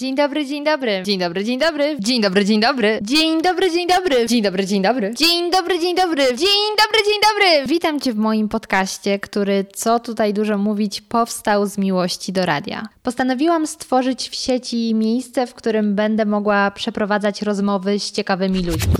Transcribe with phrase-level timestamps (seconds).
[0.00, 1.02] Dzień dobry, dzień dobry.
[1.04, 1.96] Dzień dobry, dzień dobry.
[2.00, 2.98] Dzień dobry, dzień dobry.
[3.02, 4.26] Dzień dobry, dzień dobry.
[4.26, 5.14] Dzień dobry, dzień dobry.
[5.14, 6.22] Dzień dobry, dzień dobry.
[6.22, 7.66] Dzień dobry, dzień dobry.
[7.66, 12.88] Witam Cię w moim podcaście, który, co tutaj dużo mówić, powstał z miłości do radia.
[13.02, 18.94] Postanowiłam stworzyć w sieci miejsce, w którym będę mogła przeprowadzać rozmowy z ciekawymi ludźmi.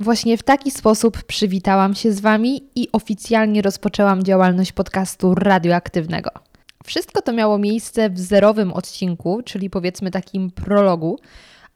[0.00, 6.30] Właśnie w taki sposób przywitałam się z Wami i oficjalnie rozpoczęłam działalność podcastu radioaktywnego.
[6.84, 11.18] Wszystko to miało miejsce w zerowym odcinku, czyli powiedzmy takim prologu,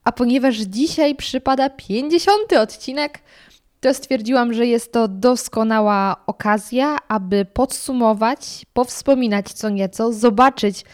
[0.04, 2.52] a ponieważ dzisiaj przypada 50.
[2.52, 3.18] odcinek,
[3.80, 10.84] to stwierdziłam, że jest to doskonała okazja, aby podsumować, powspominać co nieco, zobaczyć,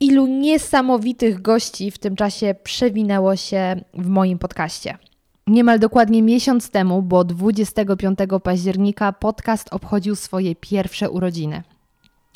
[0.00, 4.98] ilu niesamowitych gości w tym czasie przewinęło się w moim podcaście.
[5.46, 11.62] Niemal dokładnie miesiąc temu, bo 25 października, podcast obchodził swoje pierwsze urodziny.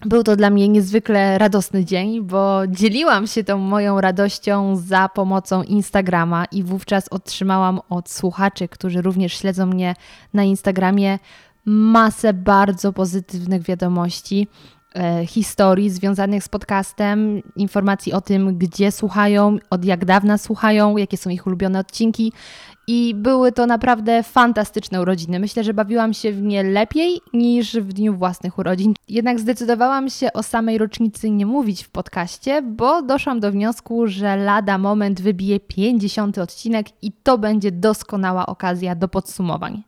[0.06, 5.62] Był to dla mnie niezwykle radosny dzień, bo dzieliłam się tą moją radością za pomocą
[5.62, 9.94] Instagrama i wówczas otrzymałam od słuchaczy, którzy również śledzą mnie
[10.34, 11.18] na Instagramie,
[11.64, 14.48] masę bardzo pozytywnych wiadomości
[14.94, 21.16] e, historii związanych z podcastem, informacji o tym, gdzie słuchają, od jak dawna słuchają, jakie
[21.16, 22.32] są ich ulubione odcinki.
[22.90, 25.38] I były to naprawdę fantastyczne urodziny.
[25.38, 28.94] Myślę, że bawiłam się w nie lepiej niż w dniu własnych urodzin.
[29.08, 34.36] Jednak zdecydowałam się o samej rocznicy nie mówić w podcaście, bo doszłam do wniosku, że
[34.36, 39.82] lada moment wybije 50 odcinek i to będzie doskonała okazja do podsumowań.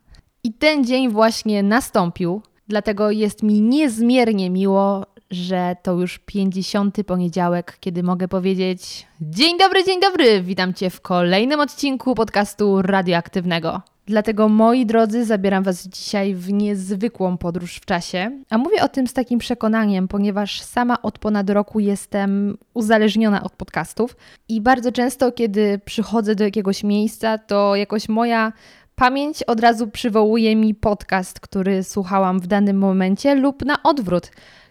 [0.44, 6.97] I ten dzień właśnie nastąpił, dlatego jest mi niezmiernie miło, że to już 50.
[7.06, 10.42] poniedziałek, kiedy mogę powiedzieć: Dzień dobry, dzień dobry!
[10.42, 13.83] Witam Cię w kolejnym odcinku podcastu radioaktywnego.
[14.06, 18.31] Dlatego, moi drodzy, zabieram Was dzisiaj w niezwykłą podróż w czasie.
[18.51, 23.53] A mówię o tym z takim przekonaniem, ponieważ sama od ponad roku jestem uzależniona od
[23.53, 24.17] podcastów
[24.48, 28.53] i bardzo często, kiedy przychodzę do jakiegoś miejsca, to jakoś moja
[28.95, 34.30] pamięć od razu przywołuje mi podcast, który słuchałam w danym momencie, lub na odwrót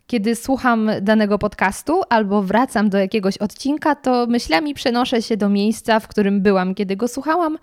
[0.10, 6.00] kiedy słucham danego podcastu albo wracam do jakiegoś odcinka, to myślami przenoszę się do miejsca,
[6.00, 7.58] w którym byłam, kiedy go słuchałam,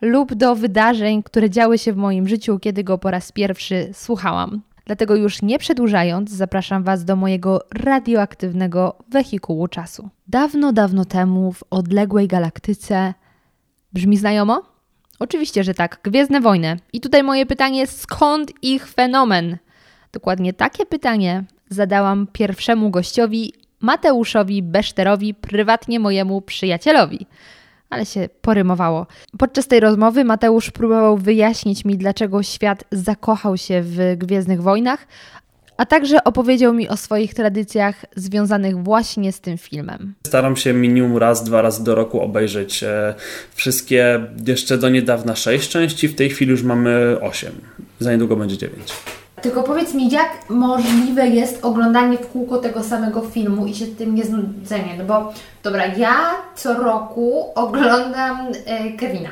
[0.00, 4.62] lub do wydarzeń, które działy się w moim życiu, kiedy go po raz pierwszy słuchałam.
[4.84, 10.08] Dlatego już nie przedłużając, zapraszam Was do mojego radioaktywnego wehikułu czasu.
[10.28, 13.14] Dawno, dawno temu w odległej galaktyce.
[13.92, 14.62] Brzmi znajomo?
[15.18, 16.00] Oczywiście, że tak.
[16.02, 16.76] Gwiezdne wojny.
[16.92, 19.56] I tutaj moje pytanie: skąd ich fenomen?
[20.12, 27.26] Dokładnie takie pytanie zadałam pierwszemu gościowi, Mateuszowi Beszterowi, prywatnie mojemu przyjacielowi.
[27.90, 29.06] Ale się porymowało.
[29.38, 35.06] Podczas tej rozmowy Mateusz próbował wyjaśnić mi, dlaczego świat zakochał się w Gwiezdnych Wojnach,
[35.76, 40.14] a także opowiedział mi o swoich tradycjach związanych właśnie z tym filmem.
[40.26, 43.14] Staram się minimum raz, dwa razy do roku obejrzeć e,
[43.54, 47.52] wszystkie, jeszcze do niedawna sześć części, w tej chwili już mamy osiem.
[48.00, 48.92] Za niedługo będzie dziewięć.
[49.42, 54.14] Tylko powiedz mi, jak możliwe jest oglądanie w kółko tego samego filmu i się tym
[54.14, 54.94] nie znudzenie?
[54.98, 55.32] No bo
[55.62, 59.30] dobra, ja co roku oglądam e, Kevina.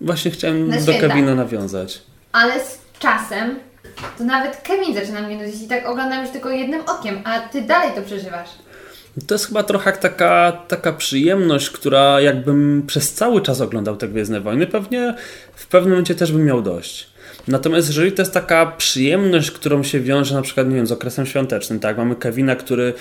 [0.00, 2.02] Właśnie chciałem do Kevina nawiązać.
[2.32, 3.56] Ale z czasem
[4.18, 7.62] to nawet Kevin zaczyna mnie nudzić i tak oglądam już tylko jednym okiem, a Ty
[7.62, 8.48] dalej to przeżywasz.
[9.26, 14.40] To jest chyba trochę taka, taka przyjemność, która jakbym przez cały czas oglądał te Gwiezdne
[14.40, 15.14] Wojny, pewnie
[15.54, 17.10] w pewnym momencie też bym miał dość.
[17.48, 21.26] Natomiast jeżeli to jest taka przyjemność, którą się wiąże na przykład, nie wiem, z okresem
[21.26, 22.94] świątecznym, tak, mamy Kevina, który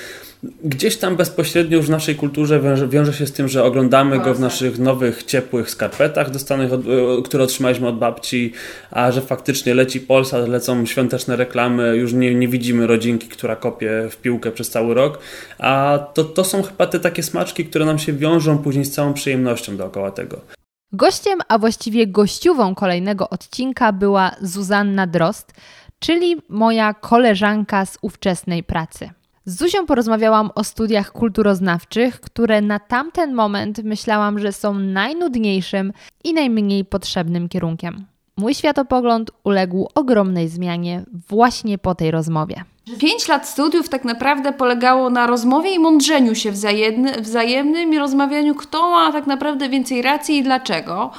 [0.64, 4.34] gdzieś tam bezpośrednio już w naszej kulturze wiąże, wiąże się z tym, że oglądamy go
[4.34, 8.54] w naszych nowych, ciepłych skarpetach dostanych, od, e, które otrzymaliśmy od babci,
[8.92, 14.08] a że faktycznie leci Polsat, lecą świąteczne reklamy, już nie, nie widzimy rodzinki, która kopie
[14.12, 15.20] w piłkę przez cały rok,
[15.60, 19.14] a to, to są chyba te takie smaczki, które nam się wiążą później z całą
[19.14, 20.57] przyjemnością dookoła tego.
[20.94, 25.54] Gościem, a właściwie gościową kolejnego odcinka była Zuzanna Drost,
[26.00, 29.10] czyli moja koleżanka z ówczesnej pracy.
[29.46, 35.94] Z Zuzią porozmawiałam o studiach kulturoznawczych, które na tamten moment myślałam, że są najnudniejszym
[36.24, 38.06] i najmniej potrzebnym kierunkiem.
[38.38, 42.64] Mój światopogląd uległ ogromnej zmianie właśnie po tej rozmowie.
[43.00, 48.56] Pięć lat studiów tak naprawdę polegało na rozmowie i mądrzeniu się wzajemny, wzajemnym i rozmawianiu,
[48.56, 51.12] kto ma tak naprawdę więcej racji i dlaczego.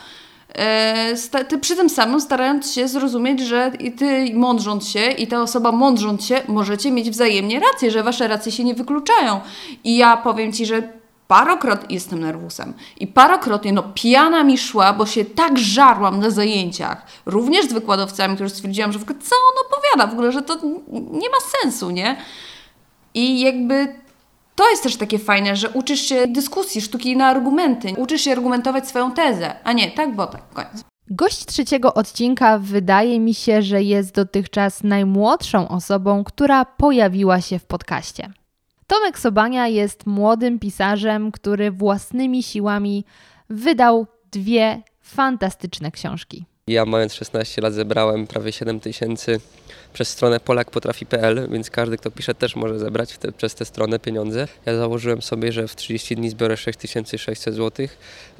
[0.55, 5.43] E, ty przy tym samym starając się zrozumieć, że i ty mądrząc się i ta
[5.43, 9.41] osoba mądrząc się, możecie mieć wzajemnie rację, że wasze racje się nie wykluczają.
[9.85, 10.98] I ja powiem ci, że
[11.29, 17.07] parokrotnie jestem nerwusem i parokrotnie no pijana mi szła, bo się tak żarłam na zajęciach,
[17.27, 20.57] również z wykładowcami, którzy stwierdziłam, że w ogóle co on opowiada, w ogóle, że to
[20.93, 22.17] nie ma sensu, nie?
[23.15, 23.95] I jakby
[24.55, 27.95] to jest też takie fajne, że uczysz się dyskusji, sztuki na argumenty.
[27.97, 30.85] Uczysz się argumentować swoją tezę, a nie tak, bo tak, koniec.
[31.11, 37.65] Gość trzeciego odcinka wydaje mi się, że jest dotychczas najmłodszą osobą, która pojawiła się w
[37.65, 38.31] podcaście.
[38.89, 43.05] Tomek Sobania jest młodym pisarzem, który własnymi siłami
[43.51, 46.45] wydał dwie fantastyczne książki.
[46.67, 49.41] Ja mając 16 lat zebrałem prawie 7 tysięcy
[49.93, 54.49] przez stronę polakpotrafi.pl, więc każdy, kto pisze, też może zebrać te, przez tę stronę pieniądze.
[54.67, 57.87] Ja założyłem sobie, że w 30 dni zbiorę 6600 zł,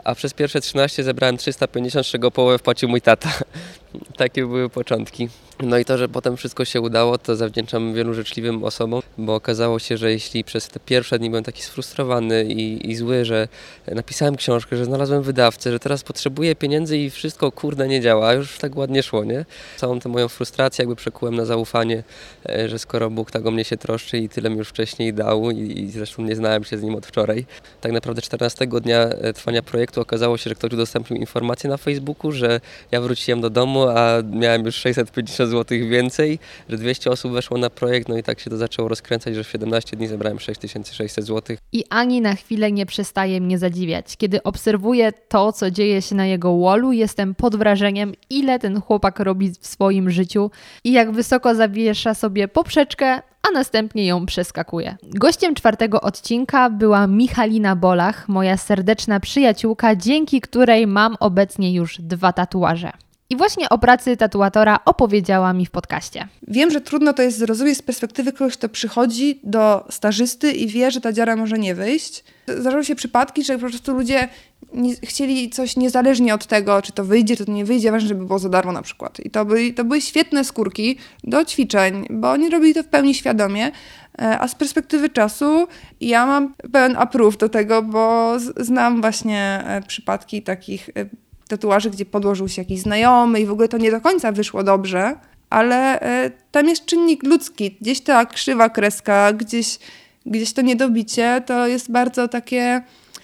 [0.05, 3.31] a przez pierwsze 13 zebrałem 350, z czego połowę wpłacił mój tata.
[4.17, 5.29] Takie były początki.
[5.63, 9.79] No i to, że potem wszystko się udało, to zawdzięczam wielu życzliwym osobom, bo okazało
[9.79, 13.49] się, że jeśli przez te pierwsze dni byłem taki sfrustrowany i, i zły, że
[13.87, 18.59] napisałem książkę, że znalazłem wydawcę, że teraz potrzebuję pieniędzy i wszystko kurde nie działa, już
[18.59, 19.45] tak ładnie szło, nie?
[19.77, 22.03] Całą tę moją frustrację jakby przekułem na zaufanie,
[22.49, 25.51] e, że skoro Bóg tak o mnie się troszczy i tyle mi już wcześniej dał
[25.51, 27.47] i, i zresztą nie znałem się z nim od wczoraj.
[27.81, 32.33] Tak naprawdę 14 dnia e, trwania projektu okazało się, że ktoś udostępnił informację na Facebooku,
[32.33, 32.61] że
[32.91, 37.71] ja wróciłem do domu, a miałem już 650 zł więcej, że 200 osób weszło na
[37.71, 41.57] projekt, no i tak się to zaczęło rozkręcać, że w 17 dni zebrałem 6600 zł.
[41.73, 44.17] I ani na chwilę nie przestaje mnie zadziwiać.
[44.17, 49.21] Kiedy obserwuję to, co dzieje się na jego wallu, jestem pod wrażeniem, ile ten chłopak
[49.21, 50.51] robi w swoim życiu
[50.85, 54.97] i jak wysoko zawiesza sobie poprzeczkę, a następnie ją przeskakuje.
[55.03, 62.33] Gościem czwartego odcinka była Michalina Bolach, moja serdeczna przyjaciółka, dzięki której mam obecnie już dwa
[62.33, 62.93] tatuaże.
[63.31, 66.29] I właśnie o pracy tatuatora opowiedziała mi w podcaście.
[66.49, 70.91] Wiem, że trudno to jest zrozumieć z perspektywy kogoś, kto przychodzi do stażysty i wie,
[70.91, 72.25] że ta dziara może nie wyjść.
[72.59, 74.29] Zdarzały się przypadki, że po prostu ludzie
[74.73, 78.25] nie, chcieli coś niezależnie od tego, czy to wyjdzie, czy to nie wyjdzie, ważne, żeby
[78.25, 79.21] było za darmo na przykład.
[79.21, 83.15] I to, by, to były świetne skórki do ćwiczeń, bo oni robili to w pełni
[83.15, 85.67] świadomie, e, a z perspektywy czasu
[86.01, 92.05] ja mam pełen approve do tego, bo znam właśnie e, przypadki takich e, tatuaży, gdzie
[92.05, 95.17] podłożył się jakiś znajomy i w ogóle to nie do końca wyszło dobrze,
[95.51, 97.77] ale e, tam jest czynnik ludzki.
[97.81, 99.79] Gdzieś ta krzywa kreska, gdzieś,
[100.27, 102.83] gdzieś to niedobicie, to jest bardzo takie...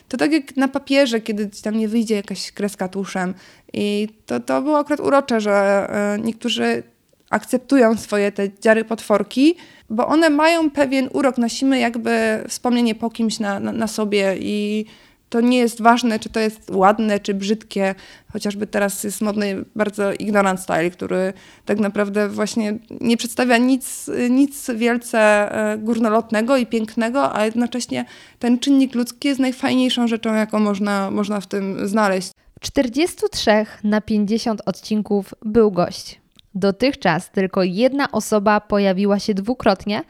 [0.08, 3.34] To tak jak na papierze, kiedy tam nie wyjdzie jakaś kreska tuszem.
[3.72, 5.52] I to, to było akurat urocze, że
[5.90, 6.82] e, niektórzy
[7.30, 9.54] akceptują swoje te dziary potworki,
[9.90, 11.38] bo one mają pewien urok.
[11.38, 14.86] Nosimy jakby wspomnienie po kimś na, na, na sobie i
[15.34, 17.94] to nie jest ważne, czy to jest ładne, czy brzydkie.
[18.32, 21.32] Chociażby teraz jest modny bardzo ignorant style, który
[21.64, 28.04] tak naprawdę właśnie nie przedstawia nic, nic wielce e, górnolotnego i pięknego, a jednocześnie
[28.38, 32.30] ten czynnik ludzki jest najfajniejszą rzeczą, jaką można, można w tym znaleźć.
[32.60, 33.50] W 43
[33.84, 36.20] na 50 odcinków był gość.
[36.54, 40.02] Dotychczas tylko jedna osoba pojawiła się dwukrotnie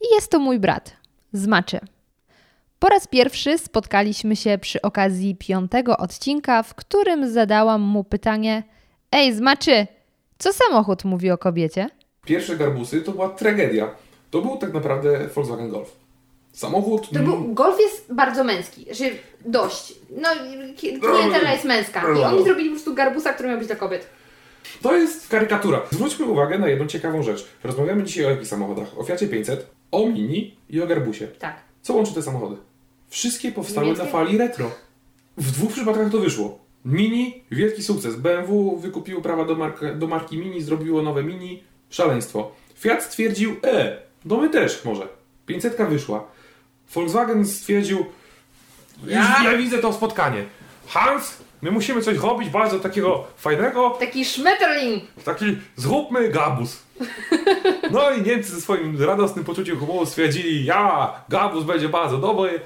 [0.00, 0.92] i jest to mój brat,
[1.32, 1.80] Zmaczy.
[2.82, 8.62] Po raz pierwszy spotkaliśmy się przy okazji piątego odcinka, w którym zadałam mu pytanie:
[9.12, 9.86] Ej, zmaczy,
[10.38, 11.88] co samochód mówi o kobiecie?
[12.26, 13.94] Pierwsze garbusy to była tragedia.
[14.30, 15.96] To był tak naprawdę Volkswagen Golf.
[16.52, 17.10] Samochód.
[17.10, 19.04] To był, golf jest bardzo męski, że
[19.44, 19.94] dość.
[20.10, 20.28] No,
[21.00, 22.02] klientela jest męska.
[22.20, 24.06] I oni zrobili po prostu garbusa, który miał być dla kobiet.
[24.82, 25.80] To jest karykatura.
[25.90, 27.46] Zwróćmy uwagę na jedną ciekawą rzecz.
[27.64, 28.98] Rozmawiamy dzisiaj o jakich samochodach?
[28.98, 31.26] O Fiacie 500, o Mini i o Garbusie.
[31.26, 31.56] Tak.
[31.82, 32.56] Co łączy te samochody?
[33.12, 34.04] Wszystkie powstały Niemieckie?
[34.04, 34.70] na fali retro.
[35.36, 36.58] W dwóch przypadkach to wyszło.
[36.84, 38.16] Mini, wielki sukces.
[38.16, 42.52] BMW wykupiło prawa do, mark do marki Mini, zrobiło nowe Mini, szaleństwo.
[42.78, 45.08] Fiat stwierdził, e, no my też może.
[45.46, 46.24] 500 wyszła.
[46.94, 48.06] Volkswagen stwierdził,
[49.06, 49.36] ja?
[49.44, 50.44] ja widzę to spotkanie.
[50.86, 53.90] Hans, my musimy coś robić bardzo takiego fajnego.
[53.90, 55.04] Taki szmeterling.
[55.24, 56.82] Taki, zróbmy gabus.
[57.90, 62.60] No i Niemcy ze swoim radosnym poczuciem humoru stwierdzili, ja, gabus będzie bardzo dobry.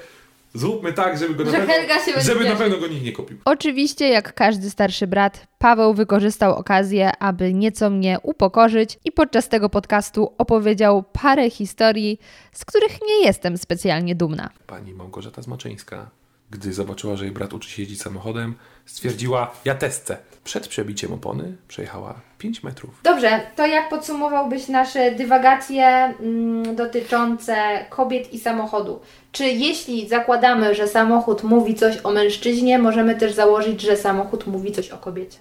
[0.53, 3.37] Zróbmy tak, żeby go na, pewno, żeby na pewno go nikt nie kupił.
[3.45, 9.69] Oczywiście, jak każdy starszy brat, Paweł wykorzystał okazję, aby nieco mnie upokorzyć i podczas tego
[9.69, 12.19] podcastu opowiedział parę historii,
[12.51, 14.49] z których nie jestem specjalnie dumna.
[14.67, 16.09] Pani Małgorzata Zmaczyńska
[16.49, 20.17] gdy zobaczyła, że jej brat uczy się jeździć samochodem, stwierdziła, ja testę.
[20.43, 22.99] Przed przebiciem opony przejechała 5 metrów.
[23.03, 28.99] Dobrze, to jak podsumowałbyś nasze dywagacje mm, dotyczące kobiet i samochodu?
[29.31, 34.71] Czy jeśli zakładamy, że samochód mówi coś o mężczyźnie, możemy też założyć, że samochód mówi
[34.71, 35.37] coś o kobiecie?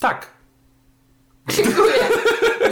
[0.00, 0.26] Tak.
[1.56, 1.92] Dziękuję.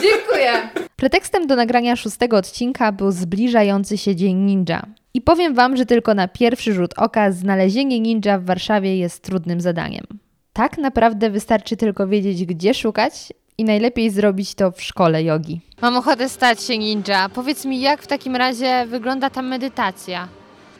[0.02, 0.70] Dziękuję.
[0.96, 4.86] Pretekstem do nagrania szóstego odcinka był zbliżający się Dzień Ninja.
[5.14, 9.60] I powiem Wam, że tylko na pierwszy rzut oka znalezienie ninja w Warszawie jest trudnym
[9.60, 10.04] zadaniem.
[10.52, 15.60] Tak naprawdę wystarczy tylko wiedzieć, gdzie szukać i najlepiej zrobić to w szkole jogi.
[15.82, 17.28] Mam ochotę stać się ninja.
[17.28, 20.28] Powiedz mi, jak w takim razie wygląda ta medytacja?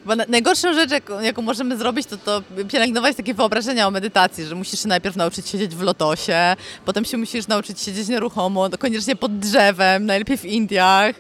[0.05, 0.91] Bo najgorszą rzecz,
[1.23, 5.49] jaką, możemy zrobić, to, to pielęgnować takie wyobrażenia o medytacji, że musisz się najpierw nauczyć
[5.49, 11.17] siedzieć w lotosie, potem się musisz nauczyć siedzieć nieruchomo, koniecznie pod drzewem, najlepiej w Indiach.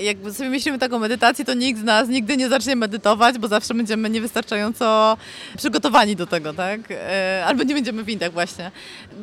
[0.00, 3.48] Jak sobie myślimy tak o medytacji, to nikt z nas nigdy nie zacznie medytować, bo
[3.48, 5.16] zawsze będziemy niewystarczająco
[5.56, 6.80] przygotowani do tego, tak?
[6.90, 8.70] E, albo nie będziemy w Indiach właśnie.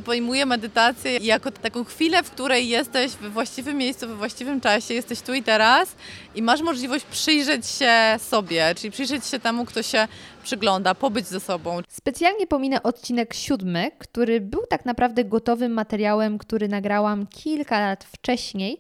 [0.06, 5.22] Pojmuję medytację jako taką chwilę, w której jesteś we właściwym miejscu, we właściwym czasie, jesteś
[5.22, 5.96] tu i teraz
[6.36, 7.94] i masz możliwość przyjrzeć się
[8.30, 10.08] sobie, czyli przyjrzeć się temu, kto się
[10.44, 11.80] przygląda, pobyć ze sobą.
[11.90, 18.80] Specjalnie pominę odcinek siódmy, który był tak naprawdę gotowym materiałem, który nagrałam kilka lat wcześniej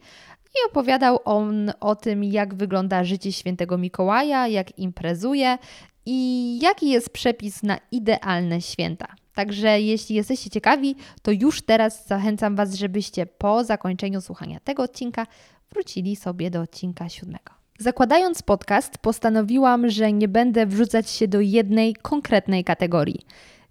[0.55, 5.57] i opowiadał on o tym, jak wygląda życie świętego Mikołaja, jak imprezuje
[6.05, 9.07] i jaki jest przepis na idealne święta.
[9.33, 15.27] Także jeśli jesteście ciekawi, to już teraz zachęcam Was, żebyście po zakończeniu słuchania tego odcinka
[15.71, 17.58] wrócili sobie do odcinka siódmego.
[17.81, 23.25] Zakładając podcast, postanowiłam, że nie będę wrzucać się do jednej konkretnej kategorii.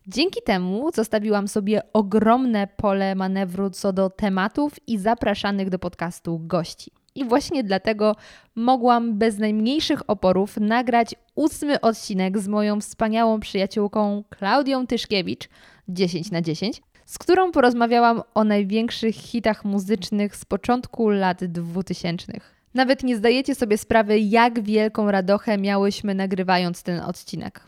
[0.07, 6.91] Dzięki temu zostawiłam sobie ogromne pole manewru co do tematów i zapraszanych do podcastu gości.
[7.15, 8.17] I właśnie dlatego
[8.55, 15.49] mogłam bez najmniejszych oporów nagrać ósmy odcinek z moją wspaniałą przyjaciółką Klaudią Tyszkiewicz
[15.89, 22.58] 10 na 10, z którą porozmawiałam o największych hitach muzycznych z początku lat 2000.
[22.75, 27.61] Nawet nie zdajecie sobie sprawy, jak wielką radochę miałyśmy nagrywając ten odcinek.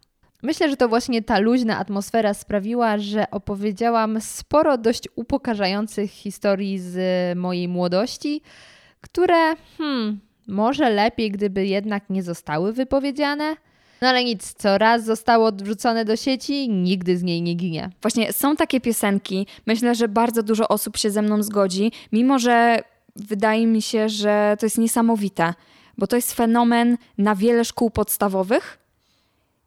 [0.43, 6.99] Myślę, że to właśnie ta luźna atmosfera sprawiła, że opowiedziałam sporo dość upokarzających historii z
[7.39, 8.43] mojej młodości,
[9.01, 13.57] które, hmm, może lepiej, gdyby jednak nie zostały wypowiedziane.
[14.03, 17.91] No ale nic, co raz zostało odwrzucone do sieci, nigdy z niej nie ginie.
[18.03, 22.83] Właśnie są takie piosenki, myślę, że bardzo dużo osób się ze mną zgodzi, mimo że
[23.17, 25.55] wydaje mi się, że to jest niesamowite,
[25.99, 28.79] bo to jest fenomen na wiele szkół podstawowych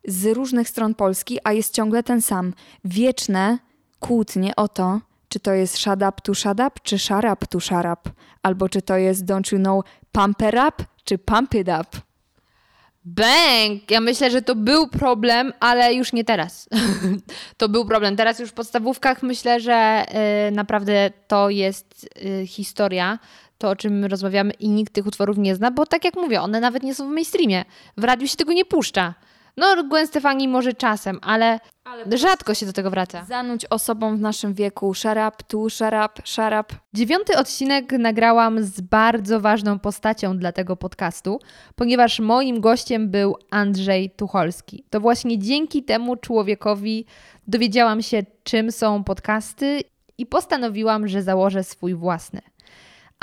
[0.08, 2.54] z różnych stron Polski, a jest ciągle ten sam.
[2.86, 3.58] Wieczne
[4.00, 7.60] kłótnie o to, czy to jest shut up to shut up, czy shut up to
[7.60, 8.12] shut up,
[8.44, 12.13] albo czy to jest don't you know pump it up, czy pump it up.
[13.06, 13.92] Bang!
[13.92, 16.70] Ja myślę, że to był problem, ale już nie teraz.
[17.58, 18.16] to był problem.
[18.16, 20.06] Teraz już w podstawówkach myślę, że
[20.48, 23.20] y, naprawdę to jest y, historia,
[23.58, 26.60] to o czym rozmawiamy i nikt tych utworów nie zna, bo tak jak mówię, one
[26.60, 27.66] nawet nie są w mainstreamie.
[27.98, 29.14] W radiu się tego nie puszcza.
[29.58, 33.26] No, Gwen Stefani może czasem, ale, ale rzadko się do tego wraca.
[33.26, 34.94] Zanudź osobom w naszym wieku.
[34.94, 36.72] Szarap, tu, szarap, szarap.
[36.94, 41.40] Dziewiąty odcinek nagrałam z bardzo ważną postacią dla tego podcastu,
[41.76, 44.86] ponieważ moim gościem był Andrzej Tucholski.
[44.90, 47.06] To właśnie dzięki temu człowiekowi
[47.48, 49.82] dowiedziałam się, czym są podcasty
[50.18, 52.42] i postanowiłam, że założę swój własny.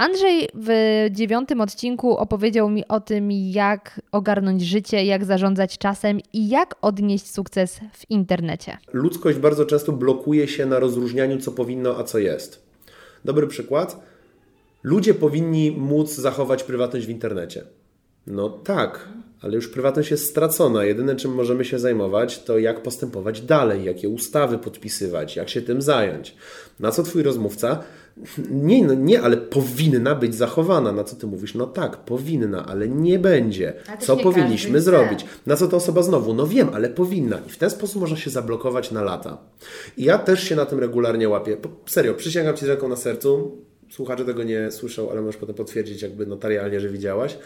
[0.01, 0.71] Andrzej w
[1.11, 7.31] dziewiątym odcinku opowiedział mi o tym, jak ogarnąć życie, jak zarządzać czasem i jak odnieść
[7.31, 8.79] sukces w internecie.
[8.93, 12.63] Ludzkość bardzo często blokuje się na rozróżnianiu, co powinno, a co jest.
[13.25, 14.01] Dobry przykład.
[14.83, 17.65] Ludzie powinni móc zachować prywatność w internecie.
[18.27, 19.09] No tak,
[19.43, 20.85] ale już prywatność jest stracona.
[20.85, 25.83] Jedyne, czym możemy się zajmować, to jak postępować dalej, jakie ustawy podpisywać, jak się tym
[25.83, 26.35] zająć.
[26.81, 27.83] Na co twój rozmówca
[28.51, 30.93] nie, no nie, ale powinna być zachowana.
[30.93, 31.55] Na co ty mówisz?
[31.55, 33.75] No tak, powinna, ale nie będzie.
[33.99, 35.25] Co powinniśmy zrobić?
[35.47, 36.35] Na co ta osoba znowu?
[36.35, 37.39] No wiem, ale powinna.
[37.47, 39.39] I w ten sposób można się zablokować na lata.
[39.97, 41.57] I ja też się na tym regularnie łapię.
[41.87, 43.59] Serio, przysięgam Ci z ręką na sercu.
[43.91, 47.39] Słuchacze tego nie słyszą, ale możesz potem potwierdzić jakby notarialnie, że widziałaś.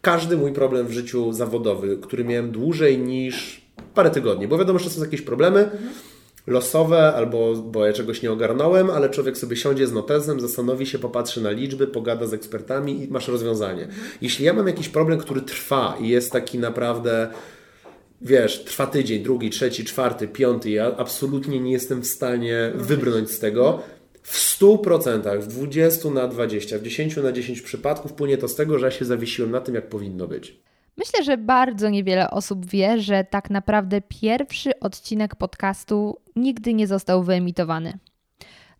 [0.00, 3.62] Każdy mój problem w życiu zawodowy, który miałem dłużej niż
[3.94, 5.60] parę tygodni, bo wiadomo, że są jakieś problemy.
[5.64, 5.90] Mhm
[6.46, 10.98] losowe, albo bo ja czegoś nie ogarnąłem, ale człowiek sobie siądzie z notezem, zastanowi się,
[10.98, 13.88] popatrzy na liczby, pogada z ekspertami i masz rozwiązanie.
[14.20, 17.28] Jeśli ja mam jakiś problem, który trwa i jest taki naprawdę
[18.22, 23.38] wiesz, trwa tydzień, drugi, trzeci, czwarty, piąty, ja absolutnie nie jestem w stanie wybrnąć z
[23.38, 23.82] tego.
[24.22, 28.78] W 100%, w 20 na 20, w 10 na 10 przypadków płynie to z tego,
[28.78, 30.62] że ja się zawiesiłem na tym, jak powinno być.
[30.96, 37.22] Myślę, że bardzo niewiele osób wie, że tak naprawdę pierwszy odcinek podcastu nigdy nie został
[37.22, 37.98] wyemitowany.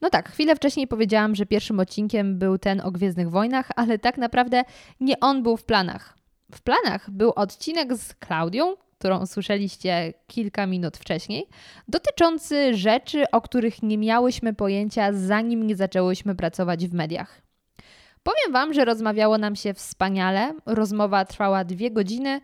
[0.01, 4.19] No tak, chwilę wcześniej powiedziałam, że pierwszym odcinkiem był ten o Gwiezdnych Wojnach, ale tak
[4.19, 4.63] naprawdę
[5.01, 6.19] nie on był w planach.
[6.55, 11.47] W planach był odcinek z Klaudią, którą słyszeliście kilka minut wcześniej,
[11.89, 17.42] dotyczący rzeczy, o których nie miałyśmy pojęcia, zanim nie zaczęłyśmy pracować w mediach.
[18.23, 20.55] Powiem Wam, że rozmawiało nam się wspaniale.
[20.67, 22.41] Rozmowa trwała dwie godziny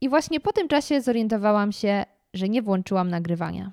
[0.00, 3.72] i właśnie po tym czasie zorientowałam się, że nie włączyłam nagrywania.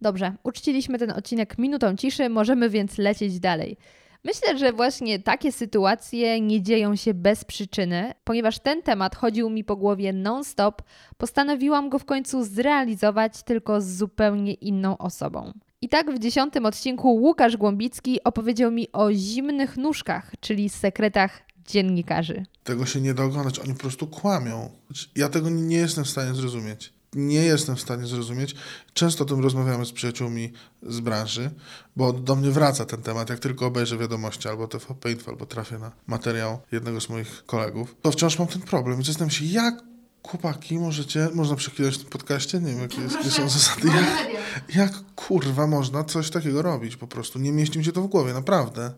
[0.00, 3.76] Dobrze, uczciliśmy ten odcinek minutą ciszy, możemy więc lecieć dalej.
[4.24, 9.64] Myślę, że właśnie takie sytuacje nie dzieją się bez przyczyny, ponieważ ten temat chodził mi
[9.64, 10.82] po głowie non-stop,
[11.16, 15.52] postanowiłam go w końcu zrealizować tylko z zupełnie inną osobą.
[15.82, 22.46] I tak w dziesiątym odcinku Łukasz Głąbicki opowiedział mi o zimnych nóżkach, czyli sekretach dziennikarzy.
[22.64, 24.70] Tego się nie da oglądać, oni po prostu kłamią.
[25.16, 26.92] Ja tego nie jestem w stanie zrozumieć.
[27.14, 28.54] Nie jestem w stanie zrozumieć.
[28.94, 31.50] Często o tym rozmawiamy z przyjaciółmi z branży,
[31.96, 33.30] bo do mnie wraca ten temat.
[33.30, 37.96] Jak tylko obejrzę wiadomości albo TVP Info, albo trafię na materiał jednego z moich kolegów,
[38.02, 39.00] to wciąż mam ten problem.
[39.00, 39.91] I zastanawiam się, jak
[40.26, 42.60] chłopaki możecie, można przeklinać w tym podcaście?
[42.60, 43.88] Nie wiem, jakie, jakie są zasady.
[43.88, 44.30] Jak,
[44.74, 47.38] jak kurwa można coś takiego robić po prostu?
[47.38, 48.92] Nie mieści mi się to w głowie, naprawdę.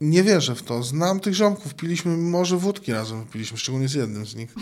[0.00, 0.82] Nie wierzę w to.
[0.82, 4.54] Znam tych ziomków, piliśmy może wódki razem, piliśmy, szczególnie z jednym z nich.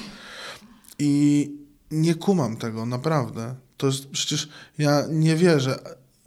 [0.99, 1.51] I
[1.91, 3.55] nie kumam tego, naprawdę.
[3.77, 5.79] To jest przecież, ja nie wierzę.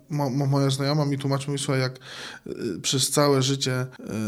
[0.09, 2.00] Mo, moja znajoma mi tłumaczy, mi słuchaj, jak
[2.47, 3.81] y, przez całe życie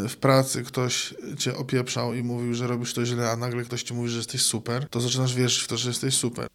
[0.05, 3.83] y, w pracy ktoś cię opieprzał i mówił, że robisz to źle, a nagle ktoś
[3.83, 6.47] ci mówi, że jesteś super, to zaczynasz wierzyć w to, że jesteś super.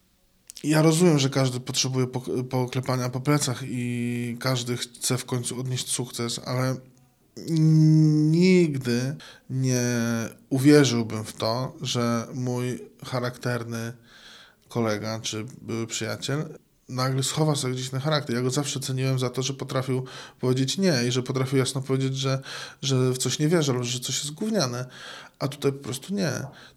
[0.65, 2.07] Ja rozumiem, że każdy potrzebuje
[2.51, 6.77] poklepania po plecach i każdy chce w końcu odnieść sukces, ale
[8.31, 9.17] nigdy
[9.51, 9.83] nie
[10.49, 13.93] uwierzyłbym w to, że mój charakterny
[14.69, 16.59] kolega czy były przyjaciel
[16.89, 18.37] nagle schowa sobie gdzieś na charakter.
[18.37, 20.05] Ja go zawsze ceniłem za to, że potrafił
[20.41, 22.43] powiedzieć nie i że potrafił jasno powiedzieć, że,
[22.83, 24.87] że w coś nie wierzy, albo że coś jest gówniane.
[25.39, 26.31] A tutaj po prostu nie.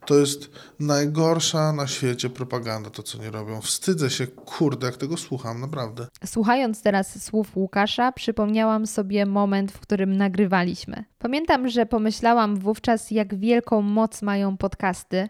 [0.05, 3.62] To jest najgorsza na świecie propaganda, to co nie robią.
[3.62, 6.07] Wstydzę się, kurde, jak tego słucham, naprawdę.
[6.25, 11.05] Słuchając teraz słów Łukasza, przypomniałam sobie moment, w którym nagrywaliśmy.
[11.19, 15.29] Pamiętam, że pomyślałam wówczas, jak wielką moc mają podcasty,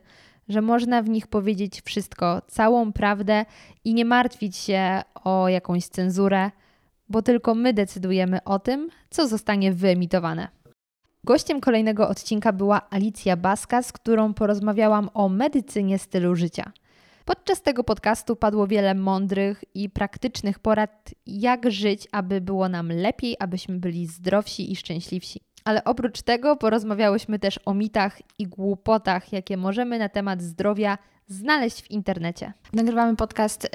[0.50, 3.46] że można w nich powiedzieć wszystko, całą prawdę
[3.84, 6.52] i nie martwić się o jakąś cenzurę,
[7.10, 10.48] bo tylko my decydujemy o tym, co zostanie wyemitowane.
[11.24, 16.72] Gościem kolejnego odcinka była Alicja Baska, z którą porozmawiałam o medycynie stylu życia.
[17.26, 23.36] Podczas tego podcastu padło wiele mądrych i praktycznych porad, jak żyć, aby było nam lepiej,
[23.40, 25.40] abyśmy byli zdrowsi i szczęśliwsi.
[25.66, 30.98] Ale oprócz tego porozmawiałyśmy też o mitach i głupotach, jakie możemy na temat zdrowia
[31.28, 32.54] znaleźć w internecie.
[32.74, 33.70] Nagrywamy podcast y,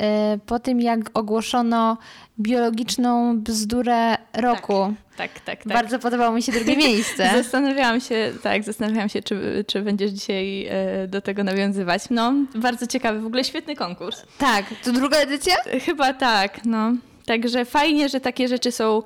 [0.46, 1.98] po tym, jak ogłoszono
[2.40, 4.94] biologiczną bzdurę roku.
[5.16, 5.58] Tak, tak, tak.
[5.58, 5.72] tak.
[5.72, 7.30] Bardzo podobało mi się drugie miejsce.
[7.42, 10.68] zastanawiałam się, tak, zastanawiałam się, czy, czy będziesz dzisiaj
[11.04, 12.02] y, do tego nawiązywać.
[12.10, 14.22] No, bardzo ciekawy, w ogóle świetny konkurs.
[14.38, 15.54] Tak, to druga edycja?
[15.84, 16.92] Chyba tak, no.
[17.26, 19.02] Także fajnie, że takie rzeczy są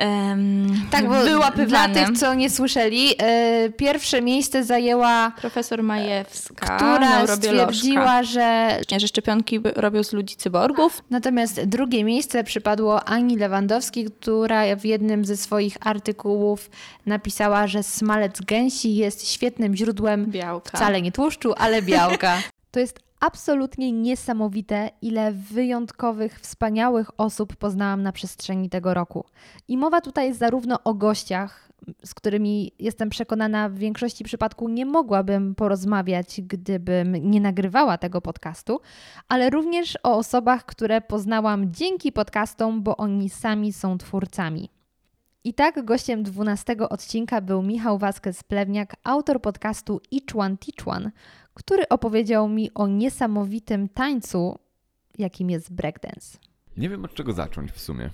[0.00, 1.94] um, tak, bo wyłapywane.
[1.94, 8.78] Dla tych, co nie słyszeli, e, pierwsze miejsce zajęła profesor Majewska, która stwierdziła, że...
[9.00, 11.02] że szczepionki robią z ludzi cyborgów.
[11.10, 16.70] Natomiast drugie miejsce przypadło Ani Lewandowskiej, która w jednym ze swoich artykułów
[17.06, 20.78] napisała, że smalec gęsi jest świetnym źródłem białka.
[20.78, 22.38] Wcale nie tłuszczu, ale białka.
[22.70, 29.24] To jest absolutnie niesamowite, ile wyjątkowych, wspaniałych osób poznałam na przestrzeni tego roku.
[29.68, 31.68] I mowa tutaj zarówno o gościach,
[32.04, 38.80] z którymi jestem przekonana w większości przypadków nie mogłabym porozmawiać, gdybym nie nagrywała tego podcastu,
[39.28, 44.68] ale również o osobach, które poznałam dzięki podcastom, bo oni sami są twórcami.
[45.46, 51.10] I tak gościem 12 odcinka był Michał Vasquez-Plewniak, autor podcastu Each One Teach One,
[51.54, 54.58] który opowiedział mi o niesamowitym tańcu,
[55.18, 56.38] jakim jest breakdance.
[56.76, 58.10] Nie wiem od czego zacząć w sumie.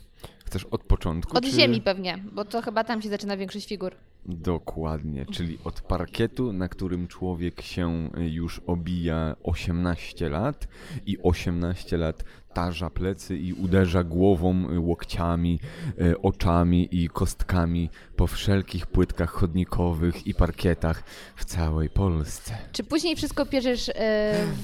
[0.51, 1.37] Chcesz od początku?
[1.37, 1.51] Od czy...
[1.51, 3.95] ziemi pewnie, bo to chyba tam się zaczyna większość figur.
[4.27, 10.69] Dokładnie, czyli od parkietu, na którym człowiek się już obija 18 lat
[11.07, 15.61] i 18 lat tarza plecy i uderza głową, łokciami,
[16.01, 21.03] e, oczami i kostkami po wszelkich płytkach chodnikowych i parkietach
[21.37, 22.59] w całej Polsce.
[22.73, 23.93] Czy później wszystko pierzesz e,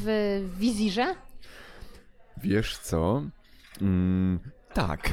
[0.04, 1.14] w wizirze?
[2.42, 3.22] Wiesz co?
[3.80, 4.38] Mm,
[4.74, 5.12] tak.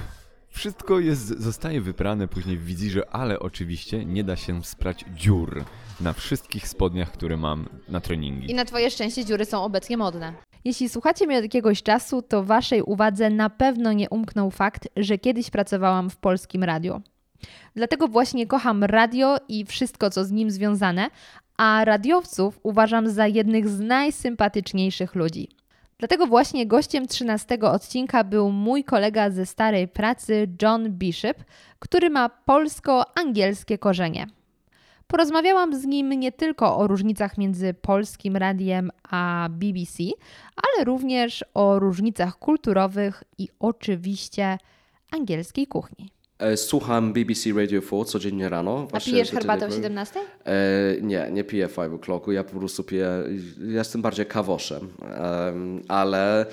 [0.53, 5.63] Wszystko jest, zostaje wyprane później w wizirze, ale oczywiście nie da się sprać dziur
[6.01, 8.51] na wszystkich spodniach, które mam na treningi.
[8.51, 10.33] I na twoje szczęście dziury są obecnie modne.
[10.65, 15.17] Jeśli słuchacie mnie od jakiegoś czasu, to waszej uwadze na pewno nie umknął fakt, że
[15.17, 17.01] kiedyś pracowałam w polskim radio.
[17.75, 21.09] Dlatego właśnie kocham radio i wszystko, co z nim związane,
[21.57, 25.47] a radiowców uważam za jednych z najsympatyczniejszych ludzi.
[26.03, 31.37] Dlatego właśnie gościem 13 odcinka był mój kolega ze starej pracy, John Bishop,
[31.79, 34.27] który ma polsko-angielskie korzenie.
[35.07, 40.03] Porozmawiałam z nim nie tylko o różnicach między polskim radiem a BBC,
[40.55, 44.57] ale również o różnicach kulturowych i oczywiście
[45.11, 46.12] angielskiej kuchni.
[46.39, 48.87] E, słucham BBC Radio 4 codziennie rano.
[48.91, 50.19] A pijesz herbatę o 17?
[50.45, 50.53] E,
[51.01, 52.31] nie, nie piję 5 o'clocku.
[52.31, 53.07] Ja po prostu piję,
[53.67, 56.45] ja jestem bardziej kawoszem, um, ale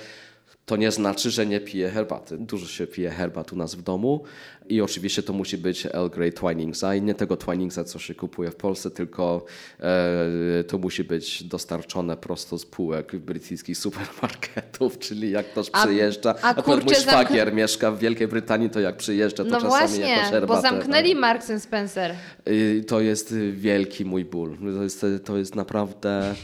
[0.66, 2.38] to nie znaczy, że nie piję herbaty.
[2.38, 4.24] Dużo się pije herbat u nas w domu
[4.70, 8.50] i oczywiście to musi być Earl Grey Twiningsa i nie tego Twiningsa, co się kupuje
[8.50, 9.44] w Polsce, tylko
[9.80, 16.34] e, to musi być dostarczone prosto z półek brytyjskich supermarketów, czyli jak ktoś przyjeżdża.
[16.42, 17.56] A, a mój szwagier zamk...
[17.56, 20.46] mieszka w Wielkiej Brytanii, to jak przyjeżdża, to no czasami właśnie, jakoś herbatę.
[20.46, 21.20] bo zamknęli tak.
[21.20, 22.14] Marks Spencer.
[22.46, 24.56] I to jest wielki mój ból.
[24.76, 26.34] To jest, to jest naprawdę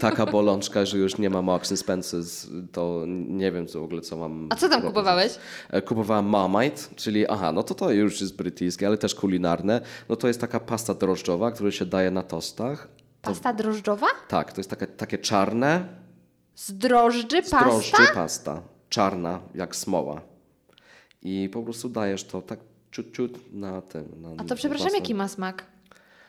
[0.00, 2.22] taka bolączka, że już nie ma Marks Spencer,
[2.72, 4.46] to nie wiem co w ogóle, co mam.
[4.50, 5.32] A co tam kupowałeś?
[5.70, 9.80] E, kupowałem Marmite, czyli aha, no to to już jest brytyjskie, ale też kulinarne.
[10.08, 12.88] No to jest taka pasta drożdżowa, która się daje na tostach.
[13.20, 13.30] To...
[13.30, 14.06] Pasta drożdżowa?
[14.28, 15.88] Tak, to jest takie, takie czarne.
[16.54, 17.60] Z drożdży pasta?
[17.60, 18.62] Z drożdży pasta.
[18.88, 20.20] Czarna, jak smoła.
[21.22, 22.58] I po prostu dajesz to tak
[22.92, 24.04] ciut, ciut na tym.
[24.16, 25.64] Na A to przepraszam, jaki ma smak?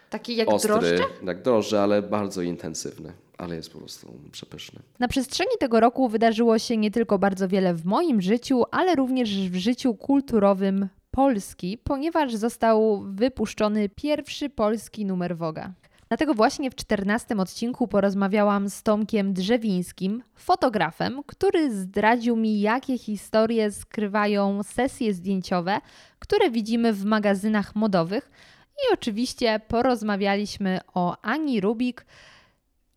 [0.09, 1.03] Taki jak Ostry, drożdże?
[1.23, 4.79] jak drożdże, ale bardzo intensywny ale jest po prostu przepyszny.
[4.99, 9.49] Na przestrzeni tego roku wydarzyło się nie tylko bardzo wiele w moim życiu, ale również
[9.49, 15.71] w życiu kulturowym Polski, ponieważ został wypuszczony pierwszy polski numer Woga.
[16.07, 23.71] Dlatego właśnie w czternastym odcinku porozmawiałam z Tomkiem Drzewińskim, fotografem, który zdradził mi, jakie historie
[23.71, 25.81] skrywają sesje zdjęciowe,
[26.19, 28.31] które widzimy w magazynach modowych.
[28.77, 32.05] I oczywiście porozmawialiśmy o Ani Rubik,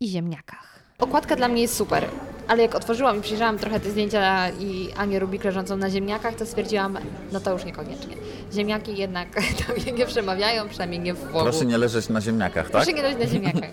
[0.03, 0.83] i ziemniakach.
[0.99, 2.09] Okładka dla mnie jest super,
[2.47, 6.45] ale jak otworzyłam i przyjrzałam trochę te zdjęcia i Anię Rubik leżącą na ziemniakach, to
[6.45, 6.97] stwierdziłam,
[7.31, 8.15] no to już niekoniecznie.
[8.53, 9.27] Ziemniaki jednak
[9.67, 11.39] do mnie nie przemawiają, przynajmniej nie w Wogu.
[11.39, 12.71] Proszę nie leżeć na ziemniakach, tak?
[12.71, 13.69] Proszę nie leżeć na ziemniakach.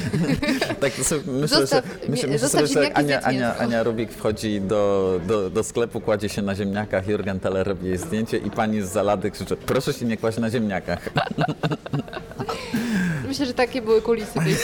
[0.80, 5.20] tak sobie myślę, zostaw, że, myślę, myślę sobie, że Ania, Ania, Ania Rubik wchodzi do,
[5.26, 8.88] do, do sklepu, kładzie się na ziemniakach, Jurgen Teller robi jej zdjęcie i pani z
[8.88, 11.08] zalady krzyczy, proszę się nie kłaść na ziemniakach.
[13.28, 14.56] Myślę, że takie były kulisy tej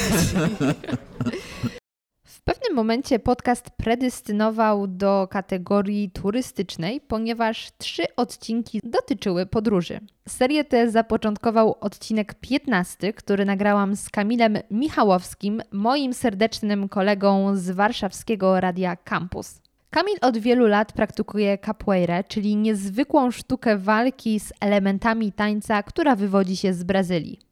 [2.46, 10.00] pewnym momencie podcast predestynował do kategorii turystycznej, ponieważ trzy odcinki dotyczyły podróży.
[10.28, 18.60] Serię tę zapoczątkował odcinek 15, który nagrałam z Kamilem Michałowskim, moim serdecznym kolegą z warszawskiego
[18.60, 19.60] radia Campus.
[19.90, 26.56] Kamil od wielu lat praktykuje capoeirę, czyli niezwykłą sztukę walki z elementami tańca, która wywodzi
[26.56, 27.45] się z Brazylii.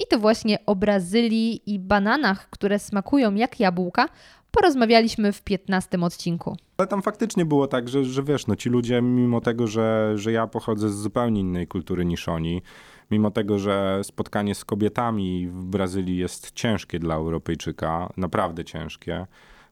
[0.00, 4.08] I to właśnie o Brazylii i bananach, które smakują jak jabłka,
[4.50, 6.56] porozmawialiśmy w 15 odcinku.
[6.76, 10.32] Ale tam faktycznie było tak, że, że wiesz, no ci ludzie, mimo tego, że, że
[10.32, 12.62] ja pochodzę z zupełnie innej kultury niż oni,
[13.10, 19.26] mimo tego, że spotkanie z kobietami w Brazylii jest ciężkie dla Europejczyka, naprawdę ciężkie,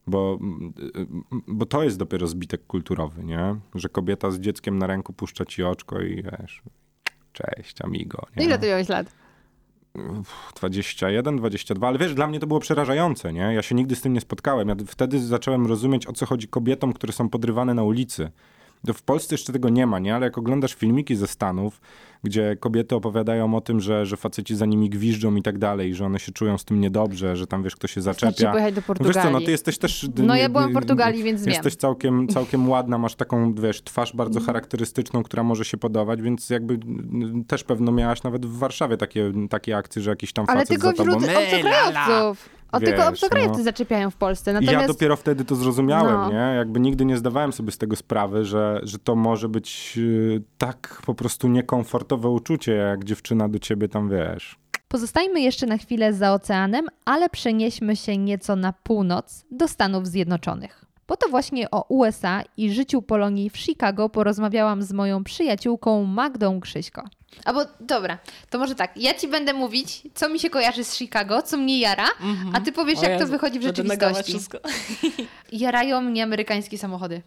[0.07, 0.39] bo,
[1.47, 3.55] bo to jest dopiero zbitek kulturowy, nie?
[3.75, 6.61] Że kobieta z dzieckiem na ręku puszcza ci oczko i wiesz,
[7.33, 8.25] cześć, amigo.
[8.37, 8.45] Nie?
[8.45, 9.28] Ile ty miałeś lat?
[10.55, 13.41] 21, 22, ale wiesz, dla mnie to było przerażające, nie?
[13.41, 14.69] Ja się nigdy z tym nie spotkałem.
[14.69, 18.31] Ja wtedy zacząłem rozumieć, o co chodzi kobietom, które są podrywane na ulicy.
[18.85, 20.15] To w Polsce jeszcze tego nie ma, nie?
[20.15, 21.81] Ale jak oglądasz filmiki ze Stanów,
[22.23, 26.05] gdzie kobiety opowiadają o tym, że, że faceci za nimi gwiżdżą i tak dalej, że
[26.05, 28.31] one się czują z tym niedobrze, że tam wiesz, kto się zaczepia.
[28.31, 29.15] Chcecie pojechać do Portugalii.
[29.15, 30.07] Wiesz co, no ty jesteś też...
[30.17, 31.53] No ja byłam w Portugalii, więc wiem.
[31.53, 36.49] Jesteś całkiem, całkiem ładna, masz taką, wiesz, twarz bardzo charakterystyczną, która może się podobać, więc
[36.49, 36.79] jakby
[37.47, 40.87] też pewno miałaś nawet w Warszawie takie, takie akcje, że jakiś tam facet Ale tylko
[40.87, 41.19] za tobą...
[41.19, 42.58] wśród obcokrajowców.
[42.71, 43.63] O Wiesz, tylko obcokrajowcy no.
[43.63, 44.53] zaczepiają w Polsce.
[44.53, 44.81] Natomiast...
[44.81, 46.29] Ja dopiero wtedy to zrozumiałem, no.
[46.31, 46.55] nie?
[46.55, 51.01] Jakby nigdy nie zdawałem sobie z tego sprawy, że, że to może być yy, tak
[51.05, 54.59] po prostu niekomfortowe uczucie, jak dziewczyna do ciebie tam, wiesz...
[54.87, 60.85] Pozostajmy jeszcze na chwilę za oceanem, ale przenieśmy się nieco na północ, do Stanów Zjednoczonych.
[61.09, 66.59] Bo to właśnie o USA i życiu Polonii w Chicago porozmawiałam z moją przyjaciółką Magdą
[66.59, 67.03] Krzyśko.
[67.45, 68.17] Albo dobra,
[68.49, 71.79] to może tak, ja ci będę mówić, co mi się kojarzy z Chicago, co mnie
[71.79, 72.51] jara, mm -hmm.
[72.53, 74.37] a ty powiesz, jak to wychodzi w rzeczywistości.
[75.51, 77.21] Jarają mnie amerykańskie samochody,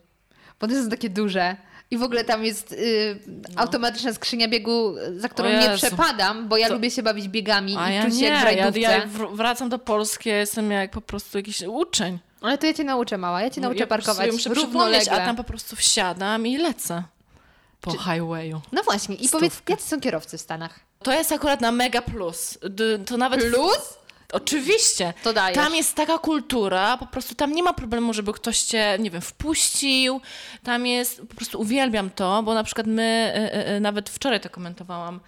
[0.60, 1.56] bo one są takie duże.
[1.90, 3.62] I w ogóle tam jest y, no.
[3.62, 6.74] automatyczna skrzynia biegu, za którą nie przepadam, bo ja to...
[6.74, 9.78] lubię się bawić biegami a i ja czuć się jak w ja, ja wracam do
[9.78, 12.18] Polski, ja jestem jak po prostu jakiś uczeń.
[12.42, 13.42] Ale to ja cię nauczę, mała.
[13.42, 15.12] Ja cię no, nauczę ja parkować ja muszę równolegle.
[15.12, 17.02] A tam po prostu wsiadam i lecę
[17.80, 17.98] po Czy...
[17.98, 18.60] highwayu.
[18.72, 19.14] No właśnie.
[19.14, 19.38] I Stówkę.
[19.38, 20.80] powiedz, jacy są kierowcy w Stanach?
[21.02, 22.58] To jest akurat na mega plus.
[23.06, 23.40] To nawet...
[23.40, 23.98] Plus?
[24.32, 25.14] Oczywiście.
[25.22, 25.56] To dajesz.
[25.56, 29.20] Tam jest taka kultura, po prostu tam nie ma problemu, żeby ktoś cię, nie wiem,
[29.20, 30.20] wpuścił.
[30.62, 34.50] Tam jest, po prostu uwielbiam to, bo na przykład my, y, y, nawet wczoraj to
[34.50, 35.20] komentowałam,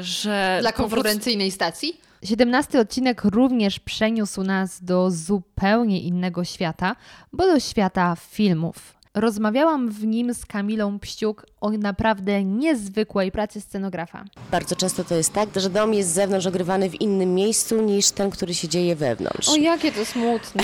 [0.00, 0.58] że...
[0.60, 2.00] Dla konkurencyjnej stacji?
[2.24, 6.96] 17 odcinek również przeniósł nas do zupełnie innego świata,
[7.32, 8.97] bo do świata filmów.
[9.20, 14.24] Rozmawiałam w nim z Kamilą Pściuk o naprawdę niezwykłej pracy scenografa.
[14.50, 18.10] Bardzo często to jest tak, że dom jest z zewnątrz ogrywany w innym miejscu niż
[18.10, 19.48] ten, który się dzieje wewnątrz.
[19.48, 20.62] O, jakie to smutne.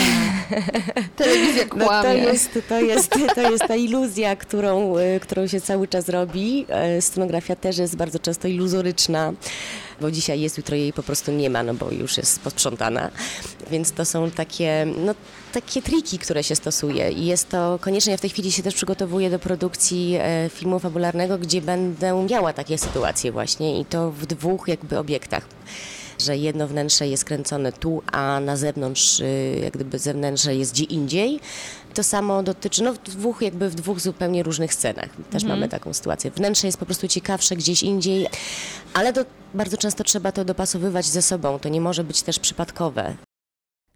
[1.17, 1.89] Telewizja kłamie.
[1.89, 6.09] No to, jest, to, jest, to jest ta iluzja, którą, y, którą się cały czas
[6.09, 6.67] robi.
[6.69, 9.33] E, scenografia też jest bardzo często iluzoryczna
[10.01, 13.11] bo dzisiaj jest, jutro jej po prostu nie ma, no bo już jest posprzątana.
[13.71, 15.15] Więc to są takie, no,
[15.53, 18.75] takie triki, które się stosuje i jest to koniecznie, ja w tej chwili się też
[18.75, 24.27] przygotowuję do produkcji e, filmu fabularnego, gdzie będę miała takie sytuacje właśnie i to w
[24.27, 25.49] dwóch jakby obiektach
[26.19, 30.85] że jedno wnętrze jest kręcone tu, a na zewnątrz, y, jak gdyby zewnętrze jest gdzie
[30.85, 31.41] indziej.
[31.95, 35.09] To samo dotyczy, no w dwóch, jakby w dwóch zupełnie różnych scenach.
[35.31, 35.49] Też mhm.
[35.49, 36.31] mamy taką sytuację.
[36.31, 38.27] Wnętrze jest po prostu ciekawsze gdzieś indziej,
[38.95, 41.59] ale do, bardzo często trzeba to dopasowywać ze sobą.
[41.59, 43.17] To nie może być też przypadkowe.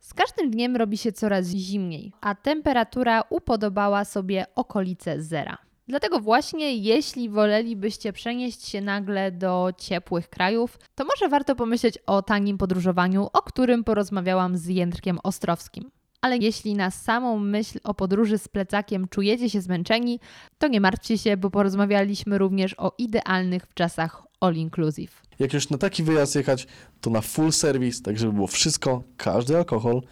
[0.01, 5.59] Z każdym dniem robi się coraz zimniej, a temperatura upodobała sobie okolice zera.
[5.89, 12.23] Dlatego właśnie, jeśli wolelibyście przenieść się nagle do ciepłych krajów, to może warto pomyśleć o
[12.23, 15.91] tangim podróżowaniu, o którym porozmawiałam z Jędrkiem Ostrowskim.
[16.21, 20.21] Ale jeśli na samą myśl o podróży z plecakiem czujecie się zmęczeni,
[20.59, 25.23] to nie martwcie się, bo porozmawialiśmy również o idealnych w czasach all inclusive.
[25.39, 26.67] Jak już na taki wyjazd jechać,
[27.01, 30.03] to na full service, tak żeby było wszystko, każdy alkohol,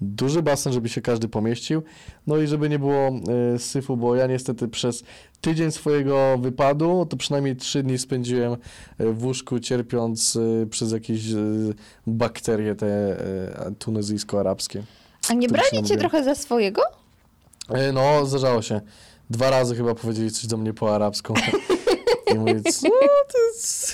[0.00, 1.82] duży basen, żeby się każdy pomieścił,
[2.26, 3.10] no i żeby nie było
[3.54, 5.04] y, syfu, bo ja niestety przez
[5.40, 8.52] tydzień swojego wypadu, to przynajmniej trzy dni spędziłem
[8.98, 11.74] e, w łóżku, cierpiąc y, przez jakieś y,
[12.06, 13.16] bakterie te
[13.78, 14.82] tunezyjsko-arabskie.
[15.28, 16.82] A nie brali cię trochę za swojego?
[17.92, 18.80] No, zdarzało się.
[19.30, 21.34] Dwa razy chyba powiedzieli coś do mnie po arabsku.
[22.34, 22.88] I mówię, co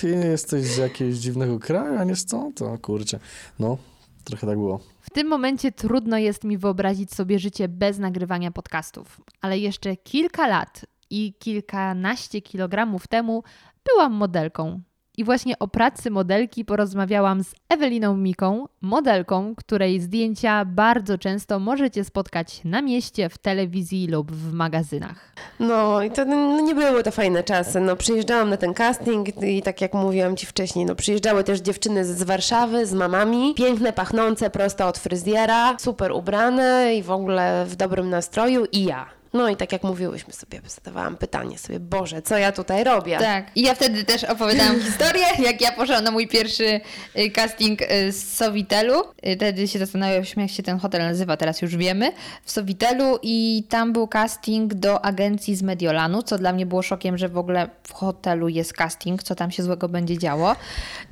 [0.01, 2.57] ty, jesteś z jakiegoś dziwnego kraju, a nie stąd?
[2.57, 3.19] To kurczę.
[3.59, 3.77] No,
[4.23, 4.79] trochę tak było.
[5.01, 10.47] W tym momencie trudno jest mi wyobrazić sobie życie bez nagrywania podcastów, ale jeszcze kilka
[10.47, 13.43] lat i kilkanaście kilogramów temu
[13.85, 14.81] byłam modelką.
[15.17, 22.03] I właśnie o pracy modelki porozmawiałam z Eweliną Miką, modelką, której zdjęcia bardzo często możecie
[22.03, 25.33] spotkać na mieście, w telewizji lub w magazynach.
[25.59, 27.79] No i to no, nie były to fajne czasy.
[27.79, 32.05] No, przyjeżdżałam na ten casting i tak jak mówiłam Ci wcześniej, no, przyjeżdżały też dziewczyny
[32.05, 37.75] z Warszawy, z mamami, piękne, pachnące, prosto od fryzjera, super ubrane i w ogóle w
[37.75, 39.22] dobrym nastroju i ja.
[39.33, 43.17] No i tak jak mówiłyśmy sobie, zadawałam pytanie sobie, Boże, co ja tutaj robię?
[43.17, 43.45] Tak.
[43.55, 46.81] I ja wtedy też opowiadałam historię, jak ja poszłam na mój pierwszy
[47.17, 49.01] y, casting y, z Sowitelu.
[49.27, 52.11] Y, wtedy się zastanawialiśmy, jak się ten hotel nazywa, teraz już wiemy.
[52.43, 57.17] W Sowitelu i tam był casting do agencji z Mediolanu, co dla mnie było szokiem,
[57.17, 60.55] że w ogóle w hotelu jest casting, co tam się złego będzie działo.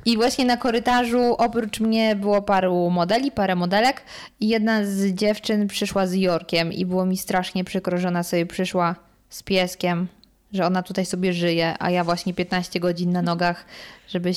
[0.04, 4.02] I właśnie na korytarzu oprócz mnie było paru modeli, parę modelek
[4.40, 8.46] i jedna z dziewczyn przyszła z Jorkiem i było mi strasznie przykro, że ona sobie
[8.46, 8.96] przyszła
[9.28, 10.08] z pieskiem,
[10.52, 13.64] że ona tutaj sobie żyje, a ja właśnie 15 godzin na nogach,
[14.08, 14.32] żeby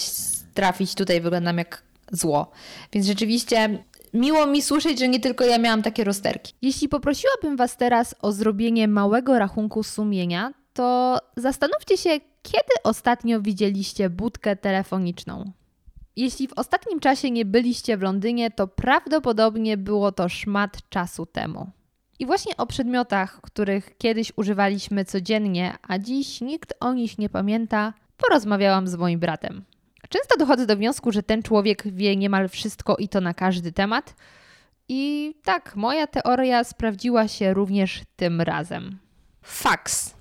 [0.54, 2.52] trafić tutaj wyglądam jak zło.
[2.94, 3.84] Więc rzeczywiście
[4.14, 6.54] miło mi słyszeć, że nie tylko ja miałam takie rozterki.
[6.62, 12.10] Jeśli poprosiłabym Was teraz o zrobienie małego rachunku sumienia, to zastanówcie się,
[12.42, 15.52] kiedy ostatnio widzieliście budkę telefoniczną.
[16.16, 21.70] Jeśli w ostatnim czasie nie byliście w Londynie, to prawdopodobnie było to szmat czasu temu.
[22.19, 27.93] I właśnie o przedmiotach, których kiedyś używaliśmy codziennie, a dziś nikt o nich nie pamięta,
[28.17, 29.63] porozmawiałam z moim bratem.
[30.10, 34.15] Często dochodzę do wniosku, że ten człowiek wie niemal wszystko i to na każdy temat.
[34.88, 38.99] I tak, moja teoria sprawdziła się również tym razem.
[39.41, 40.13] Fax.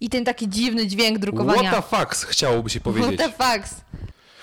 [0.00, 1.70] I ten taki dziwny dźwięk drukowania.
[1.70, 3.20] What the fax chciałoby się powiedzieć.
[3.20, 3.74] What the fax.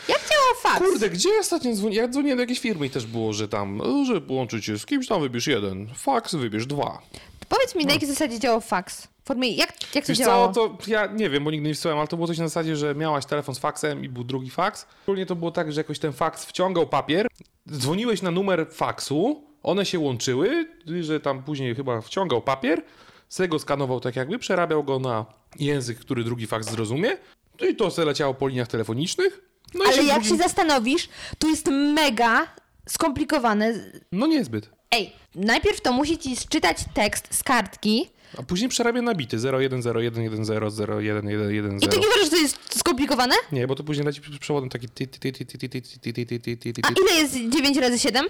[0.07, 0.77] Jak działa fax?
[0.79, 2.05] Kurde, gdzie ja ostatnio dzwoniłem?
[2.05, 4.85] Ja dzwoniłem do jakiejś firmy i też było, że tam, e, że połączyć się z
[4.85, 5.87] kimś, tam wybierz jeden.
[5.95, 7.01] Fax wybierz dwa.
[7.49, 9.07] Powiedz mi, na jakiej zasadzie działał fax?
[9.27, 10.53] formie, jak, jak to Wiesz działało?
[10.53, 12.75] Co, to ja nie wiem, bo nigdy nie wysłałem, ale to było coś na zasadzie,
[12.75, 14.87] że miałaś telefon z faksem i był drugi faks.
[15.03, 17.27] Ogólnie to było tak, że jakoś ten faks wciągał papier,
[17.71, 20.67] dzwoniłeś na numer faksu, one się łączyły,
[21.01, 22.81] że tam później chyba wciągał papier,
[23.29, 25.25] z tego skanował tak jakby, przerabiał go na
[25.59, 27.17] język, który drugi faks zrozumie,
[27.61, 29.46] no i to se leciało po liniach telefonicznych.
[29.73, 30.29] No Ale jak drugi...
[30.29, 32.47] się zastanowisz, to jest mega
[32.89, 33.73] skomplikowane.
[34.11, 34.69] No niezbyt.
[34.91, 38.09] Ej, najpierw to musi ci czytać tekst z kartki.
[38.37, 41.85] A później przerabia na bity 0101100111.
[41.85, 43.35] I ty nie uważasz, że to jest skomplikowane?
[43.51, 44.87] Nie, bo to później leci przewodem taki
[46.83, 48.25] A ile jest 9 razy 7?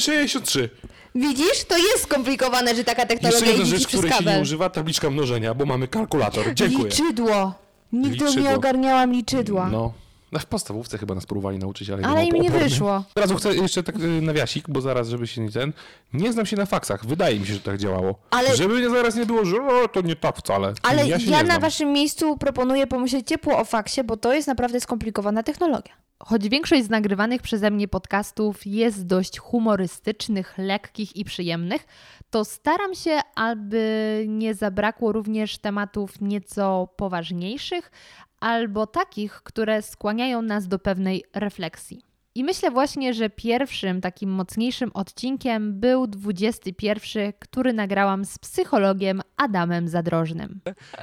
[0.00, 0.70] 63.
[1.14, 1.64] Widzisz?
[1.68, 5.54] To jest skomplikowane, że taka technologia Jeszcze jedna rzecz, której się nie używa, tabliczka mnożenia,
[5.54, 6.54] bo mamy kalkulator.
[6.54, 6.84] Dziękuję.
[6.84, 7.54] Liczydło.
[7.92, 9.68] Nigdy nie ogarniałam liczydła.
[9.68, 9.92] No.
[10.32, 12.96] W podstawówce chyba nas próbowali nauczyć, ale, ale nie im nie wyszło.
[12.96, 15.72] Od razu chcę jeszcze tak y, nawiasik, bo zaraz, żeby się nie ten.
[16.12, 17.06] Nie znam się na faksach.
[17.06, 18.18] Wydaje mi się, że tak działało.
[18.30, 18.56] Ale...
[18.56, 20.72] Żeby nie, zaraz nie było, że o, to nie tak wcale.
[20.82, 24.80] Ale ja, ja na waszym miejscu proponuję pomyśleć ciepło o faksie, bo to jest naprawdę
[24.80, 25.92] skomplikowana technologia.
[26.20, 31.86] Choć większość z nagrywanych przeze mnie podcastów jest dość humorystycznych, lekkich i przyjemnych,
[32.30, 37.90] to staram się, aby nie zabrakło również tematów nieco poważniejszych
[38.40, 42.08] albo takich, które skłaniają nas do pewnej refleksji.
[42.34, 49.88] I myślę właśnie, że pierwszym takim mocniejszym odcinkiem był 21, który nagrałam z psychologiem Adamem
[49.88, 50.60] Zadrożnym.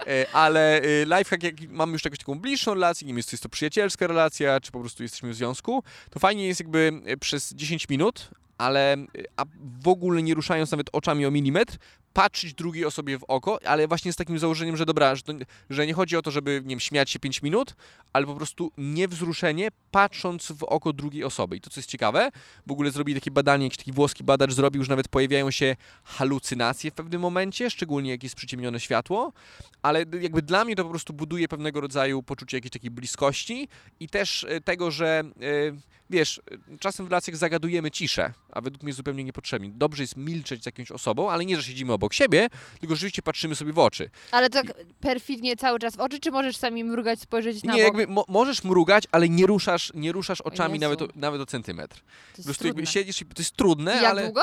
[0.07, 3.49] E, ale e, lifehack, jak mamy już jakąś taką bliższą relację, nie wiem, jest to
[3.49, 7.89] przyjacielska relacja, czy po prostu jesteśmy w związku, to fajnie jest jakby e, przez 10
[7.89, 8.97] minut ale
[9.37, 9.45] a
[9.81, 11.77] w ogóle nie ruszając nawet oczami o milimetr,
[12.15, 15.34] patrzeć drugiej osobie w oko, ale właśnie z takim założeniem, że dobra, że, to,
[15.69, 17.75] że nie chodzi o to, żeby nie wiem, śmiać się 5 minut,
[18.13, 21.58] ale po prostu niewzruszenie, patrząc w oko drugiej osoby.
[21.58, 22.32] I to, co jest ciekawe,
[22.67, 26.91] w ogóle zrobili takie badanie, jakiś taki włoski badacz zrobił, że nawet pojawiają się halucynacje
[26.91, 29.34] w pewnym momencie, szczególnie jak jest przyciemnione światło,
[29.82, 33.67] ale jakby dla mnie to po prostu buduje pewnego rodzaju poczucie jakiejś takiej bliskości
[33.99, 35.75] i też e, tego, że yy,
[36.10, 36.41] wiesz,
[36.80, 39.71] czasem w relacjach zagadujemy ciszę, a według mnie zupełnie niepotrzebnie.
[39.73, 43.55] Dobrze jest milczeć z jakąś osobą, ale nie, że siedzimy obok siebie, tylko rzeczywiście patrzymy
[43.55, 44.09] sobie w oczy.
[44.31, 48.07] Ale tak perfidnie cały czas w oczy, czy możesz sami mrugać, spojrzeć na Nie, jakby
[48.07, 52.01] mo możesz mrugać, ale nie ruszasz, nie ruszasz oczami nawet o, nawet o centymetr.
[52.35, 54.23] To jest jakby siedzisz i to jest trudne, I jak ale...
[54.23, 54.41] długo?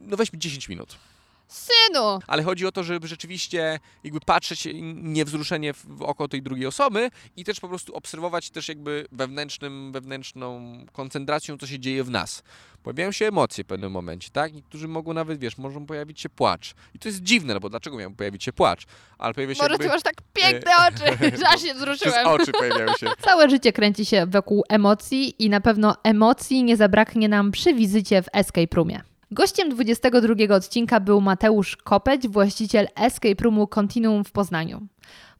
[0.00, 0.96] No weźmy 10 minut.
[1.50, 2.18] Synu!
[2.26, 7.44] Ale chodzi o to, żeby rzeczywiście jakby patrzeć niewzruszenie w oko tej drugiej osoby i
[7.44, 12.42] też po prostu obserwować też jakby wewnętrznym, wewnętrzną koncentracją, co się dzieje w nas.
[12.82, 14.54] Pojawiają się emocje w pewnym momencie, tak?
[14.54, 16.74] Niektórzy mogą nawet, wiesz, może pojawić się płacz.
[16.94, 18.86] I to jest dziwne, no bo dlaczego miał pojawić się płacz?
[19.18, 19.84] Ale pojawia się Może jakby...
[19.84, 21.96] ty masz tak piękne oczy, że aż się wzruszyłem.
[21.96, 23.06] Przez oczy pojawiają się.
[23.26, 28.22] Całe życie kręci się wokół emocji i na pewno emocji nie zabraknie nam przy wizycie
[28.22, 29.00] w Escape Roomie.
[29.32, 34.86] Gościem 22 odcinka był Mateusz Kopeć, właściciel Escape Roomu Continuum w Poznaniu.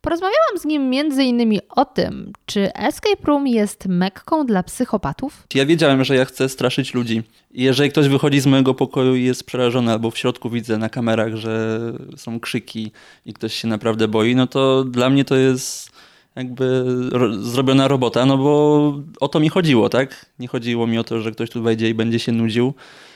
[0.01, 1.61] Porozmawiałam z nim m.in.
[1.69, 5.47] o tym, czy Escape Room jest mekką dla psychopatów.
[5.55, 7.23] Ja wiedziałem, że ja chcę straszyć ludzi.
[7.51, 11.35] Jeżeli ktoś wychodzi z mojego pokoju i jest przerażony, albo w środku widzę na kamerach,
[11.35, 11.81] że
[12.17, 12.93] są krzyki
[13.27, 15.91] i ktoś się naprawdę boi, no to dla mnie to jest
[16.37, 20.27] jakby ro zrobiona robota, no bo o to mi chodziło, tak?
[20.39, 22.75] Nie chodziło mi o to, że ktoś tu wejdzie i będzie się nudził.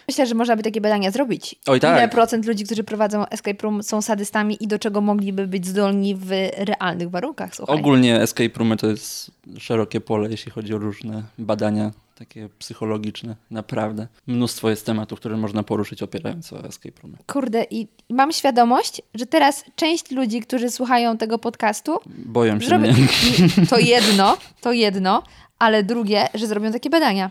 [0.08, 1.54] Myślę, że można by takie badania zrobić.
[1.66, 1.98] Oj, tak.
[1.98, 6.14] Ile procent ludzi, którzy prowadzą escape room są sadystami i do czego mogliby być zdolni
[6.14, 7.56] w realnych warunkach?
[7.56, 7.76] Słuchaj.
[7.76, 14.06] Ogólnie escape roomy to jest szerokie pole, jeśli chodzi o różne badania takie psychologiczne, naprawdę.
[14.26, 17.16] Mnóstwo jest tematów, które można poruszyć opierając o escape roomy.
[17.26, 21.98] Kurde, i mam świadomość, że teraz część ludzi, którzy słuchają tego podcastu...
[22.06, 22.88] Boją się zrobi...
[22.88, 23.06] mnie.
[23.70, 25.22] To jedno, to jedno,
[25.58, 27.30] ale drugie, że zrobią takie badania.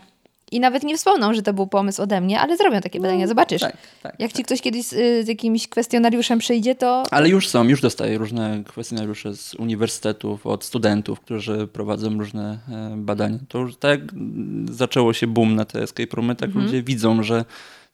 [0.52, 3.28] I nawet nie wspomną, że to był pomysł ode mnie, ale zrobią takie badania, no,
[3.28, 3.60] zobaczysz.
[3.60, 4.46] Tak, tak, Jak ci tak.
[4.46, 7.02] ktoś kiedyś z, y, z, jakimś kwestionariuszem przyjdzie, to...
[7.10, 12.94] Ale już są, już dostaję różne kwestionariusze z uniwersytetów, od studentów, którzy prowadzą różne e,
[12.96, 13.38] badania.
[13.48, 14.00] To już tak
[14.70, 16.64] zaczęło się boom na te escape roomy, tak mhm.
[16.64, 17.44] ludzie widzą, że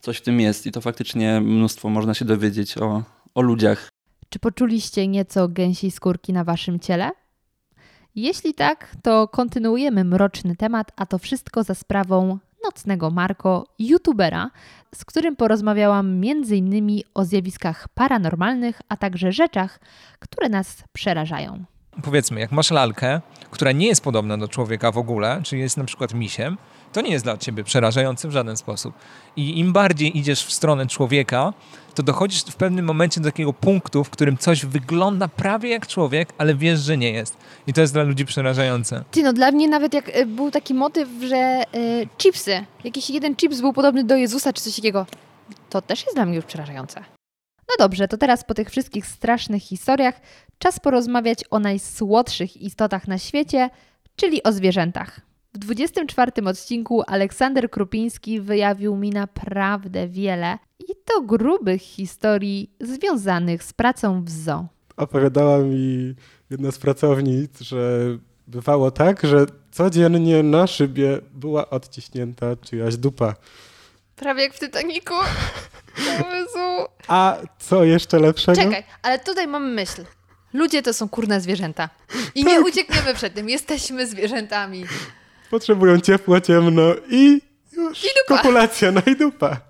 [0.01, 3.03] coś w tym jest i to faktycznie mnóstwo można się dowiedzieć o,
[3.35, 3.89] o ludziach.
[4.29, 7.11] Czy poczuliście nieco gęsiej skórki na waszym ciele?
[8.15, 14.51] Jeśli tak, to kontynuujemy mroczny temat, a to wszystko za sprawą nocnego Marko, youtubera,
[14.95, 17.01] z którym porozmawiałam m.in.
[17.15, 19.81] o zjawiskach paranormalnych, a także rzeczach,
[20.19, 21.65] które nas przerażają.
[22.03, 23.21] Powiedzmy, jak masz lalkę,
[23.51, 26.57] która nie jest podobna do człowieka w ogóle, czyli jest na przykład misiem,
[26.93, 28.95] to nie jest dla ciebie przerażające w żaden sposób.
[29.37, 31.53] I im bardziej idziesz w stronę człowieka,
[31.95, 36.33] to dochodzisz w pewnym momencie do takiego punktu, w którym coś wygląda prawie jak człowiek,
[36.39, 37.37] ale wiesz, że nie jest.
[37.67, 39.05] I to jest dla ludzi przerażające.
[39.11, 43.37] Ty, no dla mnie nawet jak y, był taki motyw, że y, chipsy, jakiś jeden
[43.37, 45.07] chips był podobny do Jezusa czy coś takiego,
[45.71, 47.01] to też jest dla mnie już przerażające.
[47.71, 50.21] No dobrze, to teraz po tych wszystkich strasznych historiach
[50.59, 53.71] czas porozmawiać o najsłodszych istotach na świecie,
[54.17, 55.30] czyli o zwierzętach.
[55.55, 63.73] W 24 odcinku Aleksander Krupiński wyjawił mi naprawdę wiele i to grubych historii związanych z
[63.73, 64.67] pracą w zoo.
[64.97, 66.15] Opowiadała mi
[66.51, 68.01] jedna z pracownic, że
[68.47, 73.35] bywało tak, że codziennie na szybie była odciśnięta czyjaś dupa.
[74.17, 75.15] Prawie jak w Titaniku.
[75.99, 76.89] Jezu.
[77.09, 78.63] A co jeszcze lepszego?
[78.63, 80.05] Czekaj, ale tutaj mamy myśl.
[80.53, 81.89] Ludzie to są kurne zwierzęta.
[82.35, 83.49] I nie uciekniemy przed tym.
[83.49, 84.85] Jesteśmy zwierzętami.
[85.51, 87.41] Potrzebują ciepło, ciemno i
[87.77, 88.43] już I dupa.
[88.43, 89.61] kopulacja, no i dupa.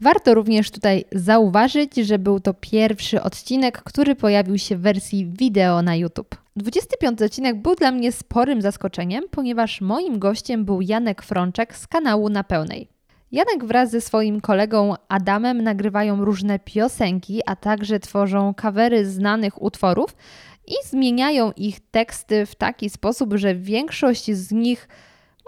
[0.00, 5.82] Warto również tutaj zauważyć, że był to pierwszy odcinek, który pojawił się w wersji wideo
[5.82, 6.36] na YouTube.
[6.56, 12.28] 25 odcinek był dla mnie sporym zaskoczeniem, ponieważ moim gościem był Janek Frączek z kanału
[12.28, 12.88] Na Pełnej.
[13.32, 20.16] Janek wraz ze swoim kolegą Adamem nagrywają różne piosenki, a także tworzą kawery znanych utworów
[20.66, 24.88] i zmieniają ich teksty w taki sposób, że większość z nich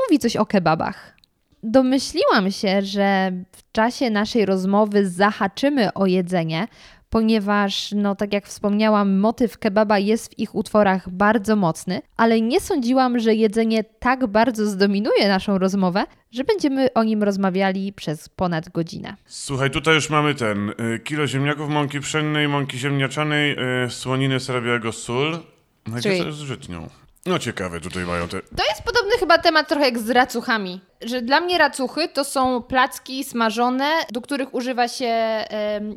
[0.04, 1.16] mówi coś o kebabach.
[1.62, 6.68] Domyśliłam się, że w czasie naszej rozmowy zahaczymy o jedzenie,
[7.16, 12.60] ponieważ, no tak jak wspomniałam, motyw kebaba jest w ich utworach bardzo mocny, ale nie
[12.60, 18.68] sądziłam, że jedzenie tak bardzo zdominuje naszą rozmowę, że będziemy o nim rozmawiali przez ponad
[18.68, 19.16] godzinę.
[19.26, 24.92] Słuchaj, tutaj już mamy ten y, kilo ziemniaków, mąki pszennej, mąki ziemniaczanej, y, słoniny białego,
[24.92, 25.38] sól.
[25.86, 26.88] No Czyli- z żytnią?
[27.26, 28.40] No ciekawe, tutaj mają te...
[28.40, 30.80] To jest podobny chyba temat trochę jak z racuchami.
[31.02, 35.44] Że dla mnie racuchy to są placki smażone, do których używa się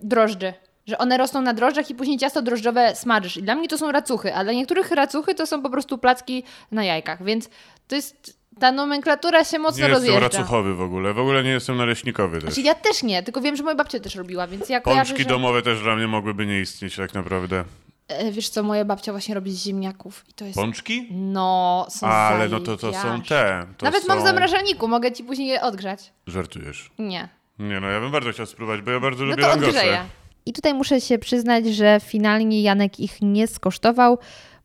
[0.04, 0.54] drożdży.
[0.90, 3.38] Że one rosną na drożdżach i później ciasto drożdżowe smażysz.
[3.38, 6.44] I dla mnie to są racuchy, a dla niektórych racuchy to są po prostu placki
[6.72, 7.24] na jajkach.
[7.24, 7.50] Więc
[7.88, 8.40] to jest.
[8.60, 10.20] Ta nomenklatura się mocno Nie jestem rozjeżdża.
[10.40, 12.44] racuchowy w ogóle, w ogóle nie jestem naleśnikowy też.
[12.44, 15.24] Znaczy ja też nie, tylko wiem, że moja babcia też robiła, więc ja kojarzę, Pączki
[15.24, 15.30] że...
[15.30, 17.64] domowe też dla mnie mogłyby nie istnieć tak naprawdę.
[18.08, 20.56] E, Wiesz co, moja babcia właśnie robi z ziemniaków i to jest...
[20.58, 21.08] Pączki?
[21.12, 23.66] No, są Ale no to, to są te.
[23.78, 24.08] To Nawet są...
[24.08, 26.12] mam w zamrażalniku, mogę ci później je odgrzać.
[26.28, 26.92] Żartujesz.
[27.00, 27.30] Nie.
[27.60, 29.70] Nie no, ja bym bardzo chciał spróbować, bo ja bardzo No lubię to langosy.
[29.70, 30.04] odgrzeję.
[30.50, 34.18] I tutaj muszę się przyznać, że finalnie Janek ich nie skosztował,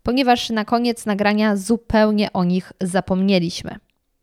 [0.02, 3.76] ponieważ na koniec nagrania zupełnie o nich zapomnieliśmy.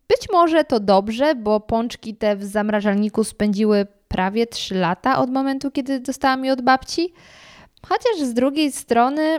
[0.08, 5.70] Być może to dobrze, bo pączki te w zamrażalniku spędziły prawie 3 lata od momentu,
[5.70, 7.12] kiedy dostałam je od babci.
[7.86, 9.38] Chociaż z drugiej strony,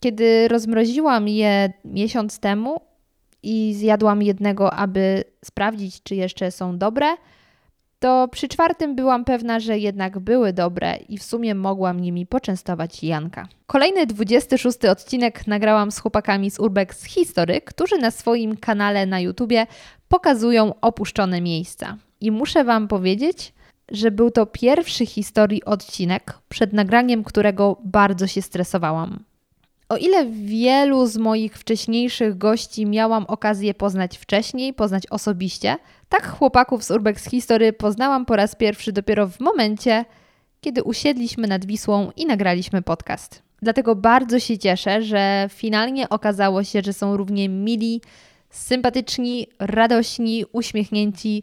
[0.00, 2.80] kiedy rozmroziłam je miesiąc temu
[3.42, 7.06] i zjadłam jednego, aby sprawdzić, czy jeszcze są dobre,
[8.04, 13.02] to przy czwartym byłam pewna, że jednak były dobre i w sumie mogłam nimi poczęstować
[13.02, 13.48] Janka.
[13.66, 19.66] Kolejny 26 odcinek nagrałam z chłopakami z Urbex History, którzy na swoim kanale na YouTubie
[20.08, 21.96] pokazują opuszczone miejsca.
[22.20, 23.52] I muszę Wam powiedzieć,
[23.90, 29.24] że był to pierwszy historii odcinek, przed nagraniem którego bardzo się stresowałam.
[29.88, 35.76] O ile wielu z moich wcześniejszych gości miałam okazję poznać wcześniej, poznać osobiście,
[36.08, 40.04] tak chłopaków z Urbex History poznałam po raz pierwszy dopiero w momencie,
[40.60, 43.42] kiedy usiedliśmy nad Wisłą i nagraliśmy podcast.
[43.62, 48.00] Dlatego bardzo się cieszę, że finalnie okazało się, że są równie mili,
[48.50, 51.42] sympatyczni, radośni, uśmiechnięci,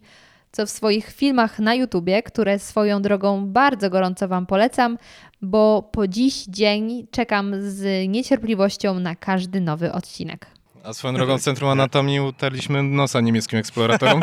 [0.51, 4.97] co w swoich filmach na YouTubie, które swoją drogą bardzo gorąco Wam polecam,
[5.41, 10.47] bo po dziś dzień czekam z niecierpliwością na każdy nowy odcinek.
[10.83, 14.21] A swoją drogą w Centrum Anatomii utarliśmy nosa niemieckim eksploratorom.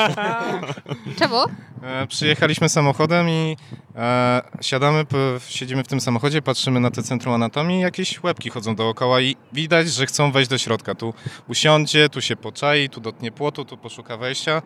[1.18, 1.36] Czemu?
[1.82, 3.56] E, Przyjechaliśmy samochodem i
[3.96, 5.16] e, siadamy, p-
[5.48, 9.88] siedzimy w tym samochodzie, patrzymy na te Centrum Anatomii jakieś łebki chodzą dookoła i widać,
[9.88, 10.94] że chcą wejść do środka.
[10.94, 11.14] Tu
[11.48, 14.62] usiądzie, tu się poczai, tu dotknie płotu, tu poszuka wejścia.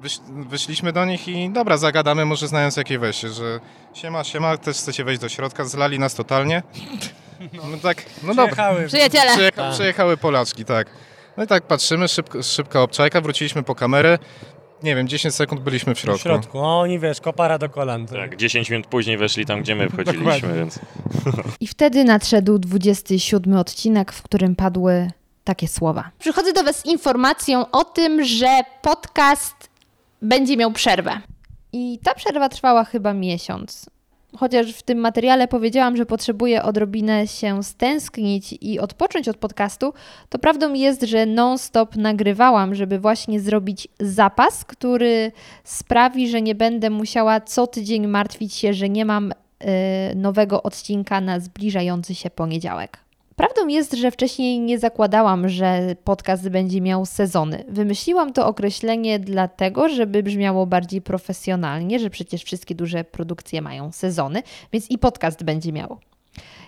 [0.00, 3.60] Wyś, wyszliśmy do nich i dobra, zagadamy, może znając jakie wejście, że
[3.94, 6.62] siema, siema, też chcecie wejść do środka, zlali nas totalnie.
[7.52, 8.44] No tak, no dobra.
[8.46, 8.86] Przyjechały.
[8.86, 9.32] Przyjaciele.
[9.32, 9.72] Przyjecha, Tak.
[9.72, 10.86] przyjechały Polaczki, tak.
[11.36, 14.18] No i tak patrzymy, szybko, szybka obczajka, wróciliśmy po kamerę.
[14.82, 16.22] Nie wiem, 10 sekund byliśmy w W środku.
[16.22, 16.58] środku.
[16.58, 18.06] O, oni wiesz, kopara do kolan.
[18.06, 20.78] Tak, 10 minut później weszli tam, gdzie my wchodziliśmy, więc...
[21.60, 25.10] I wtedy nadszedł 27 odcinek, w którym padły
[25.44, 26.10] takie słowa.
[26.18, 29.69] Przychodzę do Was z informacją o tym, że podcast
[30.22, 31.20] będzie miał przerwę.
[31.72, 33.90] I ta przerwa trwała chyba miesiąc.
[34.36, 39.92] Chociaż w tym materiale powiedziałam, że potrzebuję odrobinę się stęsknić i odpocząć od podcastu,
[40.28, 45.32] to prawdą jest, że non-stop nagrywałam, żeby właśnie zrobić zapas, który
[45.64, 51.20] sprawi, że nie będę musiała co tydzień martwić się, że nie mam y, nowego odcinka
[51.20, 52.98] na zbliżający się poniedziałek.
[53.40, 57.64] Prawdą jest, że wcześniej nie zakładałam, że podcast będzie miał sezony.
[57.68, 64.42] Wymyśliłam to określenie dlatego, żeby brzmiało bardziej profesjonalnie, że przecież wszystkie duże produkcje mają sezony,
[64.72, 65.98] więc i podcast będzie miał.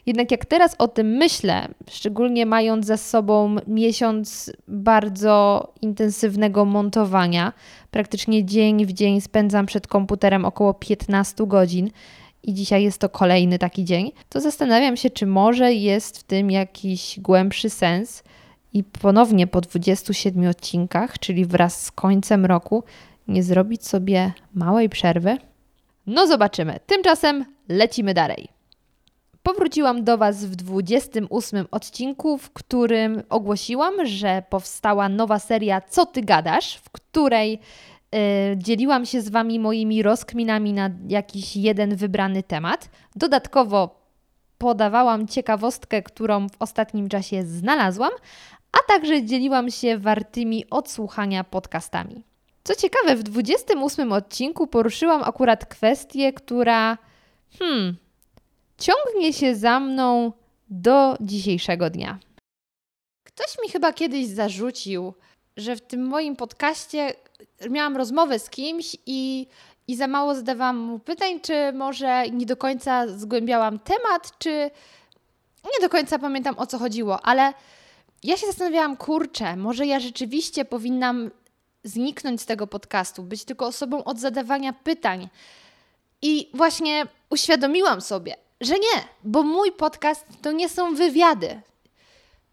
[0.06, 7.52] Jednak jak teraz o tym myślę, szczególnie mając za sobą miesiąc bardzo intensywnego montowania,
[7.90, 11.90] praktycznie dzień w dzień spędzam przed komputerem około 15 godzin
[12.43, 16.51] i dzisiaj jest to kolejny taki dzień, to zastanawiam się, czy może jest w tym
[16.51, 18.22] jakiś głębszy sens
[18.72, 22.84] i ponownie po 27 odcinkach, czyli wraz z końcem roku,
[23.28, 25.38] nie zrobić sobie małej przerwy?
[26.07, 26.80] No zobaczymy.
[26.86, 28.49] Tymczasem lecimy dalej.
[29.43, 36.22] Powróciłam do Was w 28 odcinku, w którym ogłosiłam, że powstała nowa seria Co Ty
[36.22, 37.61] Gadasz, w której
[38.56, 42.88] dzieliłam się z Wami moimi rozkminami na jakiś jeden wybrany temat.
[43.16, 44.02] Dodatkowo
[44.58, 48.10] podawałam ciekawostkę, którą w ostatnim czasie znalazłam,
[48.72, 52.24] a także dzieliłam się wartymi odsłuchania podcastami.
[52.64, 56.98] Co ciekawe, w 28 odcinku poruszyłam akurat kwestię, która
[57.58, 57.96] hmm,
[58.78, 60.32] ciągnie się za mną
[60.70, 62.18] do dzisiejszego dnia.
[63.24, 65.14] Ktoś mi chyba kiedyś zarzucił,
[65.57, 67.14] że w tym moim podcaście
[67.70, 69.46] miałam rozmowę z kimś i,
[69.88, 74.70] i za mało zadawałam mu pytań, czy może nie do końca zgłębiałam temat, czy
[75.64, 77.53] nie do końca pamiętam o co chodziło, ale
[78.22, 81.30] ja się zastanawiałam, kurczę, może ja rzeczywiście powinnam
[81.84, 85.28] zniknąć z tego podcastu, być tylko osobą od zadawania pytań.
[86.22, 91.61] I właśnie uświadomiłam sobie, że nie, bo mój podcast to nie są wywiady.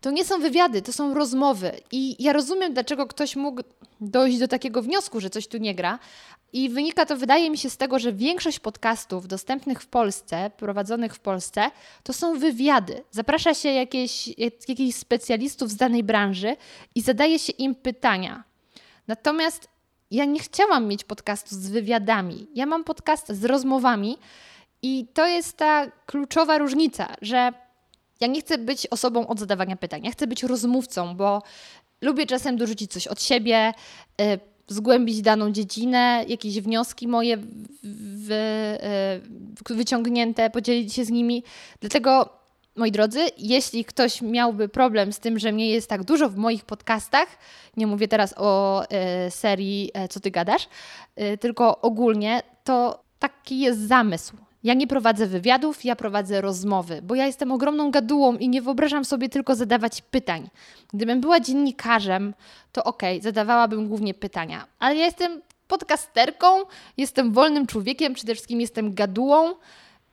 [0.02, 1.72] To nie są wywiady, to są rozmowy.
[1.91, 3.64] I ja rozumiem, dlaczego ktoś mógł
[4.02, 6.00] dojść do takiego wniosku, że coś tu nie gra.
[6.54, 11.16] I wynika to, wydaje mi się, z tego, że większość podcastów dostępnych w Polsce, prowadzonych
[11.16, 11.72] w Polsce,
[12.04, 13.04] to są wywiady.
[13.12, 14.28] Zaprasza się jakieś,
[14.68, 16.56] jakichś specjalistów z danej branży
[16.95, 18.43] i zadaje się im pytania.
[19.08, 19.68] Natomiast
[20.12, 22.47] ja nie chciałam mieć podcastu z wywiadami.
[22.56, 24.18] Ja mam podcast z rozmowami
[24.82, 27.54] i to jest ta kluczowa różnica, że
[28.20, 30.01] ja nie chcę być osobą od zadawania pytań.
[30.03, 31.43] Ja chcę być rozmówcą, bo
[32.01, 33.74] lubię czasem dorzucić coś od siebie,
[34.22, 37.38] y, zgłębić daną dziedzinę, jakieś wnioski moje
[37.84, 38.32] w,
[39.70, 41.43] y, wyciągnięte, podzielić się z nimi.
[41.80, 42.39] Dlatego
[42.76, 46.65] moi drodzy, jeśli ktoś miałby problem z tym, że mnie jest tak dużo w moich
[46.65, 47.28] podcastach,
[47.78, 50.67] nie mówię teraz o y, serii y, Co ty gadasz,
[51.22, 54.49] y, tylko ogólnie, to taki jest zamysł.
[54.64, 59.05] Ja nie prowadzę wywiadów, ja prowadzę rozmowy, bo ja jestem ogromną gadułą i nie wyobrażam
[59.05, 60.49] sobie tylko zadawać pytań.
[60.93, 62.34] Gdybym była dziennikarzem,
[62.72, 66.47] to okej, okay, zadawałabym głównie pytania, ale ja jestem podcasterką,
[66.97, 69.53] jestem wolnym człowiekiem, przede wszystkim jestem gadułą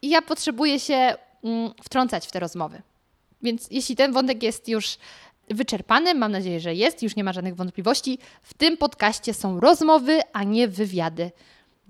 [0.03, 2.83] i ja potrzebuję się mm, wtrącać w te rozmowy.
[3.43, 4.99] Więc jeśli ten wątek jest już
[5.51, 10.21] wyczerpany, mam nadzieję, że jest, już nie ma żadnych wątpliwości, w tym podcaście są rozmowy,
[10.33, 11.31] a nie wywiady.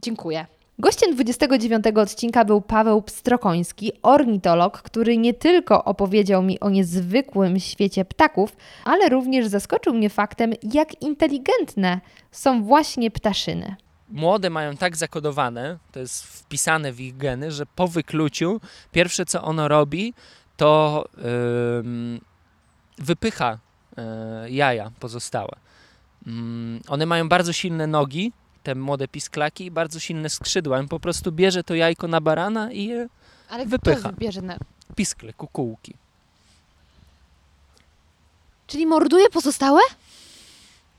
[0.03, 0.47] Dziękuję.
[0.79, 8.05] Gościem 29 odcinka był Paweł Pstrokoński, ornitolog, który nie tylko opowiedział mi o niezwykłym świecie
[8.05, 12.01] ptaków, ale również zaskoczył mnie faktem, jak inteligentne
[12.31, 13.77] są właśnie ptaszyny.
[14.09, 18.61] Młode mają tak zakodowane, to jest wpisane w ich geny, że po wykluciu
[18.93, 20.15] pierwsze co ono robi,
[20.57, 22.21] to yy,
[22.99, 23.59] wypycha
[23.97, 25.57] yy, jaja pozostałe.
[26.27, 26.33] Yy,
[26.89, 28.33] one mają bardzo silne nogi,
[28.67, 30.79] te młode pisklaki bardzo silne skrzydła.
[30.79, 33.09] On po prostu bierze to jajko na barana i je
[33.49, 34.09] Ale wypycha.
[34.09, 34.59] Kto bierze na...
[34.97, 35.95] Piskle, kukułki.
[38.67, 39.81] Czyli morduje pozostałe?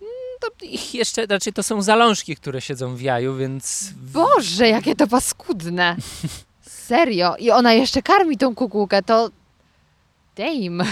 [0.01, 3.91] Mm, to ich jeszcze, raczej to są zalążki, które siedzą w jaju, więc...
[3.95, 5.95] Boże, jakie to paskudne!
[6.88, 7.36] Serio?
[7.36, 9.30] I ona jeszcze karmi tą kukułkę, to...
[10.36, 10.86] Dame.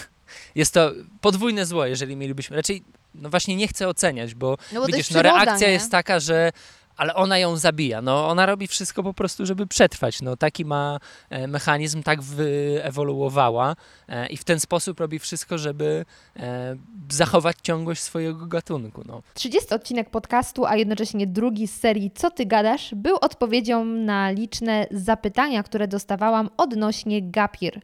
[0.54, 2.56] Jest to podwójne zło, jeżeli mielibyśmy...
[2.56, 2.82] Raczej
[3.18, 6.52] no właśnie nie chcę oceniać, bo, no bo widzisz, no reakcja jest taka, że
[6.98, 8.02] ale ona ją zabija.
[8.02, 10.22] No, ona robi wszystko po prostu, żeby przetrwać.
[10.22, 10.98] No, taki ma
[11.30, 13.76] e, mechanizm, tak wyewoluowała
[14.08, 16.04] e, i w ten sposób robi wszystko, żeby
[16.36, 16.76] e,
[17.10, 19.02] zachować ciągłość swojego gatunku.
[19.06, 19.22] No.
[19.34, 24.86] 30 odcinek podcastu, a jednocześnie drugi z serii Co ty gadasz, był odpowiedzią na liczne
[24.90, 27.80] zapytania, które dostawałam odnośnie Gapir.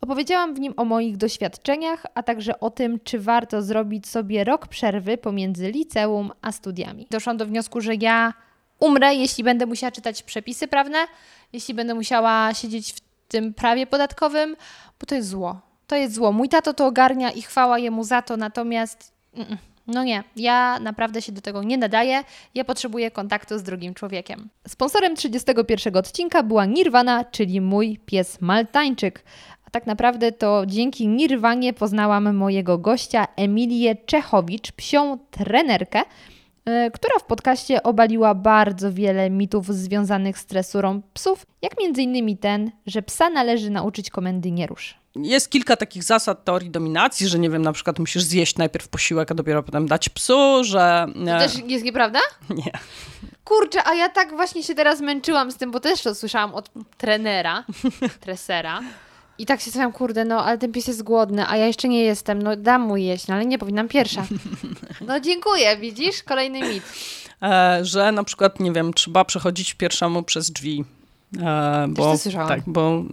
[0.00, 4.66] Opowiedziałam w nim o moich doświadczeniach, a także o tym, czy warto zrobić sobie rok
[4.66, 7.06] przerwy pomiędzy liceum a studiami.
[7.10, 8.34] Doszłam do wniosku, że ja
[8.80, 10.98] umrę, jeśli będę musiała czytać przepisy prawne,
[11.52, 14.56] jeśli będę musiała siedzieć w tym prawie podatkowym,
[15.00, 15.60] bo to jest zło.
[15.86, 16.32] To jest zło.
[16.32, 19.12] Mój tato to ogarnia i chwała jemu za to, natomiast
[19.88, 22.24] no nie, ja naprawdę się do tego nie nadaję.
[22.54, 24.48] Ja potrzebuję kontaktu z drugim człowiekiem.
[24.68, 29.24] Sponsorem 31 odcinka była Nirvana, czyli mój pies Maltańczyk.
[29.68, 36.02] A tak naprawdę to dzięki Nirwanie poznałam mojego gościa Emilię Czechowicz, psią trenerkę,
[36.64, 42.36] e, która w podcaście obaliła bardzo wiele mitów związanych z tresurą psów, jak m.in.
[42.36, 44.94] ten, że psa należy nauczyć komendy nie rusz.
[45.16, 49.30] Jest kilka takich zasad teorii dominacji, że nie wiem, na przykład musisz zjeść najpierw posiłek,
[49.30, 51.06] a dopiero potem dać psu, że...
[51.14, 52.20] To też jest nieprawda?
[52.64, 52.72] Nie.
[53.44, 56.70] Kurczę, a ja tak właśnie się teraz męczyłam z tym, bo też to słyszałam od
[56.98, 57.64] trenera,
[58.20, 58.80] tresera.
[59.38, 62.02] I tak się zastanawiam, kurde, no ale ten pies jest głodny, a ja jeszcze nie
[62.02, 64.26] jestem, no dam mu jeść, no ale nie powinnam pierwsza.
[65.06, 66.22] No dziękuję, widzisz?
[66.22, 66.82] Kolejny mit.
[67.42, 70.84] E, że na przykład, nie wiem, trzeba przechodzić pierwszemu przez drzwi.
[71.36, 72.48] E, bo, Też to słyszałam.
[72.48, 73.04] Tak, bo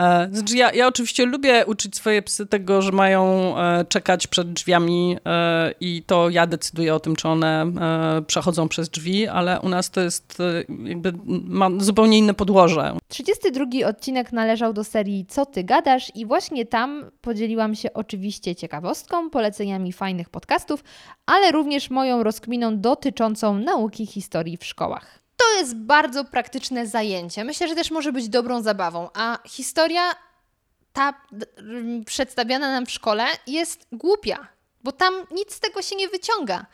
[0.00, 4.52] E, znaczy ja, ja oczywiście lubię uczyć swoje psy tego, że mają e, czekać przed
[4.52, 5.16] drzwiami
[5.80, 7.66] i to ja decyduję o tym, czy one
[8.26, 10.38] przechodzą przez drzwi, ale u nas to jest
[10.84, 11.12] jakby
[11.44, 12.96] ma zupełnie inne podłoże.
[13.08, 19.30] 32 odcinek należał do serii Co ty gadasz i właśnie tam podzieliłam się oczywiście ciekawostką,
[19.30, 20.84] poleceniami fajnych podcastów,
[21.26, 25.19] ale również moją rozkminą dotyczącą nauki historii w szkołach.
[25.40, 27.44] To jest bardzo praktyczne zajęcie.
[27.44, 29.08] Myślę, że też może być dobrą zabawą.
[29.14, 30.14] A historia,
[30.92, 31.14] ta
[32.06, 34.48] przedstawiana nam w szkole, jest głupia,
[34.84, 36.66] bo tam nic z tego się nie wyciąga.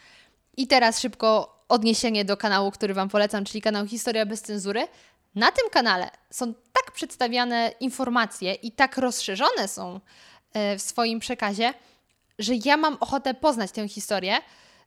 [0.56, 4.88] I teraz szybko odniesienie do kanału, który Wam polecam, czyli kanał Historia bez cenzury.
[5.34, 10.00] Na tym kanale są tak przedstawiane informacje i tak rozszerzone są
[10.52, 11.74] e, w swoim przekazie,
[12.38, 14.38] że ja mam ochotę poznać tę historię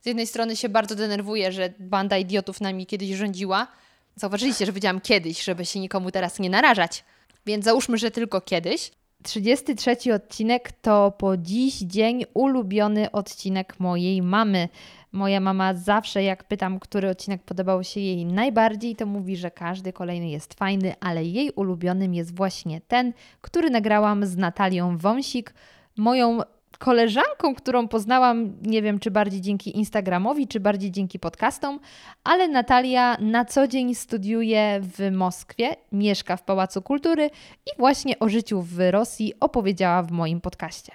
[0.02, 3.68] z jednej strony się bardzo denerwuję, że banda idiotów nami kiedyś rządziła.
[4.16, 7.04] Zauważyliście, że powiedziałam kiedyś, żeby się nikomu teraz nie narażać.
[7.46, 8.92] Więc załóżmy, że tylko kiedyś.
[9.24, 14.70] 33 odcinek to po dziś dzień ulubiony odcinek mojej mamy.
[15.12, 19.94] Moja mama zawsze, jak pytam, który odcinek podobał się jej najbardziej, to mówi, że każdy
[19.94, 25.54] kolejny jest fajny, ale jej ulubionym jest właśnie ten, który nagrałam z Natalią Wąsik,
[25.98, 26.40] moją
[26.80, 31.80] koleżanką, którą poznałam, nie wiem czy bardziej dzięki Instagramowi, czy bardziej dzięki podcastom,
[32.24, 37.30] ale Natalia na co dzień studiuje w Moskwie, mieszka w Pałacu Kultury
[37.66, 40.92] i właśnie o życiu w Rosji opowiedziała w moim podcaście.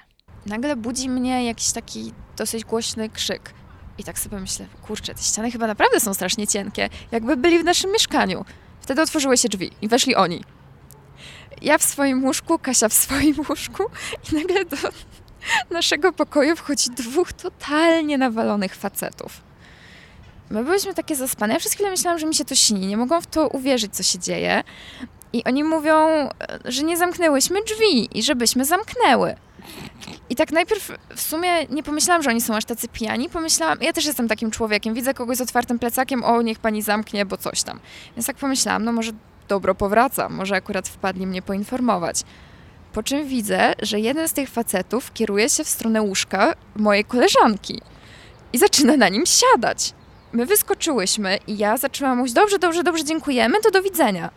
[0.46, 3.54] Nagle budzi mnie jakiś taki dosyć głośny krzyk.
[3.98, 7.64] I tak sobie myślę, kurczę, te ściany chyba naprawdę są strasznie cienkie, jakby byli w
[7.64, 8.44] naszym mieszkaniu.
[8.80, 10.44] Wtedy otworzyły się drzwi i weszli oni.
[11.62, 13.82] Ja w swoim łóżku, Kasia w swoim łóżku
[14.32, 14.76] i nagle do,
[15.70, 19.40] naszego pokoju wchodzi dwóch totalnie nawalonych facetów.
[20.50, 21.54] My byliśmy takie zaspane.
[21.54, 22.86] Ja przez chwilę myślałam, że mi się to śni.
[22.86, 24.62] Nie mogłam w to uwierzyć, co się dzieje.
[25.32, 26.28] I oni mówią,
[26.64, 29.34] że nie zamknęłyśmy drzwi i żebyśmy zamknęły.
[30.30, 33.28] I tak najpierw w sumie nie pomyślałam, że oni są aż tacy pijani.
[33.28, 34.94] Pomyślałam, ja też jestem takim człowiekiem.
[34.94, 37.80] Widzę kogoś z otwartym plecakiem, o niech pani zamknie, bo coś tam.
[38.16, 39.12] Więc tak pomyślałam, no może
[39.48, 42.22] dobro powraca, może akurat wpadli mnie poinformować.
[42.94, 47.80] Po czym widzę, że jeden z tych facetów kieruje się w stronę łóżka mojej koleżanki
[48.52, 49.92] i zaczyna na nim siadać.
[50.32, 54.30] My wyskoczyłyśmy i ja zaczęłam mówić, dobrze, dobrze, dobrze, dziękujemy, to do widzenia.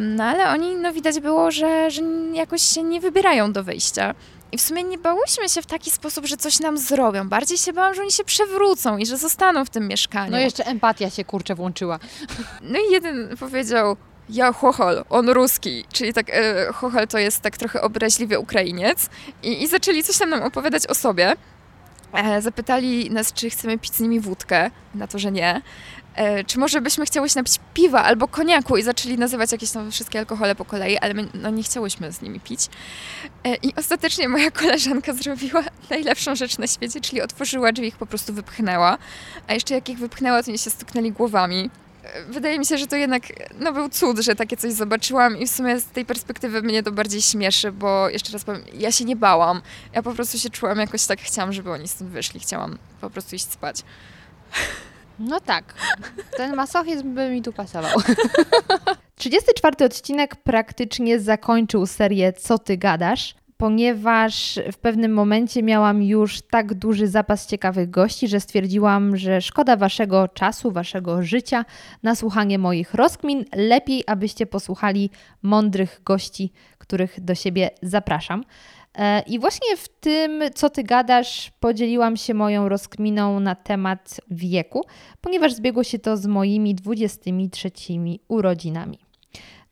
[0.00, 4.14] No ale oni, no widać było, że, że jakoś się nie wybierają do wyjścia.
[4.52, 7.28] I w sumie nie bałyśmy się w taki sposób, że coś nam zrobią.
[7.28, 10.32] Bardziej się bałam, że oni się przewrócą i że zostaną w tym mieszkaniu.
[10.32, 11.98] No jeszcze empatia się kurczę włączyła.
[12.62, 13.96] No i jeden powiedział,
[14.28, 19.08] ja chochol, on ruski, czyli tak e, chochol to jest tak trochę obraźliwy Ukrainiec
[19.42, 21.36] I, i zaczęli coś tam nam opowiadać o sobie.
[22.12, 25.62] E, zapytali nas, czy chcemy pić z nimi wódkę, na to, że nie.
[26.14, 29.90] E, czy może byśmy chciały się napić piwa albo koniaku i zaczęli nazywać jakieś tam
[29.90, 32.60] wszystkie alkohole po kolei, ale my no, nie chciałyśmy z nimi pić.
[33.44, 38.06] E, I ostatecznie moja koleżanka zrobiła najlepszą rzecz na świecie, czyli otworzyła drzwi, ich po
[38.06, 38.98] prostu wypchnęła.
[39.48, 41.70] A jeszcze jak ich wypchnęła, to nie się stuknęli głowami
[42.28, 43.22] wydaje mi się, że to jednak
[43.60, 46.92] no, był cud, że takie coś zobaczyłam i w sumie z tej perspektywy mnie to
[46.92, 49.62] bardziej śmieszy, bo jeszcze raz powiem, ja się nie bałam.
[49.92, 53.36] Ja po prostu się czułam jakoś tak, chciałam, żeby oni stąd wyszli, chciałam po prostu
[53.36, 53.82] iść spać.
[55.18, 55.74] No tak,
[56.36, 58.00] ten masochizm by mi tu pasował.
[59.16, 63.34] 34 odcinek praktycznie zakończył serię Co ty gadasz?
[63.56, 69.76] Ponieważ w pewnym momencie miałam już tak duży zapas ciekawych gości, że stwierdziłam, że szkoda
[69.76, 71.64] waszego czasu, waszego życia
[72.02, 73.44] na słuchanie moich rozkmin.
[73.56, 75.10] Lepiej, abyście posłuchali
[75.42, 78.44] mądrych gości, których do siebie zapraszam.
[78.94, 84.82] E, I właśnie w tym, co ty gadasz, podzieliłam się moją rozkminą na temat wieku,
[85.20, 87.70] ponieważ zbiegło się to z moimi 23
[88.28, 89.03] urodzinami.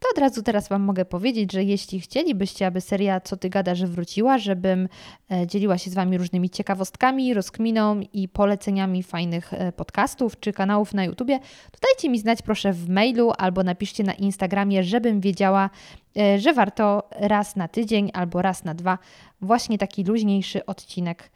[0.03, 3.85] To od razu teraz Wam mogę powiedzieć, że jeśli chcielibyście, aby seria Co Ty Gadasz
[3.85, 4.89] wróciła, żebym
[5.31, 10.95] e, dzieliła się z Wami różnymi ciekawostkami, rozkminą i poleceniami fajnych e, podcastów czy kanałów
[10.95, 11.39] na YouTubie,
[11.73, 15.71] to dajcie mi znać proszę w mailu albo napiszcie na Instagramie, żebym wiedziała,
[16.17, 18.99] e, że warto raz na tydzień albo raz na dwa
[19.41, 21.31] właśnie taki luźniejszy odcinek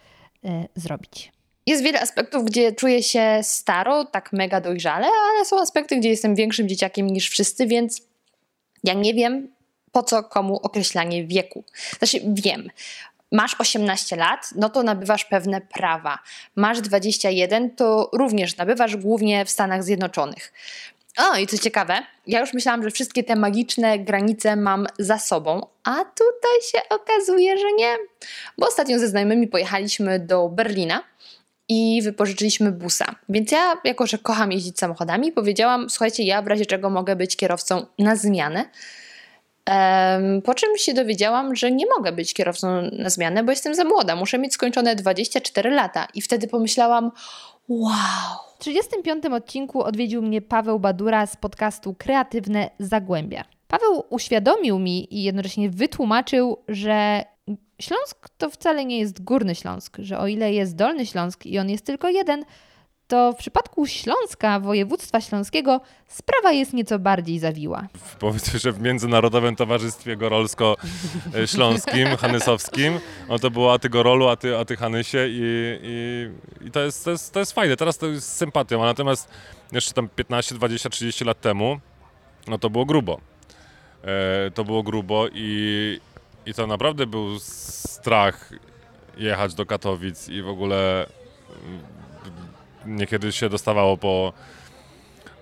[0.77, 1.33] zrobić.
[1.67, 6.35] Jest wiele aspektów, gdzie czuję się staro, tak mega dojrzale, ale są aspekty, gdzie jestem
[6.35, 8.03] większym dzieciakiem niż wszyscy, więc
[8.87, 9.49] ja nie wiem,
[9.93, 11.65] po co komu określanie wieku.
[11.99, 12.71] Znaczy, wiem.
[13.33, 16.19] Masz 18 lat, no to nabywasz pewne prawa.
[16.57, 20.53] Masz 21, to również nabywasz głównie w Stanach Zjednoczonych.
[21.17, 25.67] O, i co ciekawe, ja już myślałam, że wszystkie te magiczne granice mam za sobą,
[25.85, 27.97] a tutaj się okazuje, że nie.
[28.59, 31.03] Bo ostatnio ze znajomymi pojechaliśmy do Berlina
[31.69, 33.15] i wypożyczyliśmy busa.
[33.29, 37.37] Więc ja, jako że kocham jeździć samochodami, powiedziałam: Słuchajcie, ja w razie czego mogę być
[37.37, 38.65] kierowcą na zmianę.
[40.45, 44.17] Po czym się dowiedziałam, że nie mogę być kierowcą na zmianę, bo jestem za młoda.
[44.17, 46.09] Muszę mieć skończone 24 lata.
[46.15, 47.13] I wtedy pomyślałam:
[47.69, 47.93] Wow!
[48.57, 49.25] W 35.
[49.27, 53.45] odcinku odwiedził mnie Paweł Badura z podcastu Kreatywne Zagłębia.
[53.69, 57.25] Paweł uświadomił mi i jednocześnie wytłumaczył, że
[57.81, 61.71] Śląsk to wcale nie jest Górny Śląsk, że o ile jest Dolny Śląsk i on
[61.71, 62.45] jest tylko jeden,
[63.09, 67.87] to w przypadku Śląska, województwa śląskiego, sprawa jest nieco bardziej zawiła.
[68.19, 74.59] Powiedzmy, że w Międzynarodowym Towarzystwie Gorolsko-Śląskim, Hanysowskim, no to było a ty Gorolu, a ty,
[74.59, 75.41] a ty Hanysie i,
[75.83, 76.31] i,
[76.67, 77.77] i to, jest, to, jest, to jest fajne.
[77.77, 79.29] Teraz to jest sympatią, a natomiast
[79.73, 81.81] jeszcze tam 15, 20, 30 lat temu,
[82.47, 83.21] no to było grubo.
[84.05, 86.01] E, to było grubo i,
[86.47, 88.53] i to naprawdę był strach
[89.17, 91.07] jechać do Katowic i w ogóle
[92.87, 94.33] niekiedy się dostawało po,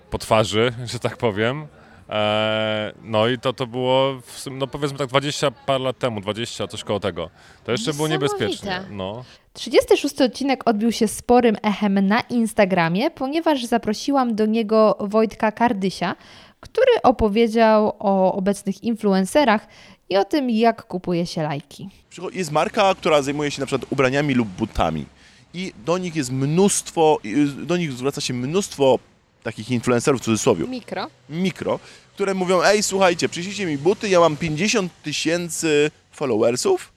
[0.09, 1.67] po twarzy, że tak powiem.
[2.09, 6.67] E, no i to, to było, w, no powiedzmy tak 20 par lat temu, 20,
[6.67, 7.29] coś koło tego.
[7.63, 8.85] To jeszcze było niebezpieczne.
[8.91, 9.23] No.
[9.53, 16.15] 36 odcinek odbił się sporym echem na Instagramie, ponieważ zaprosiłam do niego Wojtka Kardysia,
[16.59, 19.67] który opowiedział o obecnych influencerach
[20.09, 21.89] i o tym, jak kupuje się lajki.
[22.33, 25.05] Jest marka, która zajmuje się na przykład ubraniami lub butami
[25.53, 27.19] i do nich jest mnóstwo,
[27.63, 28.99] do nich zwraca się mnóstwo
[29.43, 30.67] takich influencerów w cudzysłowie.
[30.67, 31.07] Mikro.
[31.29, 31.79] Mikro,
[32.13, 36.93] które mówią, ej słuchajcie, przyjrzyjcie mi buty, ja mam 50 tysięcy followersów,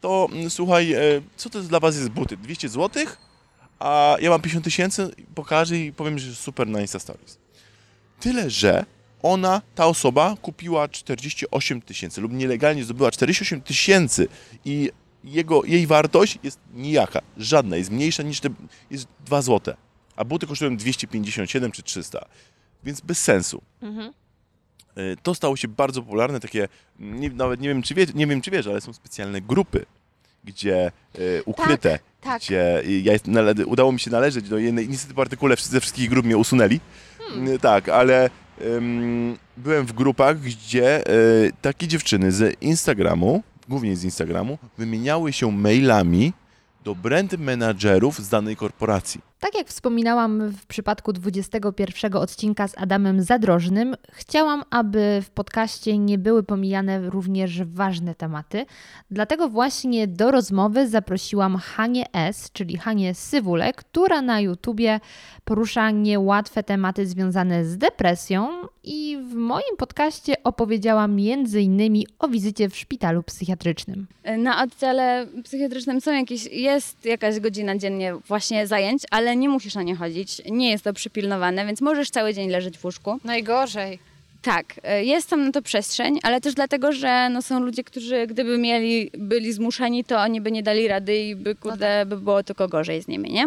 [0.00, 0.98] to mm, słuchaj, e,
[1.36, 2.36] co to dla was jest buty?
[2.36, 3.04] 200 zł?
[3.78, 7.38] A ja mam 50 tysięcy, pokażę i powiem, że super na Insta Stories.
[8.20, 8.84] Tyle, że
[9.22, 14.28] ona, ta osoba kupiła 48 tysięcy lub nielegalnie zdobyła 48 tysięcy
[14.64, 14.90] i
[15.24, 18.48] jego, jej wartość jest nijaka, żadna, jest mniejsza niż te,
[18.90, 19.74] jest 2 zł,
[20.16, 22.26] a buty kosztują 257 czy 300,
[22.84, 23.62] więc bez sensu.
[23.82, 24.12] Mhm.
[24.96, 26.68] E, to stało się bardzo popularne, takie,
[26.98, 29.86] nie, nawet nie wiem, czy wie, nie wiem, czy wiesz, ale są specjalne grupy,
[30.44, 32.42] gdzie e, ukryte, tak, tak.
[32.42, 33.12] gdzie ja
[33.66, 36.80] udało mi się należeć do jednej, niestety po artykule ze wszystkich grup mnie usunęli,
[37.18, 37.58] hmm.
[37.58, 38.30] tak, ale
[39.56, 41.12] byłem w grupach, gdzie e,
[41.62, 46.32] takie dziewczyny z Instagramu, głównie z Instagramu, wymieniały się mailami
[46.84, 49.29] do brand managerów z danej korporacji.
[49.40, 56.18] Tak jak wspominałam w przypadku 21 odcinka z Adamem Zadrożnym, chciałam, aby w podcaście nie
[56.18, 58.66] były pomijane również ważne tematy.
[59.10, 65.00] Dlatego właśnie do rozmowy zaprosiłam Hanie S., czyli Hanie Sywule, która na YouTubie
[65.44, 68.48] porusza niełatwe tematy związane z depresją
[68.84, 72.04] i w moim podcaście opowiedziała m.in.
[72.18, 74.06] o wizycie w szpitalu psychiatrycznym.
[74.38, 79.74] Na oddziale psychiatrycznym są jakieś, jest jakaś godzina dziennie właśnie zajęć, ale ale nie musisz
[79.74, 83.18] na nie chodzić, nie jest to przypilnowane, więc możesz cały dzień leżeć w łóżku.
[83.24, 83.98] Najgorzej.
[84.42, 88.26] Tak, e, jest tam na to przestrzeń, ale też dlatego, że no, są ludzie, którzy
[88.26, 92.08] gdyby mieli, byli zmuszeni, to oni by nie dali rady i by, kurde, no tak.
[92.08, 93.44] by było tylko gorzej z nimi, nie?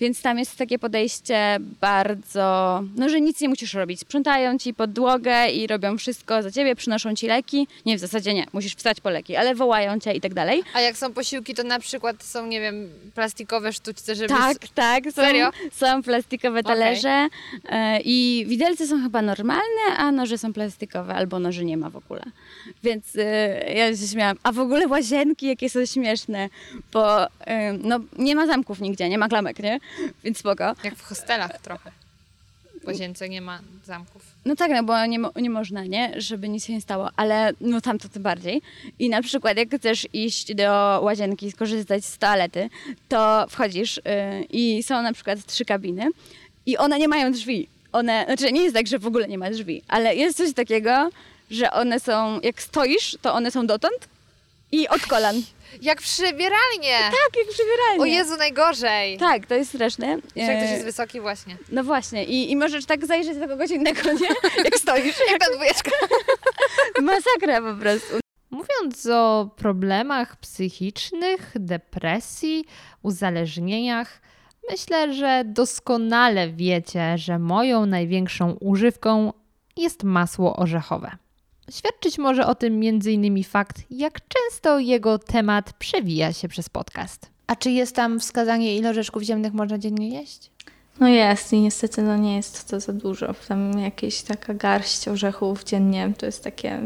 [0.00, 4.00] Więc tam jest takie podejście bardzo, no, że nic nie musisz robić.
[4.00, 7.68] Sprzątają ci podłogę i robią wszystko za ciebie, przynoszą ci leki.
[7.86, 10.62] Nie, w zasadzie nie, musisz wstać po leki, ale wołają cię i tak dalej.
[10.74, 14.28] A jak są posiłki, to na przykład są, nie wiem, plastikowe sztućce, żeby...
[14.28, 15.50] Tak, tak, są, Serio?
[15.72, 17.28] są plastikowe talerze
[17.64, 18.00] okay.
[18.04, 21.96] i widelce są chyba normalne, a noże noże są plastikowe albo noży nie ma w
[21.96, 22.22] ogóle.
[22.82, 23.20] Więc y,
[23.74, 24.36] ja się śmiałam.
[24.42, 26.48] A w ogóle łazienki jakie są śmieszne,
[26.92, 27.28] bo y,
[27.82, 29.80] no, nie ma zamków nigdzie, nie ma klamek, nie?
[30.24, 30.74] Więc spoko.
[30.84, 31.90] Jak w hostelach trochę.
[32.82, 34.22] W łazience nie ma zamków.
[34.44, 36.12] No tak, no bo nie, nie można, nie?
[36.16, 38.62] Żeby nic się nie stało, ale no tam to tym bardziej.
[38.98, 42.68] I na przykład jak chcesz iść do łazienki, skorzystać z toalety,
[43.08, 44.02] to wchodzisz yy,
[44.50, 46.10] i są na przykład trzy kabiny
[46.66, 49.50] i one nie mają drzwi one, znaczy nie jest tak, że w ogóle nie ma
[49.50, 51.10] drzwi, ale jest coś takiego,
[51.50, 54.08] że one są, jak stoisz, to one są dotąd
[54.72, 55.42] i od kolan.
[55.82, 56.98] Jak przybieralnie!
[56.98, 58.00] Tak, jak przybieralnie.
[58.02, 59.18] O Jezu, najgorzej!
[59.18, 60.06] Tak, to jest straszne.
[60.36, 61.56] Jak ktoś jest wysoki właśnie.
[61.72, 64.28] No właśnie i, i możesz tak zajrzeć do kogoś innego, nie?
[64.64, 65.16] Jak stoisz.
[65.30, 65.90] jak ta dwójeczka.
[67.02, 68.14] Masakra po prostu.
[68.50, 72.64] Mówiąc o problemach psychicznych, depresji,
[73.02, 74.20] uzależnieniach,
[74.70, 79.32] Myślę, że doskonale wiecie, że moją największą używką
[79.76, 81.10] jest masło orzechowe.
[81.70, 83.44] Świadczyć może o tym m.in.
[83.44, 87.30] fakt, jak często jego temat przewija się przez podcast.
[87.46, 90.50] A czy jest tam wskazanie, ile orzeszków ziemnych można dziennie jeść?
[91.00, 93.34] No jest i niestety no nie jest to za dużo.
[93.48, 96.80] Tam jakieś taka garść orzechów dziennie to jest takie,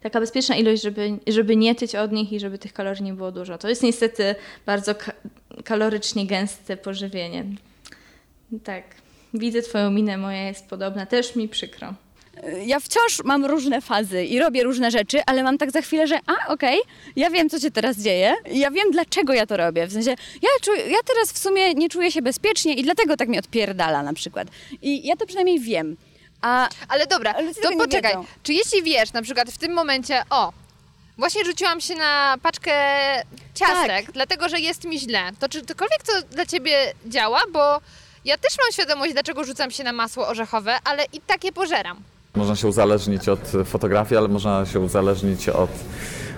[0.00, 3.32] taka bezpieczna ilość, żeby, żeby nie tyć od nich i żeby tych kalorii nie było
[3.32, 3.58] dużo.
[3.58, 4.34] To jest niestety
[4.66, 4.94] bardzo
[5.64, 7.44] kalorycznie gęste pożywienie.
[8.64, 8.84] Tak,
[9.34, 11.94] widzę twoją minę, moja jest podobna, też mi przykro.
[12.66, 16.18] Ja wciąż mam różne fazy i robię różne rzeczy, ale mam tak za chwilę, że
[16.26, 16.78] a okej,
[17.16, 19.86] ja wiem, co się teraz dzieje, ja wiem, dlaczego ja to robię.
[19.86, 20.10] W sensie,
[20.42, 24.02] ja, czuję, ja teraz w sumie nie czuję się bezpiecznie i dlatego tak mnie odpierdala
[24.02, 24.48] na przykład.
[24.82, 25.96] I ja to przynajmniej wiem.
[26.40, 28.12] A, ale dobra, to poczekaj.
[28.12, 28.24] wiedzą.
[28.42, 30.52] Czy jeśli wiesz, na przykład w tym momencie, o,
[31.22, 32.72] właśnie rzuciłam się na paczkę
[33.54, 34.12] ciastek, Tak.
[34.14, 36.72] dlatego że jest mi źle, to czy cokolwiek to dla ciebie
[37.06, 37.40] działa?
[37.52, 37.80] Bo
[38.24, 41.96] ja też mam świadomość, dlaczego rzucam się na masło orzechowe, ale i tak je pożeram.
[42.34, 45.70] Można się uzależnić od fotografii, ale można się uzależnić od,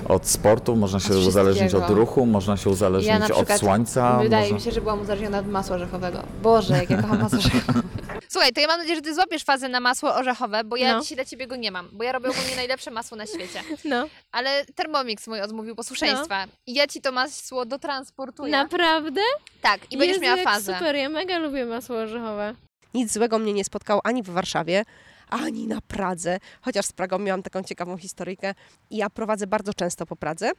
[0.09, 4.19] od sportu, można się uzależnić od ruchu, można się uzależnić od słońca.
[4.19, 4.57] wydaje można...
[4.57, 6.19] mi się, że byłam uzależniona od masła orzechowego.
[6.43, 7.83] Boże, jak ja kocham masło orzechowe.
[8.29, 11.01] Słuchaj, to ja mam nadzieję, że ty złapiesz fazę na masło orzechowe, bo ja No.
[11.01, 13.63] dzisiaj dla ciebie go nie mam, bo ja robię ogólnie najlepsze masło na świecie.
[13.85, 14.09] No.
[14.33, 18.53] Ale Thermomix mój odmówił posłuszeństwa i ja ci to masło dotransportuję.
[18.53, 19.21] Naprawdę?
[19.61, 20.75] Tak, i będziesz Jezu, miała jak fazę.
[20.75, 22.55] Super, ja mega lubię masło orzechowe.
[22.95, 24.85] Nic złego mnie nie spotkało ani w Warszawie,
[25.29, 28.55] ani na Pradze, chociaż z Pragą miałam taką ciekawą historyjkę.
[28.91, 30.51] I Ja prowadzę bardzo często po Pradze.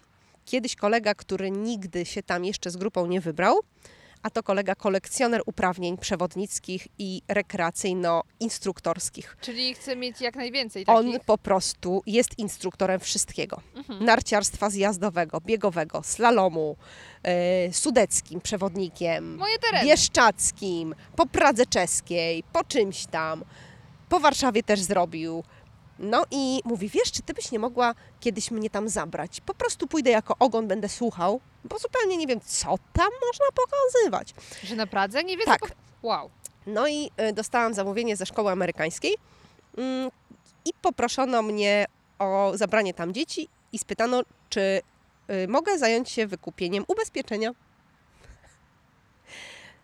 [0.46, 3.60] Kiedyś kolega, który nigdy się tam jeszcze z grupą nie wybrał,
[4.26, 9.38] a to kolega kolekcjoner uprawnień przewodnickich i rekreacyjno-instruktorskich.
[9.42, 11.00] Czyli chcę mieć jak najwięcej takich.
[11.00, 13.62] On po prostu jest instruktorem wszystkiego.
[13.76, 14.06] Mhm.
[14.06, 16.76] Narciarstwa zjazdowego, biegowego, slalomu,
[17.24, 19.40] e, sudeckim przewodnikiem,
[19.84, 23.44] bieszczackim, po Pradze czeskiej, po czymś tam.
[24.10, 25.44] Po Warszawie też zrobił.
[26.00, 29.42] No i mówi, wiesz, czy ty byś nie mogła kiedyś mnie tam zabrać?
[29.42, 34.34] Po prostu pójdę jako ogon, będę słuchał, bo zupełnie nie wiem, co tam można pokazywać.
[34.64, 35.24] Że na Pradze?
[35.24, 35.60] Nie wiesz, Tak.
[35.60, 35.68] po-
[36.04, 36.30] Wow.
[36.68, 39.16] No i y, dostałam zamówienie ze szkoły amerykańskiej
[39.78, 40.10] mm,
[40.66, 41.86] i poproszono mnie
[42.20, 44.82] o zabranie tam dzieci i spytano, czy
[45.32, 47.52] y, mogę zająć się wykupieniem ubezpieczenia.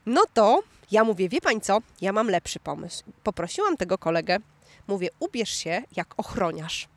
[0.06, 3.04] No to ja mówię, wie pani co, ja mam lepszy pomysł.
[3.24, 4.38] Poprosiłam tego kolegę,
[4.88, 6.88] mówię, ubierz się jak ochroniarz.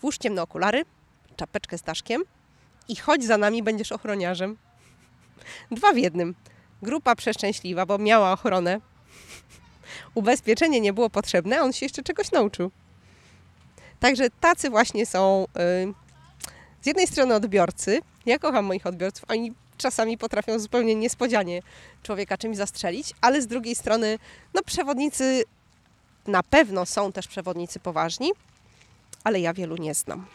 [0.00, 0.84] Włóż ciemne okulary,
[1.36, 2.22] czapeczkę z daszkiem
[2.88, 4.56] i chodź za nami, będziesz ochroniarzem.
[5.70, 6.34] Dwa w jednym.
[6.82, 8.80] Grupa przeszczęśliwa, bo miała ochronę.
[10.14, 12.70] Ubezpieczenie nie było potrzebne, on się jeszcze czegoś nauczył.
[14.00, 15.94] Także tacy właśnie są y,
[16.82, 18.00] z jednej strony odbiorcy.
[18.26, 21.62] Ja kocham moich odbiorców, oni czasami potrafią zupełnie niespodzianie
[22.02, 24.18] człowieka czymś zastrzelić, ale z drugiej strony,
[24.54, 25.44] no przewodnicy
[26.26, 28.32] na pewno są też przewodnicy poważni,
[29.24, 30.26] ale ja wielu nie znam.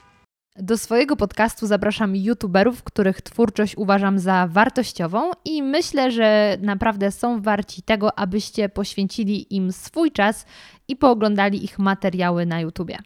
[0.55, 7.41] Do swojego podcastu zapraszam youtuberów, których twórczość uważam za wartościową i myślę, że naprawdę są
[7.41, 10.45] warci tego, abyście poświęcili im swój czas
[10.87, 12.97] i pooglądali ich materiały na YouTubie.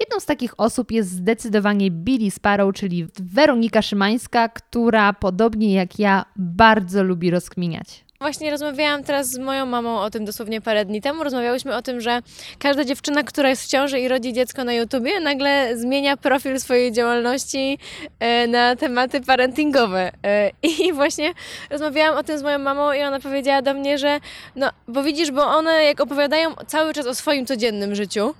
[0.00, 6.24] Jedną z takich osób jest zdecydowanie Billy Sparrow, czyli Weronika Szymańska, która podobnie jak ja
[6.36, 8.05] bardzo lubi rozkminiać.
[8.20, 11.24] Właśnie rozmawiałam teraz z moją mamą o tym dosłownie parę dni temu.
[11.24, 12.20] Rozmawiałyśmy o tym, że
[12.58, 16.92] każda dziewczyna, która jest w ciąży i rodzi dziecko na YouTubie, nagle zmienia profil swojej
[16.92, 17.78] działalności
[18.20, 20.12] e, na tematy parentingowe.
[20.24, 21.34] E, I właśnie
[21.70, 24.20] rozmawiałam o tym z moją mamą i ona powiedziała do mnie, że
[24.56, 28.34] no, bo widzisz, bo one jak opowiadają cały czas o swoim codziennym życiu,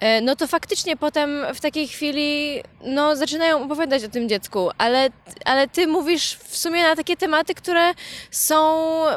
[0.00, 5.08] e, no to faktycznie potem w takiej chwili no, zaczynają opowiadać o tym dziecku, ale,
[5.44, 7.94] ale ty mówisz w sumie na takie tematy, które
[8.30, 8.64] są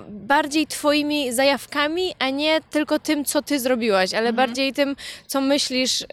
[0.10, 4.96] bardziej twoimi zajawkami, a nie tylko tym, co ty zrobiłaś, ale bardziej tym,
[5.28, 6.08] co myślisz yy,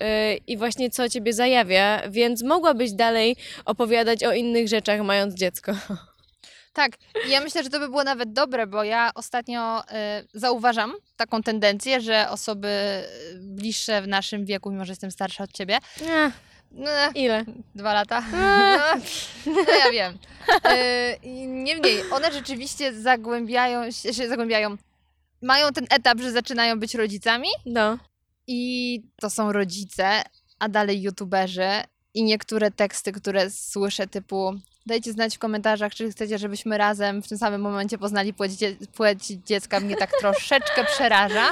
[0.47, 5.73] i właśnie co ciebie zajawia, więc mogłabyś dalej opowiadać o innych rzeczach, mając dziecko.
[6.75, 6.93] Tak,
[7.29, 9.85] ja myślę, że to by było nawet dobre, bo ja ostatnio y,
[10.35, 15.53] zauważam taką tendencję, że osoby y, bliższe w naszym wieku, mimo że jestem starsza od
[15.53, 15.79] ciebie.
[16.75, 17.45] No, Ile?
[17.75, 18.23] Dwa lata.
[18.35, 18.95] A.
[19.47, 20.13] No, ja wiem.
[20.15, 24.77] Y, Niemniej, one rzeczywiście zagłębiają się, się zagłębiają,
[25.43, 27.49] mają ten etap, że zaczynają być rodzicami.
[27.67, 27.99] No.
[28.47, 30.23] I to są rodzice,
[30.59, 31.69] a dalej youtuberzy
[32.15, 34.53] i niektóre teksty, które słyszę typu
[34.87, 38.77] dajcie znać w komentarzach, czy chcecie, żebyśmy razem w tym samym momencie poznali płeć, dzie-
[38.97, 39.81] płeć dziecka.
[39.81, 41.45] Mnie tak troszeczkę przeraża.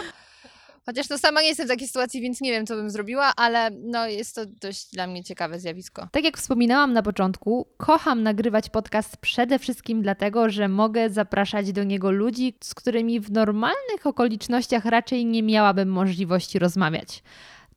[0.86, 3.70] Chociaż no sama nie jestem w takiej sytuacji, więc nie wiem, co bym zrobiła, ale
[3.70, 6.08] no jest to dość dla mnie ciekawe zjawisko.
[6.12, 11.84] Tak jak wspominałam na początku, kocham nagrywać podcast przede wszystkim dlatego, że mogę zapraszać do
[11.84, 17.22] niego ludzi, z którymi w normalnych okolicznościach raczej nie miałabym możliwości rozmawiać.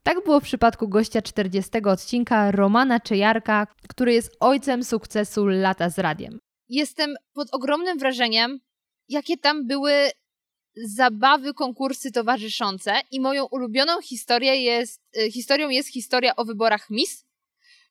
[0.03, 5.99] Tak było w przypadku gościa 40 odcinka Romana Czejarka, który jest ojcem sukcesu Lata z
[5.99, 6.39] Radiem.
[6.70, 8.60] Jestem pod ogromnym wrażeniem,
[9.10, 9.91] jakie tam były
[10.86, 17.26] zabawy, konkursy towarzyszące i moją ulubioną historię jest, y, historią jest historia o wyborach Miss,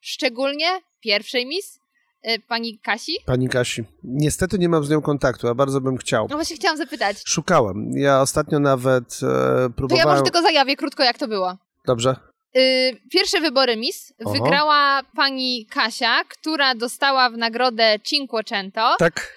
[0.00, 0.66] szczególnie
[1.00, 1.80] pierwszej Miss,
[2.28, 3.16] y, pani Kasi?
[3.26, 3.84] Pani Kasi.
[4.04, 6.26] Niestety nie mam z nią kontaktu, a bardzo bym chciał.
[6.30, 7.16] No właśnie chciałam zapytać.
[7.26, 7.90] Szukałem.
[7.96, 10.06] Ja ostatnio nawet e, To próbowałem...
[10.06, 11.56] ja może tylko zajawię krótko, jak to było.
[11.86, 12.16] Dobrze.
[12.56, 14.32] Y, Pierwsze wybory Miss Oho.
[14.34, 18.96] wygrała pani Kasia, która dostała w nagrodę Cinquecento.
[18.98, 19.32] Tak.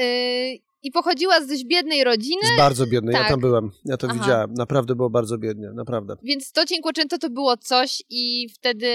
[0.00, 2.42] Y, I pochodziła z dość biednej rodziny.
[2.54, 3.28] Z bardzo biednej, ja Tak.
[3.28, 3.70] tam byłem.
[3.84, 4.18] Ja to Aha.
[4.20, 4.54] widziałem.
[4.54, 6.16] Naprawdę było bardzo biednie, naprawdę.
[6.22, 8.86] Więc to Cinquecento to było coś i wtedy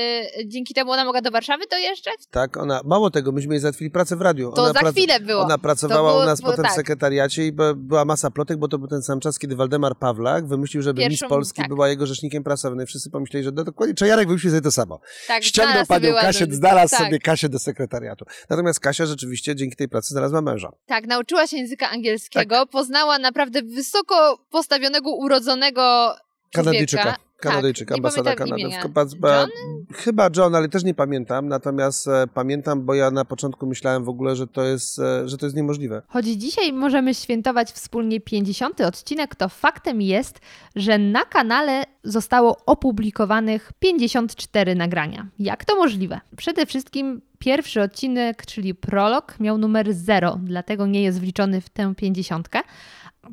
[0.45, 2.15] dzięki temu ona mogła do Warszawy dojeżdżać?
[2.31, 4.51] Tak, ona, mało tego, myśmy jej załatwili pracę w radiu.
[4.51, 5.41] To ona za chwilę było.
[5.43, 6.71] Ona pracowała było- u nas było potem tak.
[6.73, 9.97] w sekretariacie i by, była masa plotek, bo to był ten sam czas, kiedy Waldemar
[9.99, 11.67] Pawlak wymyślił, żeby Pierwszą- Miss Polski tak.
[11.67, 12.77] była jego rzecznikiem prasowym.
[12.77, 14.99] No i wszyscy pomyśleli, że no, dokładnie Czajarek wymyślił sobie to samo.
[15.27, 17.05] Tak, Ściągnął panią Kasię, ładny- znalazł tak.
[17.05, 18.25] sobie Kasię do sekretariatu.
[18.49, 20.71] Natomiast Kasia rzeczywiście dzięki tej pracy znalazła męża.
[20.85, 22.69] Tak, nauczyła się języka angielskiego, Tak.
[22.69, 26.15] poznała naprawdę wysoko postawionego, urodzonego
[26.53, 27.15] Kanadyjczyka.
[27.37, 28.63] Kanadyjczyk, tak, ambasada Kanady.
[29.93, 31.47] Chyba John, ale też nie pamiętam.
[31.47, 35.37] Natomiast e, pamiętam, bo ja na początku myślałem w ogóle, że to jest, e, że
[35.37, 36.01] to jest niemożliwe.
[36.07, 38.81] Choć dzisiaj możemy świętować wspólnie 50.
[38.81, 40.39] odcinek, to faktem jest,
[40.75, 45.27] że na kanale zostało opublikowanych 54 nagrania.
[45.39, 46.19] Jak to możliwe?
[46.37, 51.93] Przede wszystkim pierwszy odcinek, czyli prolog, miał numer 0, dlatego nie jest wliczony w tę
[51.95, 52.49] 50.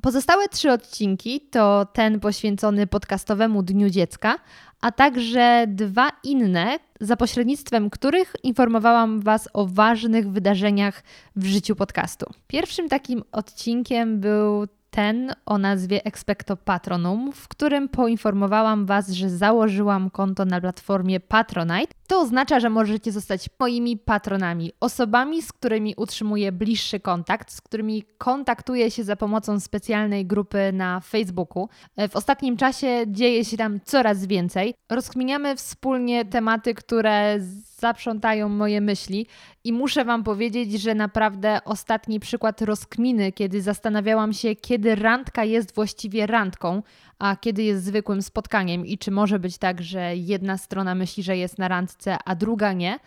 [0.02, 4.34] Pozostałe trzy odcinki to ten poświęcony podcastowemu Dniu Dziecka,
[4.80, 11.02] a także dwa inne, za pośrednictwem których informowałam Was o ważnych wydarzeniach
[11.36, 12.26] w życiu podcastu.
[12.46, 20.10] Pierwszym takim odcinkiem był ten o nazwie Expecto Patronum, w którym poinformowałam Was, że założyłam
[20.10, 21.94] konto na platformie Patronite.
[22.06, 28.04] To oznacza, że możecie zostać moimi patronami, osobami, z którymi utrzymuję bliższy kontakt, z którymi
[28.18, 31.68] kontaktuję się za pomocą specjalnej grupy na Facebooku.
[32.10, 34.74] W ostatnim czasie dzieje się tam coraz więcej.
[34.90, 37.36] Rozkminiamy wspólnie tematy, które
[37.78, 39.26] zaprzątają moje myśli
[39.64, 45.74] i muszę Wam powiedzieć, że naprawdę ostatni przykład rozkminy, kiedy zastanawiałam się, kiedy randka jest
[45.74, 46.82] właściwie randką,
[47.18, 51.36] a kiedy jest zwykłym spotkaniem i czy może być tak, że jedna strona myśli, że
[51.36, 51.93] jest na randce,
[52.24, 52.98] a druga nie,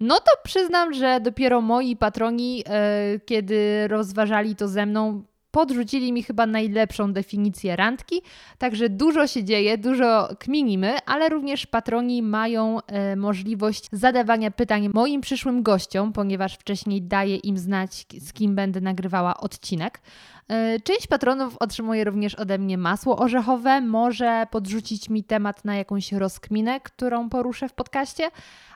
[0.00, 5.22] no to przyznam, że dopiero moi patroni, e, kiedy rozważali to ze mną,
[5.52, 8.22] podrzucili mi chyba najlepszą definicję randki,
[8.58, 15.20] także dużo się dzieje, dużo kminimy, ale również patroni mają e, możliwość zadawania pytań moim
[15.20, 20.00] przyszłym gościom, ponieważ wcześniej daję im znać, z kim będę nagrywała odcinek.
[20.48, 26.12] E, Część patronów otrzymuje również ode mnie masło orzechowe, może podrzucić mi temat na jakąś
[26.12, 28.30] rozkminę, którą poruszę w podcaście,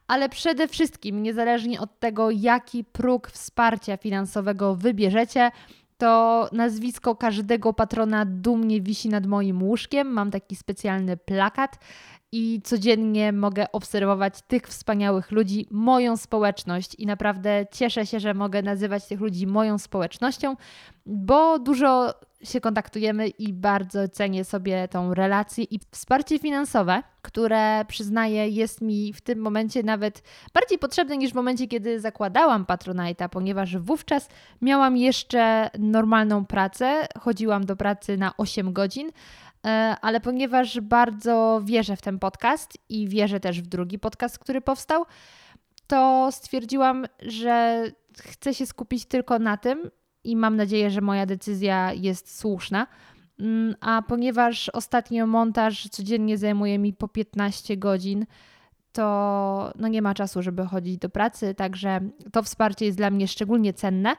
[0.08, 5.50] ale przede wszystkim, niezależnie od tego, jaki próg wsparcia finansowego wybierzecie,
[5.98, 10.08] to nazwisko każdego patrona dumnie wisi nad moim łóżkiem.
[10.08, 11.78] Mam taki specjalny plakat
[12.38, 16.94] i codziennie mogę obserwować tych wspaniałych ludzi, moją społeczność.
[16.94, 20.56] I naprawdę cieszę się, że mogę nazywać tych ludzi moją społecznością,
[21.06, 28.48] bo dużo się kontaktujemy i bardzo cenię sobie tą relację i wsparcie finansowe, które przyznaję
[28.48, 30.22] jest mi w tym momencie nawet
[30.54, 34.28] bardziej potrzebne niż w momencie, kiedy zakładałam Patronite'a, ponieważ wówczas
[34.62, 39.10] miałam jeszcze normalną pracę, chodziłam do pracy na 8 godzin,
[40.00, 45.04] ale ponieważ bardzo wierzę w ten podcast i wierzę też w drugi podcast, który powstał,
[45.86, 47.84] to stwierdziłam, że
[48.18, 49.90] chcę się skupić tylko na tym
[50.24, 52.86] i mam nadzieję, że moja decyzja jest słuszna.
[53.40, 58.26] Mm, A ponieważ ostatnio montaż codziennie zajmuje mi po 15 godzin,
[58.92, 62.00] to no nie ma czasu, żeby chodzić do pracy, także
[62.32, 64.16] to wsparcie jest dla mnie szczególnie cenne.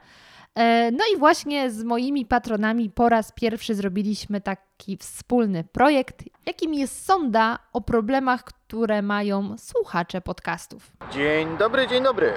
[0.58, 6.74] E, No i właśnie z moimi patronami po raz pierwszy zrobiliśmy taki wspólny projekt, jakim
[6.74, 10.92] jest sonda o problemach, które mają słuchacze podcastów.
[11.12, 12.34] Dzień dobry, dzień dobry.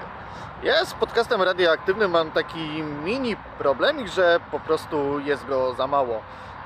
[0.62, 6.22] Ja z podcastem radioaktywnym mam taki mini problemik, że po prostu jest go za mało.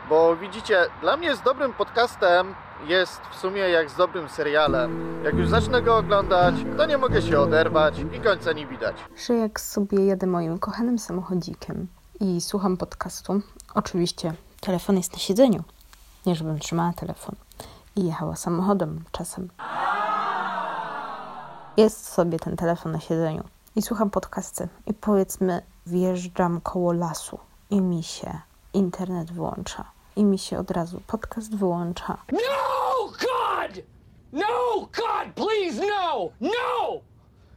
[0.08, 2.54] Bo widzicie, dla mnie z dobrym podcastem
[2.88, 5.20] jest w sumie jak z dobrym serialem.
[5.24, 8.96] Jak już zacznę go oglądać, to nie mogę się oderwać i końca nie widać.
[9.26, 11.86] że jak sobie jadę moim kochanym samochodzikiem
[12.20, 13.40] i słucham podcastu,
[13.74, 15.62] oczywiście telefon jest na siedzeniu,
[16.26, 17.34] nie żebym trzymała telefon
[17.96, 19.48] i jechała samochodem czasem.
[21.76, 23.44] Jest sobie ten telefon na siedzeniu
[23.76, 27.38] i słucham podcasty i powiedzmy wjeżdżam koło lasu
[27.70, 28.38] i mi się
[28.74, 32.18] internet wyłącza i mi się od razu podcast wyłącza.
[32.32, 32.38] No,
[33.06, 33.84] God!
[34.32, 36.28] No, God, please, no!
[36.40, 37.00] No!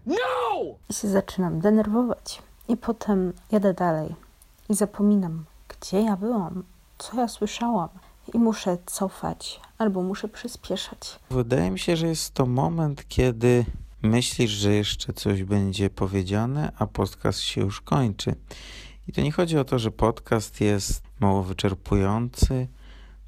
[0.05, 0.75] No!
[0.89, 2.41] I się zaczynam denerwować.
[2.67, 4.15] I potem jadę dalej
[4.69, 6.63] i zapominam, gdzie ja byłam,
[6.97, 7.89] co ja słyszałam.
[8.33, 11.19] I muszę cofać albo muszę przyspieszać.
[11.29, 13.65] Wydaje mi się, że jest to moment, kiedy
[14.01, 18.35] Myślisz, że jeszcze coś będzie powiedziane, a podcast się już kończy.
[19.07, 22.67] I to nie chodzi o to, że podcast jest mało wyczerpujący,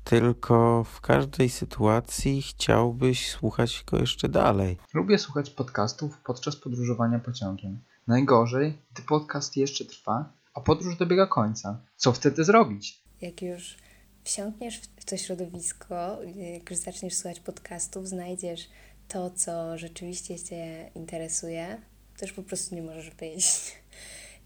[0.04, 4.78] tylko w każdej sytuacji chciałbyś słuchać go jeszcze dalej.
[4.94, 7.80] Lubię słuchać podcastów podczas podróżowania pociągiem.
[8.08, 11.82] Najgorzej, gdy podcast jeszcze trwa, a podróż dobiega końca.
[11.96, 13.04] Co wtedy zrobić?
[13.22, 13.78] Jak już
[14.24, 18.70] wsiąkniesz w to środowisko, jak już zaczniesz słuchać podcastów, znajdziesz
[19.08, 21.82] to, co rzeczywiście Cię interesuje,
[22.20, 23.72] to już po prostu nie możesz wyjść.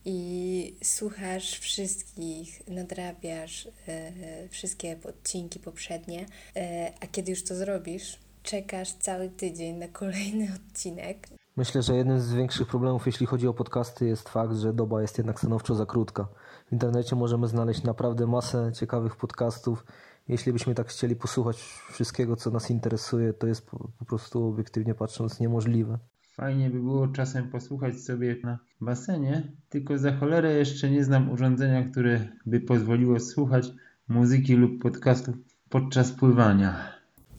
[0.05, 6.25] I słuchasz wszystkich, nadrabiasz e, wszystkie odcinki poprzednie,
[6.55, 11.27] e, a kiedy już to zrobisz, czekasz cały tydzień na kolejny odcinek.
[11.55, 15.17] Myślę, że jednym z większych problemów, jeśli chodzi o podcasty, jest fakt, że doba jest
[15.17, 16.27] jednak stanowczo za krótka.
[16.69, 19.85] W internecie możemy znaleźć naprawdę masę ciekawych podcastów.
[20.27, 21.57] Jeśli byśmy tak chcieli posłuchać
[21.91, 25.99] wszystkiego, co nas interesuje, to jest po, po prostu obiektywnie patrząc niemożliwe.
[26.35, 31.83] Fajnie by było czasem posłuchać sobie na basenie, tylko za cholerę jeszcze nie znam urządzenia,
[31.83, 33.67] które by pozwoliło słuchać
[34.07, 35.35] muzyki lub podcastów
[35.69, 36.93] podczas pływania.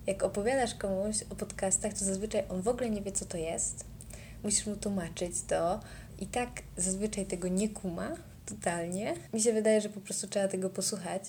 [0.07, 3.85] Jak opowiadasz komuś o podcastach, to zazwyczaj on w ogóle nie wie, co to jest.
[4.45, 5.81] Musisz mu tłumaczyć to
[6.19, 8.09] i tak zazwyczaj tego nie kuma
[8.47, 9.15] totalnie.
[9.33, 11.23] Mi się wydaje, że po prostu trzeba tego posłuchać,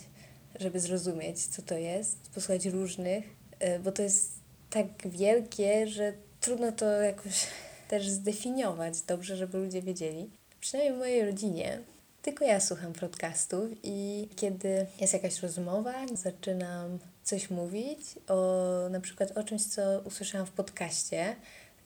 [0.60, 4.40] żeby zrozumieć, co to jest, posłuchać różnych, y, bo to jest
[4.70, 6.14] tak wielkie, że
[6.46, 7.48] trudno to jakoś
[7.88, 10.30] też zdefiniować dobrze, żeby ludzie wiedzieli.
[10.60, 11.80] Przynajmniej w mojej rodzinie
[12.22, 19.38] tylko ja słucham podcastów i kiedy jest jakaś rozmowa, zaczynam coś mówić o na przykład
[19.38, 21.36] o czymś, co usłyszałam w podcaście,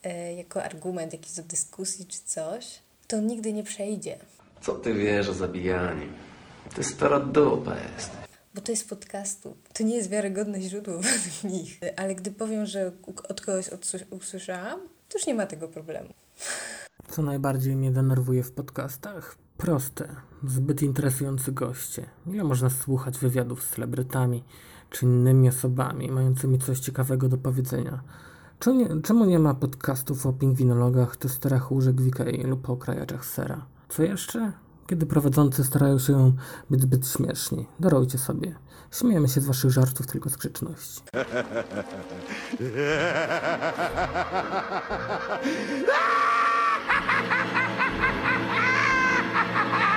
[0.04, 4.18] e, jako argument jakiś do dyskusji czy coś, to nigdy nie przejdzie.
[4.62, 6.08] Co ty wiesz o zabijaniu?
[6.76, 8.29] Ty stara dupa jest.
[8.60, 9.56] Bo to jest podcastu.
[9.74, 11.80] To nie jest wiarygodne źródło według nich.
[11.98, 12.92] Ale gdy powiem, że
[13.30, 13.70] od kogoś
[14.10, 14.80] usłyszałam,
[15.10, 16.10] to już nie ma tego problemu.
[17.10, 19.36] Co najbardziej mnie denerwuje w podcastach?
[19.58, 20.16] Proste,
[20.48, 22.06] zbyt interesujący goście.
[22.28, 24.44] Ile można słuchać wywiadów z celebrytami
[24.90, 28.04] czy innymi osobami mającymi coś ciekawego do powiedzenia?
[28.60, 33.26] Czemu nie, czemu nie ma podcastów o pingwinologach, testerach łóżek w Ikei lub o krajaczach
[33.26, 33.66] sera?
[33.90, 34.52] Co jeszcze?
[34.90, 36.34] Kiedy prowadzący starają się
[36.70, 37.66] być zbyt śmieszni.
[37.80, 38.56] Darujcie sobie.
[38.92, 41.02] Śmiejemy się z waszych żartów tylko z grzeczności.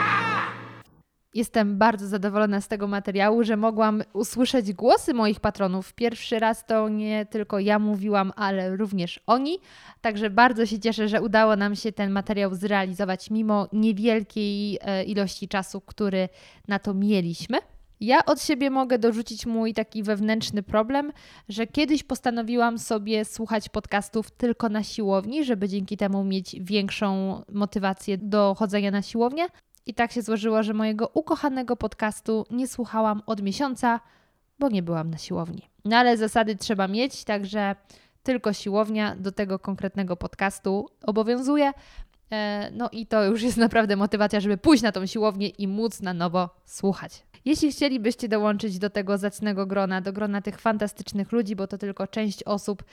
[1.34, 5.92] Jestem bardzo zadowolona z tego materiału, że mogłam usłyszeć głosy moich patronów.
[5.92, 9.58] Pierwszy raz to nie tylko ja mówiłam, ale również oni.
[10.00, 15.48] Także bardzo się cieszę, że udało nam się ten materiał zrealizować mimo niewielkiej e, ilości
[15.48, 16.28] czasu, który
[16.68, 17.58] na to mieliśmy.
[18.00, 21.12] Ja od siebie mogę dorzucić mój taki wewnętrzny problem,
[21.48, 28.18] że kiedyś postanowiłam sobie słuchać podcastów tylko na siłowni, żeby dzięki temu mieć większą motywację
[28.18, 29.46] do chodzenia na siłownię.
[29.86, 34.00] I tak się złożyło, że mojego ukochanego podcastu nie słuchałam od miesiąca,
[34.58, 35.68] bo nie byłam na siłowni.
[35.84, 37.76] No ale zasady trzeba mieć, także
[38.22, 41.72] tylko siłownia do tego konkretnego podcastu obowiązuje.
[42.32, 46.00] E, no i to już jest naprawdę motywacja, żeby pójść na tą siłownię i móc
[46.00, 47.22] na nowo słuchać.
[47.44, 52.06] Jeśli chcielibyście dołączyć do tego zacnego grona, do grona tych fantastycznych ludzi, bo to tylko
[52.06, 52.84] część osób,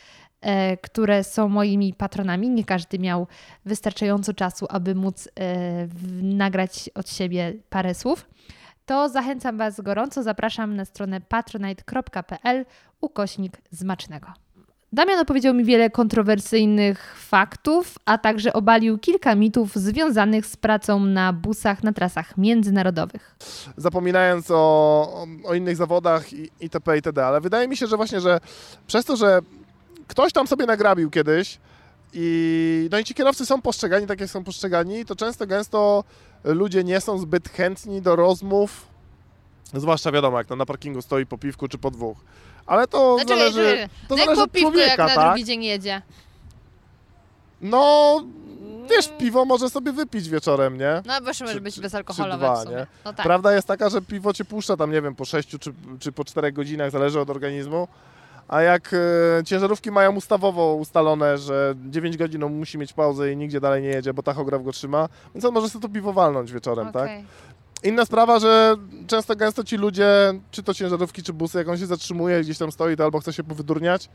[0.42, 3.28] e, które są moimi patronami, nie każdy miał
[3.66, 5.88] wystarczająco czasu, aby móc e,
[6.22, 8.30] nagrać od siebie parę słów,
[8.86, 12.66] to zachęcam Was gorąco, zapraszam na stronę patronite.pl
[13.02, 14.28] ukośnik zmacznego.
[14.94, 21.34] Damian opowiedział mi wiele kontrowersyjnych faktów, a także obalił kilka mitów związanych z pracą na
[21.34, 23.36] busach na trasach międzynarodowych.
[23.78, 26.96] Zapominając o, o innych zawodach i, itp.
[26.96, 27.26] itd.
[27.26, 28.40] Ale wydaje mi się, że właśnie, że
[28.88, 29.40] przez to, że
[30.08, 31.60] ktoś tam sobie nagrabił kiedyś
[32.14, 36.04] i, no i ci kierowcy są postrzegani tak, jak są postrzegani, to często, gęsto
[36.44, 38.88] ludzie nie są zbyt chętni do rozmów,
[39.74, 42.18] zwłaszcza wiadomo, jak to na parkingu stoi po piwku czy po dwóch.
[42.66, 45.28] Ale to Znaczy, zależy, to no jak zależy po od piwku, człowieka, jak na tak?
[45.28, 46.02] drugi dzień jedzie.
[47.62, 48.22] No,
[48.90, 51.02] wiesz, piwo może sobie wypić wieczorem, nie?
[51.06, 52.76] No bo może być Czy bezalkoholowe dwa, w sumie.
[52.76, 52.88] nie?
[53.06, 53.26] No tak.
[53.26, 56.26] Prawda jest taka, że piwo cię puszcza tam, nie wiem, po 6 czy, czy po
[56.26, 57.88] 4 godzinach, zależy od organizmu.
[58.48, 63.38] A jak e, ciężarówki mają ustawowo ustalone, że 9 godzin on musi mieć pauzę i
[63.38, 66.52] nigdzie dalej nie jedzie, bo tachograf go trzyma, więc on może sobie to piwo walnąć
[66.52, 67.10] wieczorem, tak?
[67.84, 68.76] Inna sprawa, że
[69.08, 72.72] często gęsto ci ludzie, czy to ciężarówki, czy busy, jak on się zatrzymuje, gdzieś tam
[72.72, 74.10] stoi, to albo chce się powydurniać,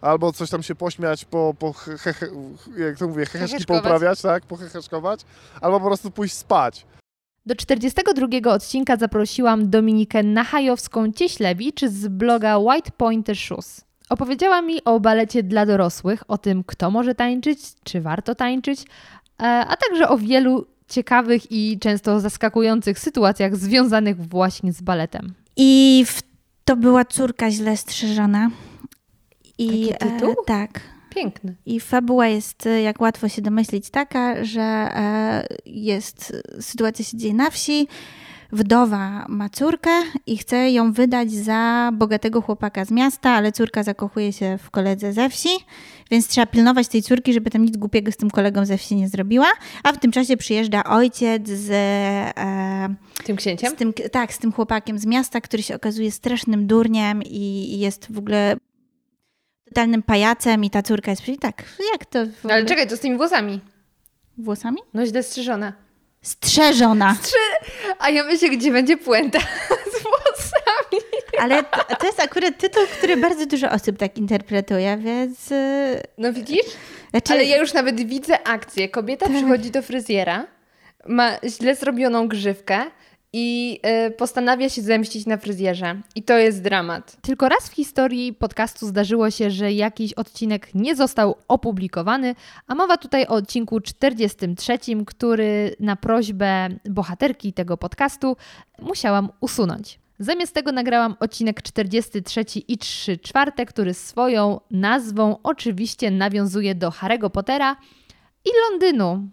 [0.00, 2.30] albo coś tam się pośmiać, po, po he, he, he,
[2.78, 5.20] jak to mówię, heheszki pouprawiać, tak, poheheszkować,
[5.60, 6.86] albo po prostu pójść spać.
[7.46, 13.84] Do 42 odcinka zaprosiłam Dominikę Nachajowską-Cieślewicz z bloga White Pointer Shoes.
[14.08, 18.84] Opowiedziała mi o balecie dla dorosłych, o tym, kto może tańczyć, czy warto tańczyć,
[19.42, 25.34] e, a także o wielu ciekawych i często zaskakujących sytuacjach związanych właśnie z baletem.
[25.56, 26.22] I w,
[26.64, 28.50] to była córka źle strzeżona.
[29.58, 30.30] I, Taki tytuł?
[30.30, 30.80] E, tak.
[31.10, 31.54] Piękny.
[31.66, 37.34] I fabuła jest, e, jak łatwo się domyślić, taka, że e, jest, sytuacja się dzieje
[37.34, 37.88] na wsi,
[38.54, 39.90] wdowa ma córkę
[40.26, 45.12] i chce ją wydać za bogatego chłopaka z miasta, ale córka zakochuje się w koledze
[45.12, 45.48] ze wsi,
[46.10, 49.08] więc trzeba pilnować tej córki, żeby tam nic głupiego z tym kolegą ze wsi nie
[49.08, 49.46] zrobiła,
[49.82, 51.70] a w tym czasie przyjeżdża ojciec z...
[51.70, 52.94] E,
[53.24, 53.72] tym księciem?
[53.72, 58.12] Z tym, tak, z tym chłopakiem z miasta, który się okazuje strasznym durniem i, jest
[58.12, 58.56] w ogóle
[59.64, 62.18] totalnym pajacem i ta córka jest przecież tak, jak to...
[62.50, 63.60] Ale czekaj, to z tymi włosami.
[64.38, 64.78] Włosami?
[64.94, 65.83] No źle strzyżona.
[66.24, 67.14] Strzeżona.
[67.14, 67.38] Strze...
[67.98, 69.38] A ja myślę, gdzie będzie puenta
[69.92, 71.24] z włosami.
[71.40, 75.52] Ale to, to jest akurat tytuł, który bardzo dużo osób tak interpretuje, więc...
[75.52, 76.66] y, No widzisz?
[77.10, 77.32] Znaczy...
[77.32, 78.88] Ale ja już nawet widzę akcję.
[78.88, 80.46] Kobieta przychodzi do fryzjera,
[81.06, 82.80] ma źle zrobioną grzywkę
[83.36, 86.00] i y, postanawia się zemścić na fryzjerze.
[86.14, 87.16] I to jest dramat.
[87.22, 92.34] Tylko raz w historii podcastu zdarzyło się, że jakiś odcinek nie został opublikowany,
[92.66, 98.36] a mowa tutaj o odcinku 43, który na prośbę bohaterki tego podcastu
[98.78, 99.98] musiałam usunąć.
[100.18, 107.30] Zamiast tego nagrałam odcinek 43 i 3 czwarte, który swoją nazwą oczywiście nawiązuje do Harry'ego
[107.30, 107.76] Pottera
[108.44, 109.28] i Londynu,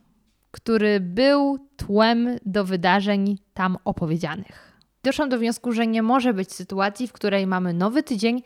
[0.52, 4.72] który był tłem do wydarzeń tam opowiedzianych.
[5.04, 8.42] Doszłam do wniosku, że nie może być sytuacji, w której mamy nowy tydzień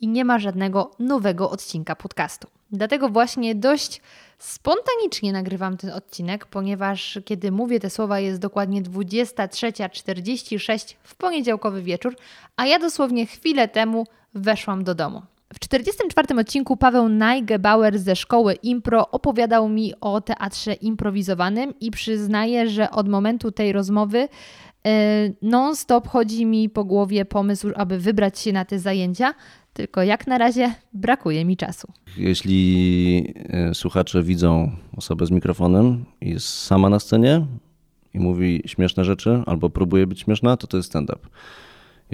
[0.00, 2.48] i nie ma żadnego nowego odcinka podcastu.
[2.70, 4.02] Dlatego właśnie dość
[4.38, 12.16] spontanicznie nagrywam ten odcinek, ponieważ kiedy mówię te słowa jest dokładnie 23.46 w poniedziałkowy wieczór,
[12.56, 15.22] a ja dosłownie chwilę temu weszłam do domu.
[15.54, 22.70] W 44 odcinku Paweł Najgebauer ze szkoły Impro opowiadał mi o teatrze improwizowanym i przyznaję,
[22.70, 24.90] że od momentu tej rozmowy yy,
[25.42, 29.34] non-stop chodzi mi po głowie pomysł, aby wybrać się na te zajęcia,
[29.72, 31.92] tylko jak na razie brakuje mi czasu.
[32.16, 37.46] Jeśli e, słuchacze widzą osobę z mikrofonem i jest sama na scenie
[38.14, 41.28] i mówi śmieszne rzeczy albo próbuje być śmieszna, to to jest stand-up.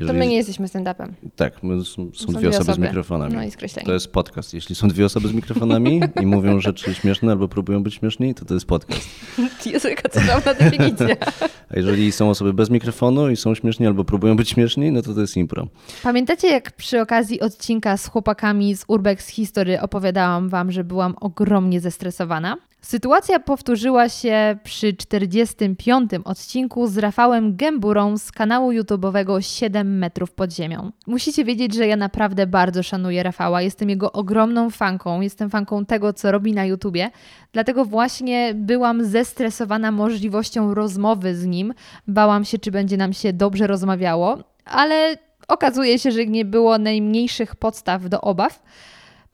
[0.07, 1.13] To my nie jesteśmy stand-upem.
[1.37, 2.75] Tak, my, są, są, Są dwie dwie osoby, osoby.
[2.75, 3.35] z mikrofonami.
[3.35, 3.87] No i skreślenie.
[3.87, 4.55] to jest podcast.
[4.55, 8.45] Jeśli są dwie osoby z mikrofonami i mówią rzeczy śmieszne albo próbują być śmieszni, to
[8.45, 9.09] to jest podcast.
[9.67, 11.07] Jezu, jaka cudowna definicja.
[11.71, 15.15] A jeżeli są osoby bez mikrofonu i są śmieszni albo próbują być śmieszni, no to
[15.15, 15.67] to jest impro.
[16.03, 21.81] Pamiętacie, jak przy okazji odcinka z chłopakami z Urbex History opowiadałam Wam, że byłam ogromnie
[21.81, 22.57] zestresowana?
[22.85, 26.11] Sytuacja powtórzyła się przy 45.
[26.25, 30.93] odcinku z Rafałem Gęburą z kanału YouTube'owego 7 metrów pod ziemią.
[31.07, 33.63] Musicie wiedzieć, że ja naprawdę bardzo szanuję Rafała.
[33.63, 35.21] Jestem jego ogromną fanką.
[35.21, 37.11] Jestem fanką tego, co robi na YouTubie.
[37.53, 41.75] Dlatego właśnie byłam zestresowana możliwością rozmowy z nim.
[42.09, 45.17] Bałam się, czy będzie nam się dobrze rozmawiało, ale
[45.49, 48.63] okazuje się, że nie było najmniejszych podstaw do obaw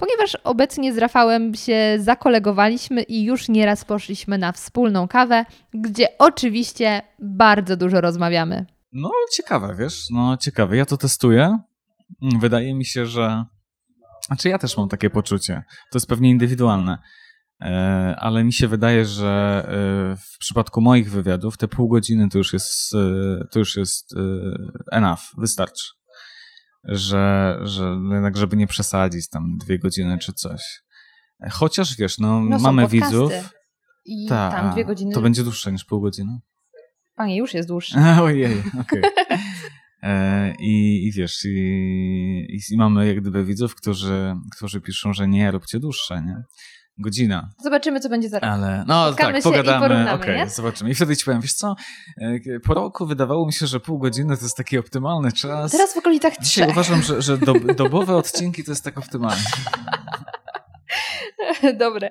[0.00, 5.44] ponieważ obecnie z Rafałem się zakolegowaliśmy i już nieraz poszliśmy na wspólną kawę,
[5.74, 8.66] gdzie oczywiście bardzo dużo rozmawiamy.
[8.92, 10.76] No, ciekawe, wiesz, no ciekawe.
[10.76, 11.58] Ja to testuję.
[12.40, 13.44] Wydaje mi się, że.
[14.26, 15.62] Znaczy, ja też mam takie poczucie.
[15.92, 16.98] To jest pewnie indywidualne.
[17.60, 22.38] E, Ale mi się wydaje, że e, w przypadku moich wywiadów te pół godziny to
[22.38, 24.14] już jest, e, to już jest
[24.92, 25.99] enough, wystarczy.
[26.84, 30.60] Że, że jednak, żeby nie przesadzić tam dwie godziny czy coś.
[31.40, 33.06] E, Chociaż wiesz, no, No, mamy podcasty.
[33.06, 33.32] widzów.
[34.04, 36.38] I Ta, tam dwie godziny- To będzie dłuższe niż pół godziny.
[37.14, 37.98] Panie, już jest dłuższy.
[38.22, 39.02] Ojej, okej.
[40.02, 45.50] E, I, I wiesz, i, i mamy jak gdyby widzów, którzy, którzy piszą, że nie,
[45.50, 46.42] róbcie dłuższe, nie?
[46.98, 47.48] Godzina.
[47.62, 48.50] Zobaczymy, co będzie za rok.
[48.50, 50.48] Ale no Spotkamy tak, pogadamy, okej, nie?
[50.48, 50.90] zobaczymy.
[50.90, 51.76] I wtedy ci powiem, wiesz co,
[52.20, 55.72] e, po roku wydawało mi się, że pół godziny to jest taki optymalny czas.
[55.72, 56.76] Teraz w okolicach Dzisiaj trzech.
[56.76, 59.42] uważam, że, że dob, dobowe odcinki to jest tak optymalne.
[61.78, 62.10] Dobre.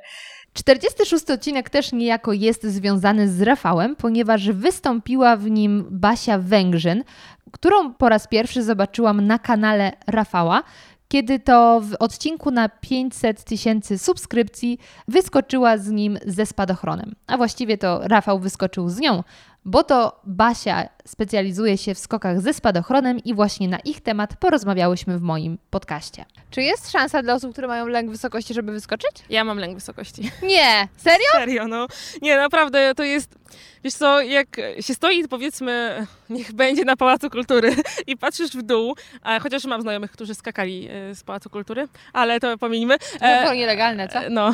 [0.53, 7.03] 46 odcinek też niejako jest związany z Rafałem, ponieważ wystąpiła w nim Basia Węgrzyn,
[7.51, 10.63] którą po raz pierwszy zobaczyłam na kanale Rafała,
[11.09, 17.15] kiedy to w odcinku na 500 tysięcy subskrypcji wyskoczyła z nim ze spadochronem.
[17.27, 19.23] A właściwie to Rafał wyskoczył z nią,
[19.65, 25.17] bo to Basia specjalizuje się w skokach ze spadochronem i właśnie na ich temat porozmawiałyśmy
[25.17, 26.25] w moim podcaście.
[26.49, 29.11] Czy jest szansa dla osób, które mają lęk wysokości, żeby wyskoczyć?
[29.29, 30.31] Ja mam lęk wysokości.
[30.43, 30.87] Nie!
[30.97, 31.27] Serio?
[31.31, 31.87] Serio, no.
[32.21, 33.35] Nie, naprawdę, to jest...
[33.83, 34.47] Wiesz co, jak
[34.79, 37.75] się stoi, powiedzmy, niech będzie na Pałacu Kultury
[38.07, 42.39] i patrzysz w dół, a chociaż mam znajomych, którzy skakali e, z Pałacu Kultury, ale
[42.39, 42.99] to pomijmy.
[42.99, 44.19] To było nielegalne, co?
[44.29, 44.53] No.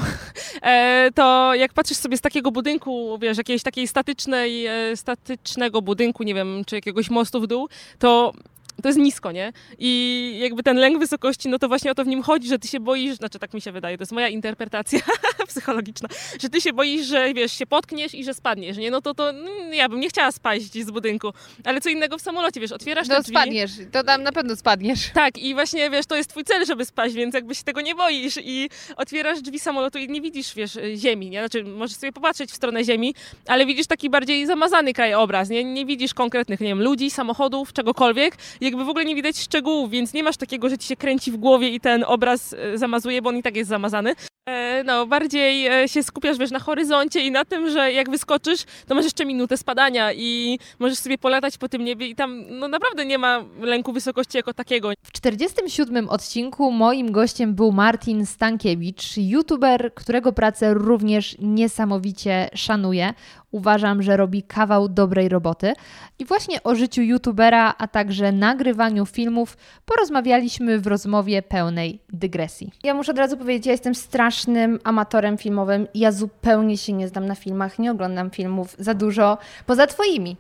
[0.61, 6.23] E, to jak patrzysz sobie z takiego budynku, wiesz, jakiejś takiej statycznej, e, statycznego budynku,
[6.23, 7.69] nie wiem, czy jakiegoś mostu w dół,
[7.99, 8.34] to
[8.81, 9.53] to jest nisko, nie?
[9.80, 12.68] I jakby ten lęk wysokości, no to właśnie o to w nim chodzi, że ty
[12.68, 14.99] się boisz, znaczy tak mi się wydaje, to jest moja interpretacja
[15.47, 16.10] psychologiczna,
[16.41, 18.91] że ty się boisz, że wiesz, się potkniesz i że spadniesz, nie?
[18.91, 21.31] No to to mm, ja bym nie chciała spaść z budynku,
[21.64, 23.34] ale co innego w samolocie, wiesz, otwierasz No te drzwi.
[23.35, 25.10] spadniesz, to tam na pewno spadniesz.
[25.14, 27.95] Tak, i właśnie wiesz, to jest twój cel, żeby spaść, więc jakby się tego nie
[27.95, 31.39] boisz i otwierasz drzwi samolotu i nie widzisz, wiesz, ziemi, nie?
[31.39, 33.15] Znaczy, możesz sobie popatrzeć w stronę ziemi,
[33.47, 35.64] ale widzisz taki bardziej zamazany krajobraz, nie?
[35.64, 40.13] Nie widzisz konkretnych, nie wiem, ludzi, samochodów, czegokolwiek, jakby w ogóle nie widać szczegółów, więc
[40.13, 43.29] nie masz takiego, że ci się kręci w głowie i ten obraz e, zamazuje, bo
[43.29, 44.15] on i tak jest zamazany.
[44.49, 48.63] E, No, bardziej e, się skupiasz, wiesz, na horyzoncie i na tym, że jak wyskoczysz,
[48.87, 52.67] to masz jeszcze minutę spadania i możesz sobie polatać po tym niebie i tam, no
[52.67, 54.91] naprawdę nie ma lęku wysokości jako takiego.
[55.03, 63.13] W 47 odcinku moim gościem był Martin Stankiewicz, youtuber, którego pracę również niesamowicie szanuję.
[63.51, 65.73] Uważam, że robi kawał dobrej roboty.
[66.19, 72.72] I właśnie o życiu youtubera, a także nagrywaniu filmów porozmawialiśmy w rozmowie pełnej dygresji.
[72.84, 75.88] Ja muszę od razu powiedzieć, ja jestem strasznym amatorem filmowym.
[75.93, 80.38] Ja zupełnie się nie znam na filmach, nie oglądam filmów za dużo, poza twoimi.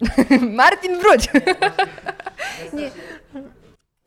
[0.56, 1.28] Martin, wróć!
[2.72, 2.90] nie.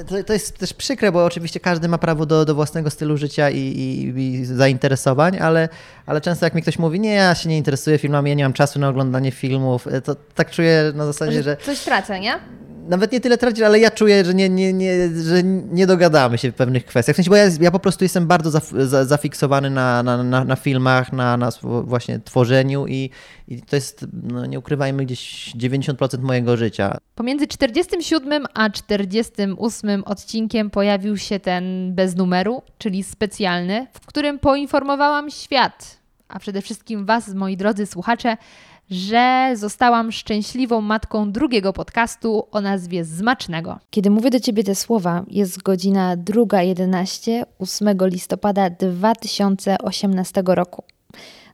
[0.05, 3.49] To, to jest też przykre, bo oczywiście każdy ma prawo do, do własnego stylu życia
[3.49, 5.69] i, i, i zainteresowań, ale,
[6.05, 8.53] ale często jak mi ktoś mówi, nie, ja się nie interesuję filmami, ja nie mam
[8.53, 12.39] czasu na oglądanie filmów, to tak czuję na zasadzie, że Coś tracę, nie?
[12.87, 16.51] Nawet nie tyle tracić, ale ja czuję, że nie, nie, nie, że nie dogadamy się
[16.51, 17.13] w pewnych kwestiach.
[17.13, 20.43] W sensie, bo ja, ja po prostu jestem bardzo zaf, za, zafiksowany na, na, na,
[20.43, 23.09] na filmach, na, na właśnie tworzeniu i,
[23.47, 26.97] i to jest, no nie ukrywajmy, gdzieś 90% mojego życia.
[27.15, 35.29] Pomiędzy 47 a 48 odcinkiem pojawił się ten bez numeru, czyli specjalny, w którym poinformowałam
[35.31, 35.97] świat,
[36.27, 38.37] a przede wszystkim Was, moi drodzy słuchacze,
[38.89, 43.79] że zostałam szczęśliwą matką drugiego podcastu o nazwie Zmacznego.
[43.89, 50.83] Kiedy mówię do Ciebie te słowa, jest godzina 2.11, 8 listopada 2018 roku.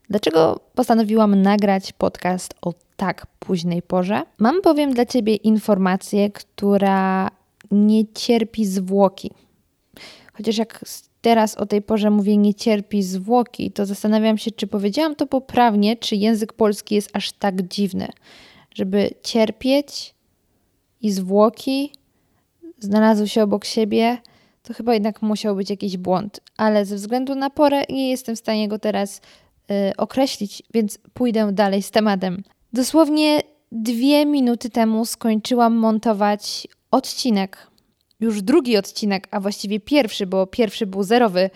[0.10, 4.24] Dlaczego postanowiłam nagrać podcast o tak późnej porze?
[4.38, 7.32] Mam bowiem dla Ciebie informację, która
[7.72, 9.32] nie cierpi zwłoki.
[10.34, 10.86] Chociaż jak
[11.24, 15.98] teraz o tej porze mówię nie cierpi zwłoki, to zastanawiam się, czy powiedziałam to poprawnie,
[15.98, 18.08] czy język polski jest aż tak dziwny,
[18.76, 20.16] żeby cierpieć
[21.02, 21.92] i zwłoki
[22.80, 24.18] znalazły się obok siebie,
[24.64, 26.40] to chyba jednak musiał być jakiś błąd.
[26.58, 29.22] Ale ze względu na porę nie jestem w stanie go teraz
[29.72, 32.44] y, określić, więc pójdę dalej z tematem.
[32.74, 33.42] Dosłownie
[33.72, 37.68] dwie minuty temu skończyłam montować odcinek.
[38.24, 41.50] Już drugi odcinek, a właściwie pierwszy, bo pierwszy był zerowy.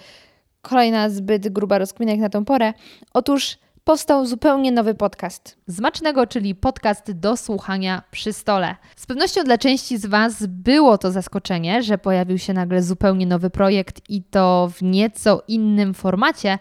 [0.61, 2.73] Kolejna zbyt gruba rozkmina jak na tą porę.
[3.13, 5.57] Otóż powstał zupełnie nowy podcast.
[5.67, 8.75] Zmacznego, czyli podcast do słuchania przy stole.
[8.95, 13.49] Z pewnością dla części z Was było to zaskoczenie, że pojawił się nagle zupełnie nowy
[13.49, 16.59] projekt i to w nieco innym formacie,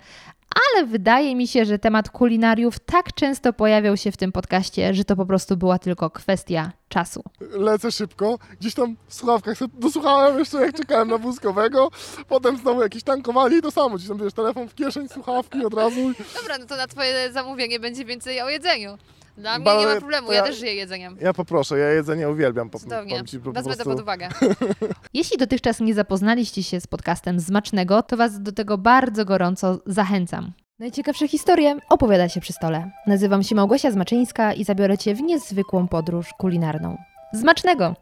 [0.54, 5.04] ale wydaje mi się, że temat kulinariów tak często pojawiał się w tym podcaście, że
[5.04, 7.22] to po prostu była tylko kwestia czasu.
[7.40, 11.90] Lecę szybko, gdzieś tam w słuchawkach sobie dosłuchałem jeszcze jak czekałem na wózkowego,
[12.28, 15.74] potem znowu jakieś tankowanie i to samo, gdzieś tam wiesz, telefon w kieszeń, słuchawki od
[15.74, 16.12] razu.
[16.34, 18.98] Dobra, no to na Twoje zamówienie będzie więcej o jedzeniu.
[19.36, 21.16] Dla mnie Ba- nie ma problemu, ja ja- też żyję jedzeniem.
[21.20, 22.70] Ja poproszę, ja jedzenie uwielbiam.
[22.70, 23.90] Po, Cudownie, powiem ci, po wezmę to prostu.
[23.90, 24.28] pod uwagę.
[25.14, 30.52] Jeśli dotychczas nie zapoznaliście się z podcastem Zmacznego, to Was do tego bardzo gorąco zachęcam.
[30.78, 32.90] Najciekawsze historie opowiada się przy stole.
[33.06, 36.96] Nazywam się Małgosia Zmaczyńska i zabiorę Cię w niezwykłą podróż kulinarną.
[37.32, 37.94] Zmacznego!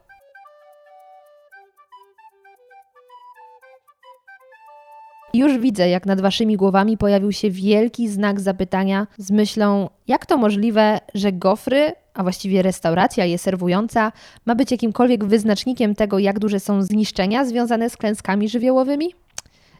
[5.34, 10.36] Już widzę, jak nad waszymi głowami pojawił się wielki znak zapytania z myślą, jak to
[10.36, 14.12] możliwe, że gofry, a właściwie restauracja je serwująca,
[14.46, 19.14] ma być jakimkolwiek wyznacznikiem tego, jak duże są zniszczenia związane z klęskami żywiołowymi?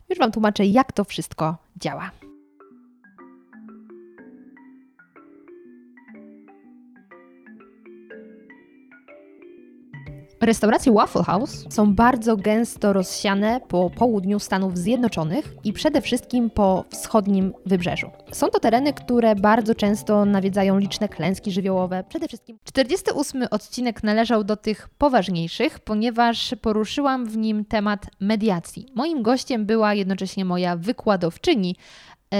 [0.09, 2.24] Już Wam tłumaczę, jak to wszystko działa.
[10.41, 16.85] Restauracje Waffle House są bardzo gęsto rozsiane po południu Stanów Zjednoczonych i przede wszystkim po
[16.91, 18.11] wschodnim wybrzeżu.
[18.33, 22.05] Są to tereny, które bardzo często nawiedzają liczne klęski żywiołowe.
[22.09, 28.87] Przede wszystkim 48 odcinek należał do tych poważniejszych, ponieważ poruszyłam w nim temat mediacji.
[28.95, 31.77] Moim gościem była jednocześnie moja wykładowczyni,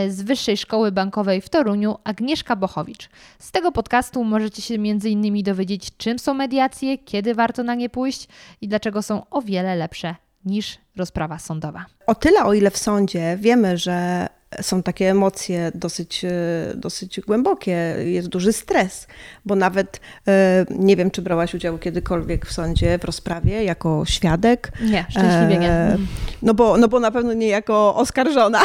[0.09, 3.09] z Wyższej Szkoły Bankowej w Toruniu Agnieszka Bochowicz.
[3.39, 5.43] Z tego podcastu możecie się m.in.
[5.43, 8.29] dowiedzieć, czym są mediacje, kiedy warto na nie pójść
[8.61, 10.15] i dlaczego są o wiele lepsze
[10.45, 11.87] niż rozprawa sądowa.
[12.07, 14.29] O tyle, o ile w sądzie wiemy, że
[14.63, 16.31] są takie emocje dosyć, e,
[16.75, 19.07] dosyć głębokie, jest duży stres,
[19.45, 24.73] bo nawet e, nie wiem, czy brałaś udział kiedykolwiek w sądzie, w rozprawie jako świadek.
[24.83, 25.71] Nie, szczęśliwie nie.
[25.71, 25.97] E,
[26.43, 28.63] No bo, no bo na pewno nie jako oskarżona,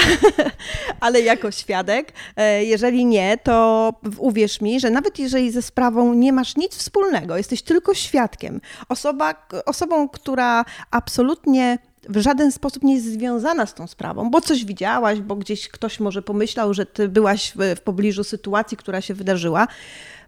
[0.99, 2.13] ale jako świadek.
[2.61, 7.61] Jeżeli nie, to uwierz mi, że nawet jeżeli ze sprawą nie masz nic wspólnego, jesteś
[7.61, 11.77] tylko świadkiem, osoba, osobą, która absolutnie
[12.09, 15.99] w żaden sposób nie jest związana z tą sprawą, bo coś widziałaś, bo gdzieś ktoś
[15.99, 19.67] może pomyślał, że ty byłaś w, w pobliżu sytuacji, która się wydarzyła,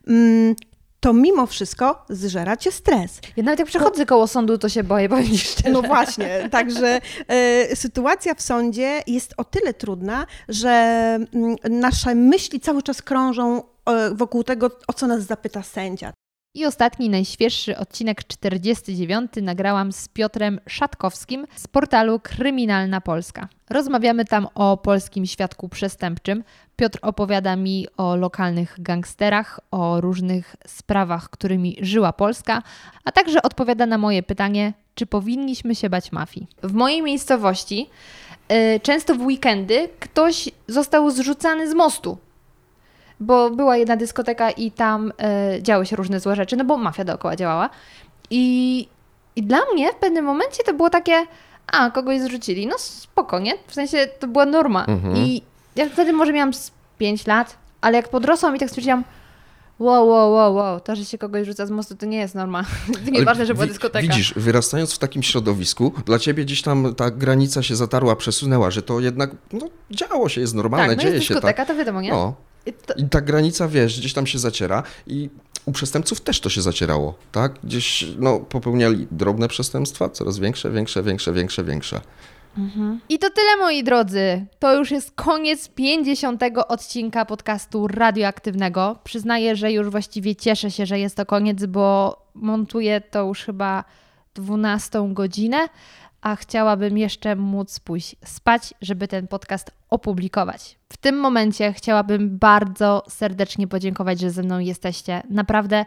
[0.08, 0.56] mm,
[1.00, 3.20] to mimo wszystko zżera cię stres.
[3.38, 5.70] Ja nawet jak przechodzę koło sądu, to się boję, powiem szczerze.
[5.72, 10.70] No właśnie, także e, sytuacja w sądzie jest o tyle trudna, że
[11.34, 16.14] mm, nasze myśli cały czas krążą e, wokół tego, o co nas zapyta sędzia.
[16.54, 23.48] I ostatni, najświeższy odcinek 49 nagrałam z Piotrem Szatkowskim z portalu Kryminalna Polska.
[23.70, 26.44] Rozmawiamy tam o polskim świadku przestępczym.
[26.76, 32.64] Piotr opowiada mi o lokalnych gangsterach, o różnych sprawach, którymi żyła Polska,
[33.06, 36.48] a także odpowiada na moje pytanie, czy powinniśmy się bać mafii.
[36.64, 37.90] W mojej miejscowości
[38.52, 42.18] y, często w weekendy ktoś został zrzucany z mostu
[43.22, 47.04] bo była jedna dyskoteka i tam e, działy się różne złe rzeczy, no bo mafia
[47.04, 47.70] dookoła działała.
[48.30, 48.88] I,
[49.36, 51.26] I dla mnie w pewnym momencie to było takie,
[51.68, 54.86] a kogoś zrzucili, no spokojnie, w sensie to była norma.
[54.86, 55.18] Mhm.
[55.18, 55.42] I
[55.76, 59.04] ja wtedy może miałam z 5 lat, ale jak podrosłam i tak stwierdziłam,
[59.80, 62.64] wow, wow, wow, wow, to, że się kogoś rzuca z mostu, to nie jest norma.
[63.06, 64.08] To nie Ale ważne, że była dyskoteka.
[64.08, 68.82] Widzisz, wyrastając w takim środowisku, dla ciebie gdzieś tam ta granica się zatarła, przesunęła, że
[68.82, 71.68] to jednak no, działo się, jest normalne, tak, no dzieje jest się dyskoteka, tak.
[71.68, 72.10] to wiadomo, nie?
[72.10, 72.36] No.
[72.66, 75.30] I to- I ta granica, wiesz, gdzieś tam się zaciera i
[75.66, 77.54] u przestępców też to się zacierało, tak?
[77.64, 82.02] Gdzieś, no, popełniali drobne przestępstwa, coraz większe, większe, większe, większe, większe.
[83.10, 84.46] I to tyle, moi drodzy.
[84.60, 89.00] To już jest koniec 50 odcinka podcastu radioaktywnego.
[89.04, 93.84] Przyznaję, że już właściwie cieszę się, że jest to koniec, bo montuję to już chyba
[94.36, 95.58] 12 godzinę,
[96.22, 100.78] a chciałabym jeszcze móc pójść spać, żeby ten podcast opublikować.
[100.90, 105.24] W tym momencie chciałabym bardzo serdecznie podziękować, że ze mną jesteście.
[105.30, 105.86] Naprawdę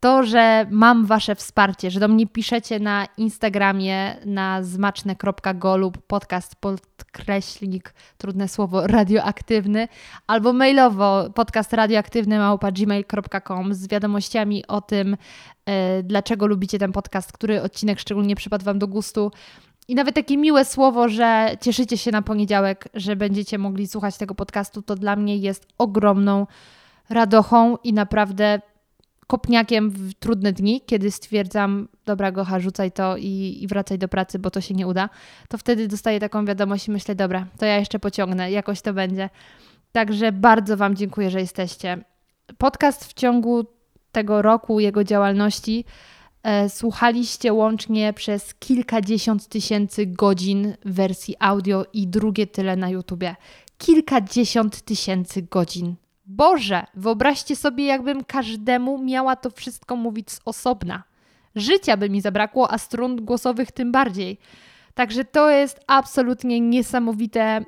[0.00, 6.56] to, że mam Wasze wsparcie, że do mnie piszecie na Instagramie na zmaczne.go lub podcast
[6.56, 9.88] podkreślnik, trudne słowo, radioaktywny,
[10.26, 12.38] albo mailowo podcast radioaktywny
[12.72, 15.16] gmail.com z wiadomościami o tym,
[15.66, 19.30] e, dlaczego lubicie ten podcast, który odcinek szczególnie przypadł Wam do gustu.
[19.88, 24.34] I nawet takie miłe słowo, że cieszycie się na poniedziałek, że będziecie mogli słuchać tego
[24.34, 26.46] podcastu, to dla mnie jest ogromną
[27.10, 28.60] radochą i naprawdę
[29.26, 34.38] kopniakiem w trudne dni, kiedy stwierdzam, dobra Gocha, rzucaj to i, i wracaj do pracy,
[34.38, 35.08] bo to się nie uda,
[35.48, 39.30] to wtedy dostaję taką wiadomość i myślę, dobra, to ja jeszcze pociągnę, jakoś to będzie.
[39.92, 42.04] Także bardzo Wam dziękuję, że jesteście.
[42.58, 43.64] Podcast w ciągu
[44.12, 45.84] tego roku jego działalności
[46.68, 53.36] słuchaliście łącznie przez kilkadziesiąt tysięcy godzin wersji audio i drugie tyle na YouTubie.
[53.78, 55.94] Kilkadziesiąt tysięcy godzin.
[56.26, 61.02] Boże, wyobraźcie sobie, jakbym każdemu miała to wszystko mówić z osobna.
[61.56, 64.38] Życia by mi zabrakło, a strun głosowych tym bardziej.
[64.94, 67.64] Także to jest absolutnie niesamowite,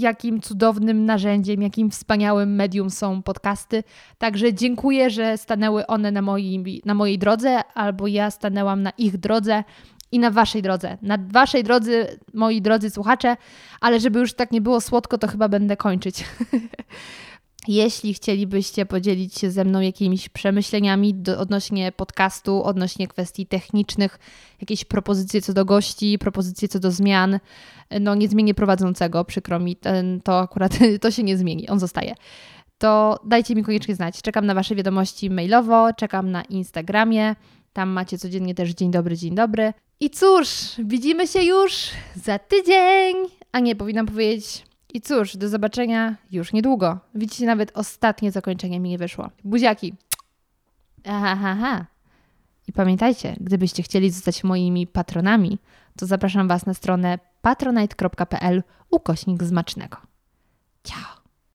[0.00, 3.82] jakim cudownym narzędziem, jakim wspaniałym medium są podcasty.
[4.18, 9.18] Także dziękuję, że stanęły one na, moi, na mojej drodze, albo ja stanęłam na ich
[9.18, 9.64] drodze
[10.12, 10.98] i na waszej drodze.
[11.02, 13.36] Na waszej drodze, moi drodzy słuchacze,
[13.80, 16.24] ale żeby już tak nie było słodko, to chyba będę kończyć.
[17.68, 24.18] Jeśli chcielibyście podzielić się ze mną jakimiś przemyśleniami do, odnośnie podcastu, odnośnie kwestii technicznych,
[24.60, 27.38] jakieś propozycje co do gości, propozycje co do zmian,
[28.00, 32.14] no nie zmienię prowadzącego, przykro mi, ten, to akurat to się nie zmieni, on zostaje.
[32.78, 34.22] To dajcie mi koniecznie znać.
[34.22, 37.36] Czekam na Wasze wiadomości mailowo, czekam na Instagramie.
[37.72, 39.72] Tam macie codziennie też dzień dobry, dzień dobry.
[40.00, 43.16] I cóż, widzimy się już za tydzień.
[43.52, 46.98] A nie, powinnam powiedzieć i cóż, do zobaczenia już niedługo.
[47.14, 49.30] Widzicie, nawet ostatnie zakończenie mi nie wyszło.
[49.44, 49.94] Buziaki!
[51.04, 51.86] Aha, ha, ha.
[52.68, 55.58] I pamiętajcie, gdybyście chcieli zostać moimi patronami,
[55.98, 59.96] to zapraszam Was na stronę patronite.pl ukośnik zmacznego.
[60.84, 61.23] Ciao!